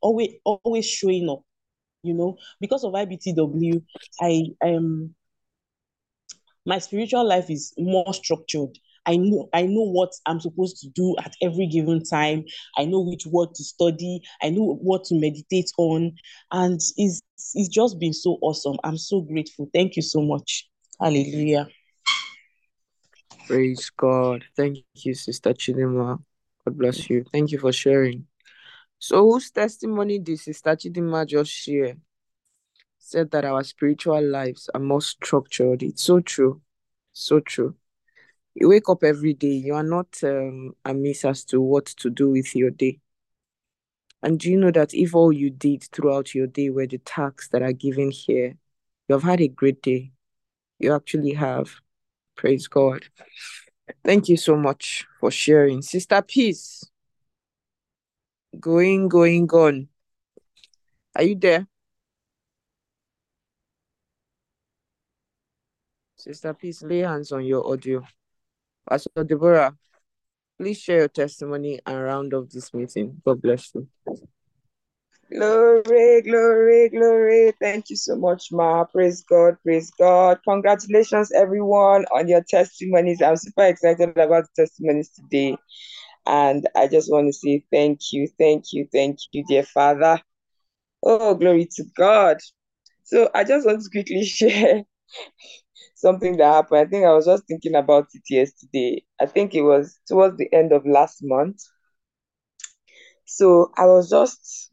[0.01, 1.41] always always showing up.
[2.03, 3.83] You know, because of IBTW,
[4.21, 5.15] I um
[6.65, 8.77] my spiritual life is more structured.
[9.05, 12.45] I know I know what I'm supposed to do at every given time.
[12.77, 14.21] I know which word to study.
[14.43, 16.13] I know what to meditate on,
[16.51, 17.21] and it's
[17.55, 18.77] it's just been so awesome.
[18.83, 19.69] I'm so grateful.
[19.73, 20.69] Thank you so much.
[20.99, 21.67] Hallelujah.
[23.47, 24.45] Praise God.
[24.55, 26.19] Thank you, Sister Chidima.
[26.63, 27.25] God bless you.
[27.31, 28.27] Thank you for sharing.
[28.99, 31.95] So, whose testimony did Sister Chidima just share?
[33.03, 35.81] Said that our spiritual lives are more structured.
[35.81, 36.61] It's so true.
[37.13, 37.75] So true.
[38.53, 42.29] You wake up every day, you are not um, amiss as to what to do
[42.29, 42.99] with your day.
[44.21, 47.49] And do you know that if all you did throughout your day were the tasks
[47.49, 48.55] that are given here,
[49.09, 50.11] you have had a great day?
[50.79, 51.71] You actually have.
[52.35, 53.05] Praise God.
[54.05, 55.81] Thank you so much for sharing.
[55.81, 56.83] Sister Peace.
[58.59, 59.87] Going, going, gone.
[61.15, 61.67] Are you there?
[66.21, 68.05] Sister please lay hands on your audio.
[68.87, 69.75] Pastor Deborah,
[70.59, 73.19] please share your testimony and round off this meeting.
[73.25, 73.87] God bless you.
[75.33, 77.53] Glory, glory, glory.
[77.59, 78.83] Thank you so much, Ma.
[78.83, 80.37] Praise God, praise God.
[80.47, 83.23] Congratulations, everyone, on your testimonies.
[83.23, 85.57] I'm super excited about the testimonies today.
[86.27, 90.21] And I just want to say thank you, thank you, thank you, dear Father.
[91.01, 92.37] Oh, glory to God.
[93.05, 94.83] So I just want to quickly share
[95.95, 96.79] something that happened.
[96.79, 99.03] I think I was just thinking about it yesterday.
[99.21, 101.61] I think it was towards the end of last month.
[103.25, 104.71] So I was just,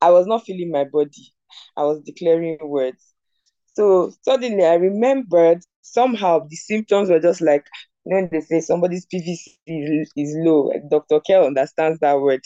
[0.00, 1.32] I was not feeling my body.
[1.76, 3.14] I was declaring words.
[3.74, 7.66] So suddenly I remembered somehow the symptoms were just like,
[8.04, 11.20] when they say somebody's PCV is, is low, Dr.
[11.20, 12.40] Kell understands that word.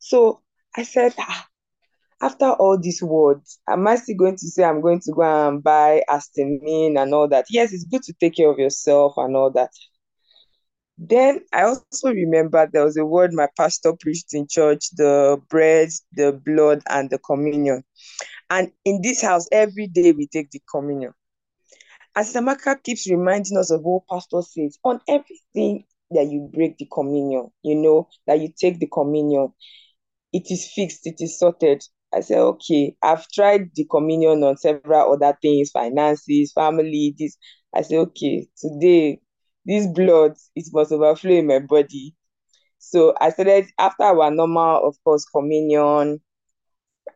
[0.00, 0.42] So
[0.76, 1.46] I said, ah,
[2.20, 5.62] after all these words, am I still going to say I'm going to go and
[5.62, 7.46] buy Astymin and all that?
[7.50, 9.70] Yes, it's good to take care of yourself and all that.
[10.98, 15.88] Then I also remember there was a word my pastor preached in church the bread,
[16.12, 17.84] the blood, and the communion.
[18.50, 21.14] And in this house, every day we take the communion.
[22.14, 26.88] As Samaka keeps reminding us of what pastor says, on everything that you break the
[26.92, 29.54] communion, you know, that you take the communion,
[30.32, 31.82] it is fixed, it is sorted.
[32.14, 37.36] I said, okay, I've tried the communion on several other things, finances, family, this.
[37.74, 39.20] I said, okay, today,
[39.64, 42.14] this blood, it must overflow in my body.
[42.78, 46.20] So I started after our normal, of course, communion.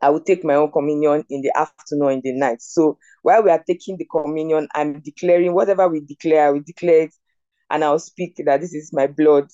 [0.01, 2.63] I will take my own communion in the afternoon, in the night.
[2.63, 7.15] So while we are taking the communion, I'm declaring whatever we declare, we declare it,
[7.71, 9.49] and I'll speak that this is my blood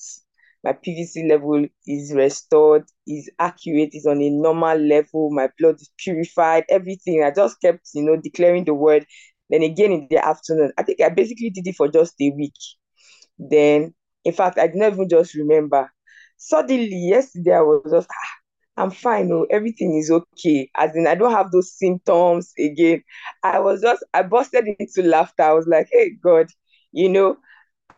[0.64, 5.90] my PCV level is restored, is accurate, is on a normal level, my blood is
[5.98, 7.22] purified, everything.
[7.24, 9.06] I just kept, you know, declaring the word.
[9.50, 12.54] Then again in the afternoon, I think I basically did it for just a week.
[13.38, 15.90] Then, in fact, I didn't even just remember.
[16.36, 19.30] Suddenly, yesterday, I was just, ah, I'm fine.
[19.32, 20.70] Oh, everything is okay.
[20.76, 23.02] As in, I don't have those symptoms again.
[23.42, 25.42] I was just, I busted into laughter.
[25.42, 26.48] I was like, hey, God,
[26.92, 27.36] you know,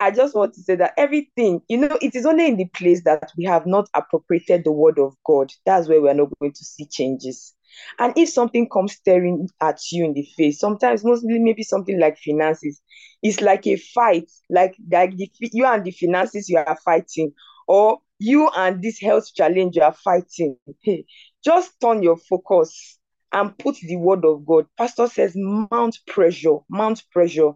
[0.02, 3.04] I just want to say that everything, you know, it is only in the place
[3.04, 5.52] that we have not appropriated the word of God.
[5.64, 7.54] That's where we're not going to see changes.
[7.98, 12.18] And if something comes staring at you in the face, sometimes mostly maybe something like
[12.18, 12.82] finances,
[13.22, 17.32] it's like a fight, like like the, you and the finances you are fighting,
[17.66, 20.56] or you and this health challenge you are fighting.
[21.44, 22.98] Just turn your focus
[23.32, 24.66] and put the word of God.
[24.76, 27.52] Pastor says, mount pressure, mount pressure.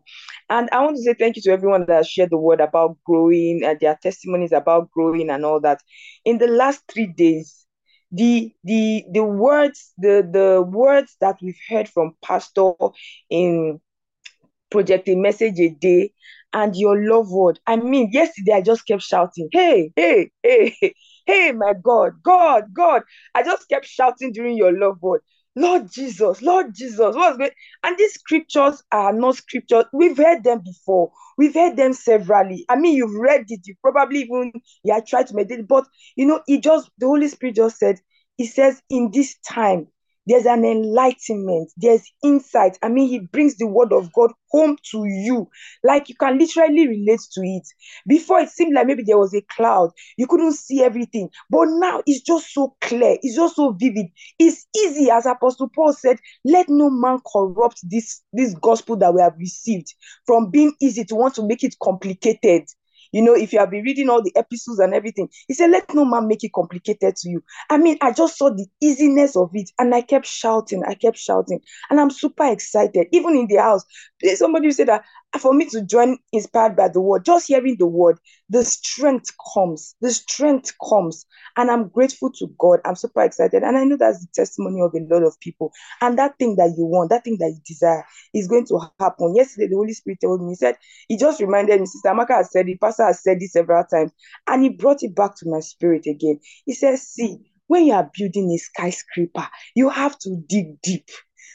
[0.48, 3.62] And I want to say thank you to everyone that shared the word about growing
[3.65, 5.82] and their testimonies about growing and all that.
[6.24, 7.66] In the last three days,
[8.12, 12.73] the the the words the the words that we've heard from pastor
[13.31, 13.81] in
[14.70, 16.12] project a message a day
[16.53, 20.77] and your LoveWorld i mean yesterday i just kept shouting hey hey hey
[21.27, 23.03] hey my god god god
[23.35, 25.19] i just kept shouting during your LoveWorld
[25.57, 27.51] lord jesus lord jesus what's going
[27.85, 29.87] and these scriptures are not scriptures.
[29.93, 31.12] We've heard them before.
[31.39, 32.66] We've heard them severally.
[32.69, 33.62] I mean you've read it.
[33.66, 34.53] You probably even
[34.85, 38.01] yeah tried to meditate but you know it just the holy spirit just said
[38.37, 39.89] he says in this time
[40.27, 41.70] there's an enlightenment.
[41.77, 42.78] There's insight.
[42.82, 45.48] I mean he brings the word of god home to you.
[45.85, 47.66] Like you can literally relate to it.
[48.07, 49.90] Before it seemed like maybe there was a cloud.
[50.16, 51.31] You couldn't see everything.
[51.51, 53.16] But now it's just so clear.
[53.23, 54.07] It's just so vivid.
[54.39, 55.11] It's easy.
[55.11, 59.94] As apostle paul said let no man corrupt this this gospel that we have received
[60.27, 62.65] from being easy to want to make it complicated
[63.12, 65.95] you know, if you have been reading all the episodes and everything, he said, Let
[65.95, 67.43] no man make it complicated to you.
[67.70, 71.19] I mean, I just saw the easiness of it and I kept shouting, I kept
[71.19, 71.61] shouting,
[71.91, 73.09] and I'm super excited.
[73.12, 73.85] Even in the house,
[74.37, 75.05] somebody said that
[75.41, 78.19] for me to join inspired by the word, just hearing the word,
[78.49, 81.25] the strength comes, the strength comes.
[81.57, 82.81] And I'm grateful to God.
[82.85, 83.63] I'm super excited.
[83.63, 85.73] And I know that's the testimony of a lot of people.
[86.01, 88.05] And that thing that you want, that thing that you desire
[88.35, 89.35] is going to happen.
[89.35, 90.77] Yesterday, the Holy Spirit told me, He said,
[91.09, 94.13] He just reminded me, Sister Amaka has said it, Pastor has said it several times,
[94.47, 96.41] and He brought it back to my spirit again.
[96.65, 101.09] He says, See, when you are building a skyscraper, you have to dig deep.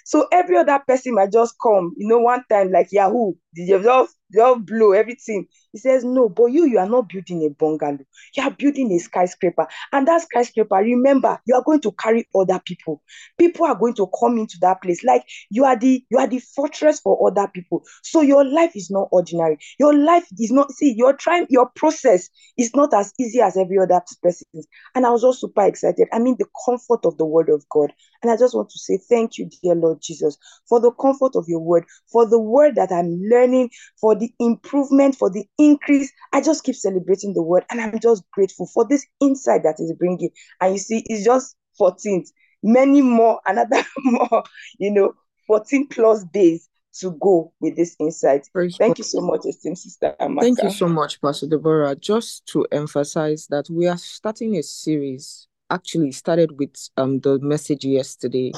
[0.06, 4.15] So every other person might just come, you know, one time like Yahoo, they just,
[4.34, 5.48] just blow everything.
[5.72, 7.99] He says, No, but you, you are not building a bungalow.
[8.36, 9.68] You are building a skyscraper.
[9.91, 13.02] And that skyscraper, remember, you are going to carry other people.
[13.38, 15.03] People are going to come into that place.
[15.03, 17.84] Like you are the you are the fortress for other people.
[18.03, 19.58] So your life is not ordinary.
[19.80, 23.78] Your life is not, see, your trying, your process is not as easy as every
[23.78, 24.68] other person's.
[24.95, 26.08] And I was also super excited.
[26.12, 27.94] I mean, the comfort of the word of God.
[28.22, 30.38] And I just want to say thank you, dear Lord Jesus,
[30.68, 35.15] for the comfort of your word, for the word that I'm learning, for the improvement,
[35.15, 36.11] for the increase.
[36.31, 39.91] I just keep celebrating the word and I'm just grateful for this insight that is
[39.98, 40.30] bringing.
[40.61, 42.30] And you see, it's just 14th,
[42.64, 44.43] many more, another more,
[44.77, 45.14] you know,
[45.48, 46.69] 14 plus days
[46.99, 48.48] to go with this insight.
[48.53, 48.98] Praise Thank God.
[48.99, 50.41] you so much, esteemed sister Amaka.
[50.41, 51.95] Thank you so much, Pastor Deborah.
[51.95, 55.48] Just to emphasize that we are starting a series.
[55.69, 58.52] Actually, started with um the message yesterday,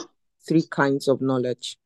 [0.47, 1.77] three kinds of knowledge.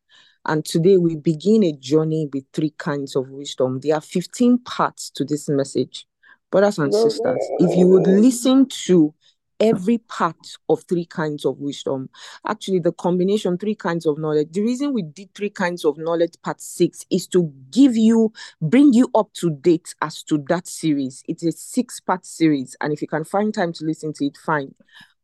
[0.47, 3.81] And today we begin a journey with three kinds of wisdom.
[3.81, 6.07] There are 15 parts to this message.
[6.49, 9.13] Brothers and sisters, if you would listen to
[9.59, 10.37] every part
[10.69, 12.09] of three kinds of wisdom,
[12.47, 16.35] actually, the combination, three kinds of knowledge, the reason we did three kinds of knowledge,
[16.43, 21.21] part six, is to give you, bring you up to date as to that series.
[21.27, 22.77] It's a six part series.
[22.79, 24.73] And if you can find time to listen to it, fine.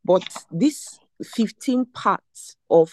[0.04, 2.92] But this 15 parts of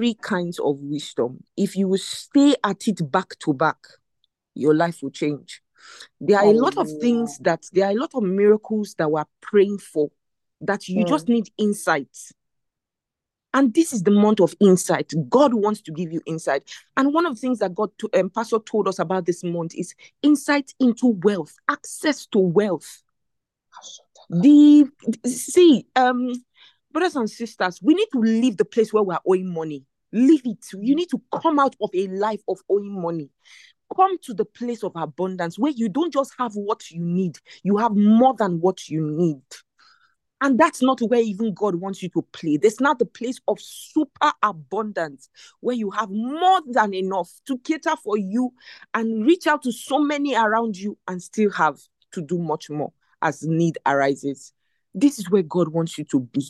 [0.00, 1.44] three kinds of wisdom.
[1.58, 3.76] If you will stay at it back to back,
[4.54, 5.60] your life will change.
[6.18, 9.26] There are a lot of things that there are a lot of miracles that we're
[9.42, 10.10] praying for
[10.62, 12.16] that you just need insight.
[13.52, 15.12] And this is the month of insight.
[15.28, 16.62] God wants to give you insight.
[16.96, 19.74] And one of the things that God to, um, Pastor told us about this month
[19.74, 23.02] is insight into wealth, access to wealth.
[24.30, 24.86] The
[25.26, 26.32] see, um,
[26.90, 29.84] brothers and sisters, we need to leave the place where we're owing money.
[30.12, 30.64] Leave it.
[30.72, 33.30] You need to come out of a life of owing money.
[33.94, 37.76] Come to the place of abundance where you don't just have what you need, you
[37.76, 39.42] have more than what you need.
[40.42, 42.56] And that's not where even God wants you to play.
[42.56, 45.28] There's not the place of super abundance
[45.60, 48.54] where you have more than enough to cater for you
[48.94, 51.78] and reach out to so many around you and still have
[52.12, 54.54] to do much more as need arises.
[54.94, 56.46] This is where God wants you to be.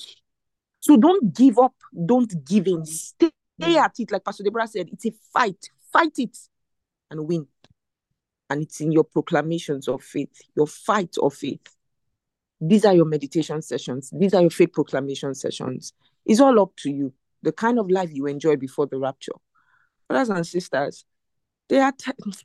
[0.78, 1.74] So don't give up,
[2.07, 2.87] don't give in.
[2.87, 3.31] Stay
[3.62, 4.11] at it.
[4.11, 5.70] Like Pastor Deborah said, it's a fight.
[5.93, 6.37] Fight it
[7.11, 7.47] and win.
[8.49, 11.77] And it's in your proclamations of faith, your fight of faith.
[12.61, 14.11] These are your meditation sessions.
[14.12, 15.93] These are your faith proclamation sessions.
[16.27, 17.12] It's all up to you.
[17.43, 19.32] The kind of life you enjoy before the rapture.
[20.09, 21.05] Brothers and sisters,
[21.69, 22.45] there are times,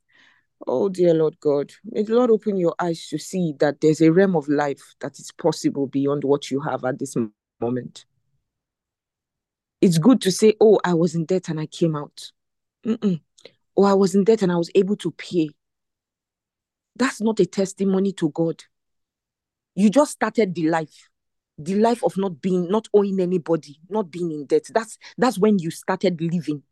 [0.67, 4.11] oh dear Lord God, may the Lord open your eyes to see that there's a
[4.11, 7.15] realm of life that is possible beyond what you have at this
[7.59, 8.05] moment.
[9.85, 12.31] It's good to say, oh, I was in debt and I came out.
[12.85, 13.21] Mm-mm.
[13.75, 15.49] Or I was in debt and I was able to pay.
[16.95, 18.63] That's not a testimony to God.
[19.75, 21.09] You just started the life,
[21.59, 24.63] the life of not being, not owing anybody, not being in debt.
[24.73, 26.63] That's that's when you started living.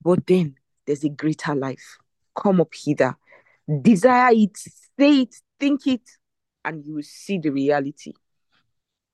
[0.00, 0.54] But then
[0.86, 1.96] there's a greater life.
[2.36, 3.16] Come up hither,
[3.82, 6.08] desire it, say it, think it,
[6.64, 8.12] and you will see the reality.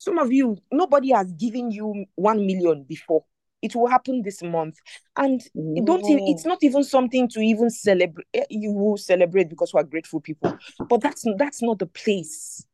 [0.00, 3.22] Some of you, nobody has given you one million before.
[3.60, 4.78] It will happen this month,
[5.18, 5.42] and
[5.84, 6.02] don't.
[6.06, 8.26] It's not even something to even celebrate.
[8.32, 10.56] Eh, You will celebrate because we are grateful people,
[10.88, 12.64] but that's that's not the place.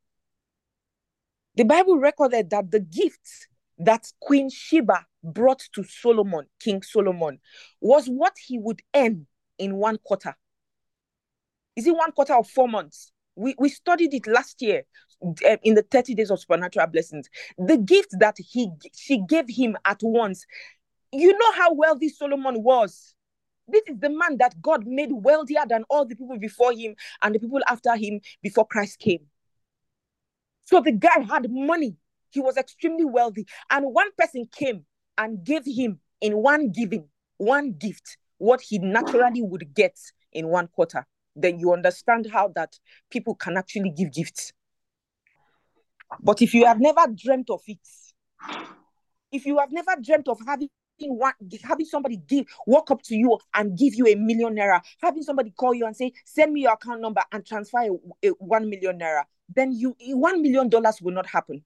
[1.56, 3.48] The Bible recorded that the gift
[3.78, 7.40] that Queen Sheba brought to Solomon, King Solomon,
[7.80, 9.26] was what he would earn
[9.58, 10.36] in one quarter.
[11.74, 13.10] Is it one quarter of four months?
[13.34, 14.84] We, we studied it last year
[15.43, 17.28] Eh, in the 30 days of supernatural blessings.
[17.59, 20.44] The gift that he she gave him at once.
[21.12, 23.14] You know how wealthy Solomon was.
[23.68, 27.34] This is the man that God made wealthier than all the people before him and
[27.34, 29.26] the people after him before Christ came.
[30.66, 31.97] So the guy had money.
[32.30, 33.47] He was extremely wealthy.
[33.70, 34.84] And one person came
[35.16, 39.98] and gave him in one giving, one gift, what he naturally would get
[40.32, 41.06] in one quarter.
[41.34, 42.78] Then you understand how that
[43.10, 44.52] people can actually give gifts.
[46.20, 47.78] But if you have never dreamt of it,
[49.32, 53.38] if you have never dreamt of having one having somebody give walk up to you
[53.52, 56.72] and give you a million naira having somebody call you and say send me your
[56.72, 57.90] account number and transfer a,
[58.26, 59.24] a one million naira
[59.54, 61.62] then you one million dollars will not happen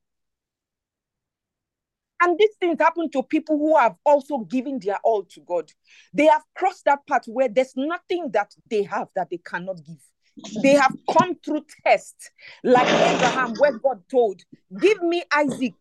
[2.20, 5.72] and these things happen to people who have also given their all to God.
[6.12, 9.96] They have crossed that path where there's nothing that they have that they cannot give.
[10.62, 12.30] They have come through tests
[12.64, 14.42] like Abraham, where God told,
[14.80, 15.80] Give me Isaac.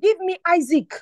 [0.00, 0.92] Give me Isaac.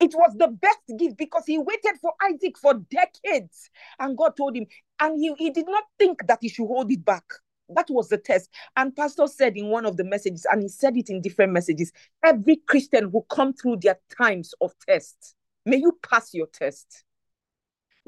[0.00, 3.68] It was the best gift because he waited for Isaac for decades.
[3.98, 4.66] And God told him,
[5.00, 7.24] and he, he did not think that he should hold it back.
[7.70, 8.48] That was the test.
[8.76, 11.92] And Pastor said in one of the messages, and he said it in different messages
[12.24, 15.34] every Christian will come through their times of test.
[15.66, 17.04] May you pass your test.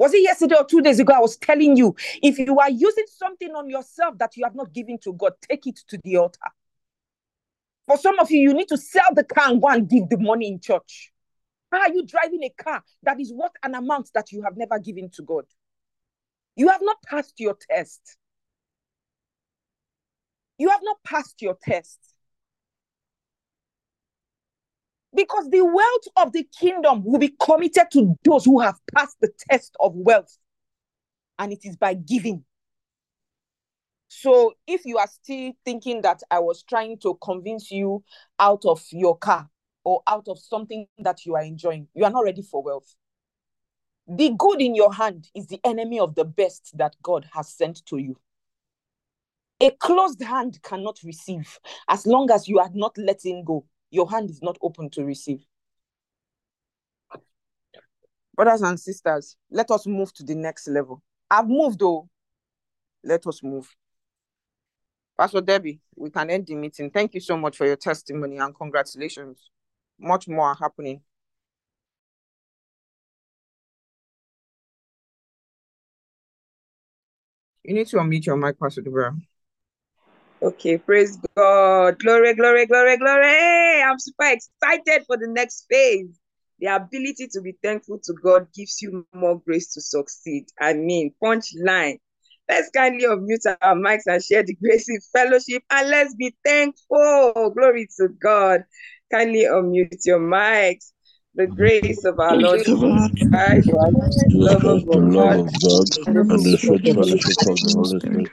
[0.01, 1.13] Was it yesterday or two days ago?
[1.13, 4.73] I was telling you if you are using something on yourself that you have not
[4.73, 6.41] given to God, take it to the altar.
[7.87, 10.17] For some of you, you need to sell the car and go and give the
[10.17, 11.13] money in church.
[11.71, 14.79] How are you driving a car that is worth an amount that you have never
[14.79, 15.45] given to God?
[16.57, 18.17] You have not passed your test.
[20.57, 22.10] You have not passed your test.
[25.15, 29.31] Because the wealth of the kingdom will be committed to those who have passed the
[29.51, 30.37] test of wealth.
[31.39, 32.45] And it is by giving.
[34.09, 38.05] So if you are still thinking that I was trying to convince you
[38.39, 39.49] out of your car
[39.85, 42.95] or out of something that you are enjoying, you are not ready for wealth.
[44.09, 47.87] The good in your hand is the enemy of the best that God has sent
[47.87, 48.17] to you.
[49.61, 53.65] A closed hand cannot receive as long as you are not letting go.
[53.91, 55.45] Your hand is not open to receive.
[58.35, 61.03] Brothers and sisters, let us move to the next level.
[61.31, 62.09] I've moved though.
[63.05, 63.69] Let us move.
[65.19, 66.91] Pastor Debbie, we can end the meeting.
[66.91, 69.51] Thank you so much for your testimony and congratulations.
[69.99, 71.03] Much more happening.
[77.65, 79.15] You need to unmute your mic, Pastor Deborah.
[80.43, 81.99] Okay, praise God.
[81.99, 83.83] Glory, glory, glory, glory.
[83.83, 86.19] I'm super excited for the next phase.
[86.61, 90.47] The ability to be thankful to God gives you more grace to succeed.
[90.59, 91.99] I mean, punchline.
[92.49, 97.53] Let's kindly unmute our mics and share the grace in fellowship and let's be thankful.
[97.55, 98.65] Glory to God.
[99.13, 100.93] Kindly unmute your mics.
[101.41, 101.55] The mm-hmm.
[101.57, 103.73] grace of our Lord Jesus Christ,
[104.29, 105.89] the love of God, God
[106.29, 108.31] and the sweet fellowship of the Holy Spirit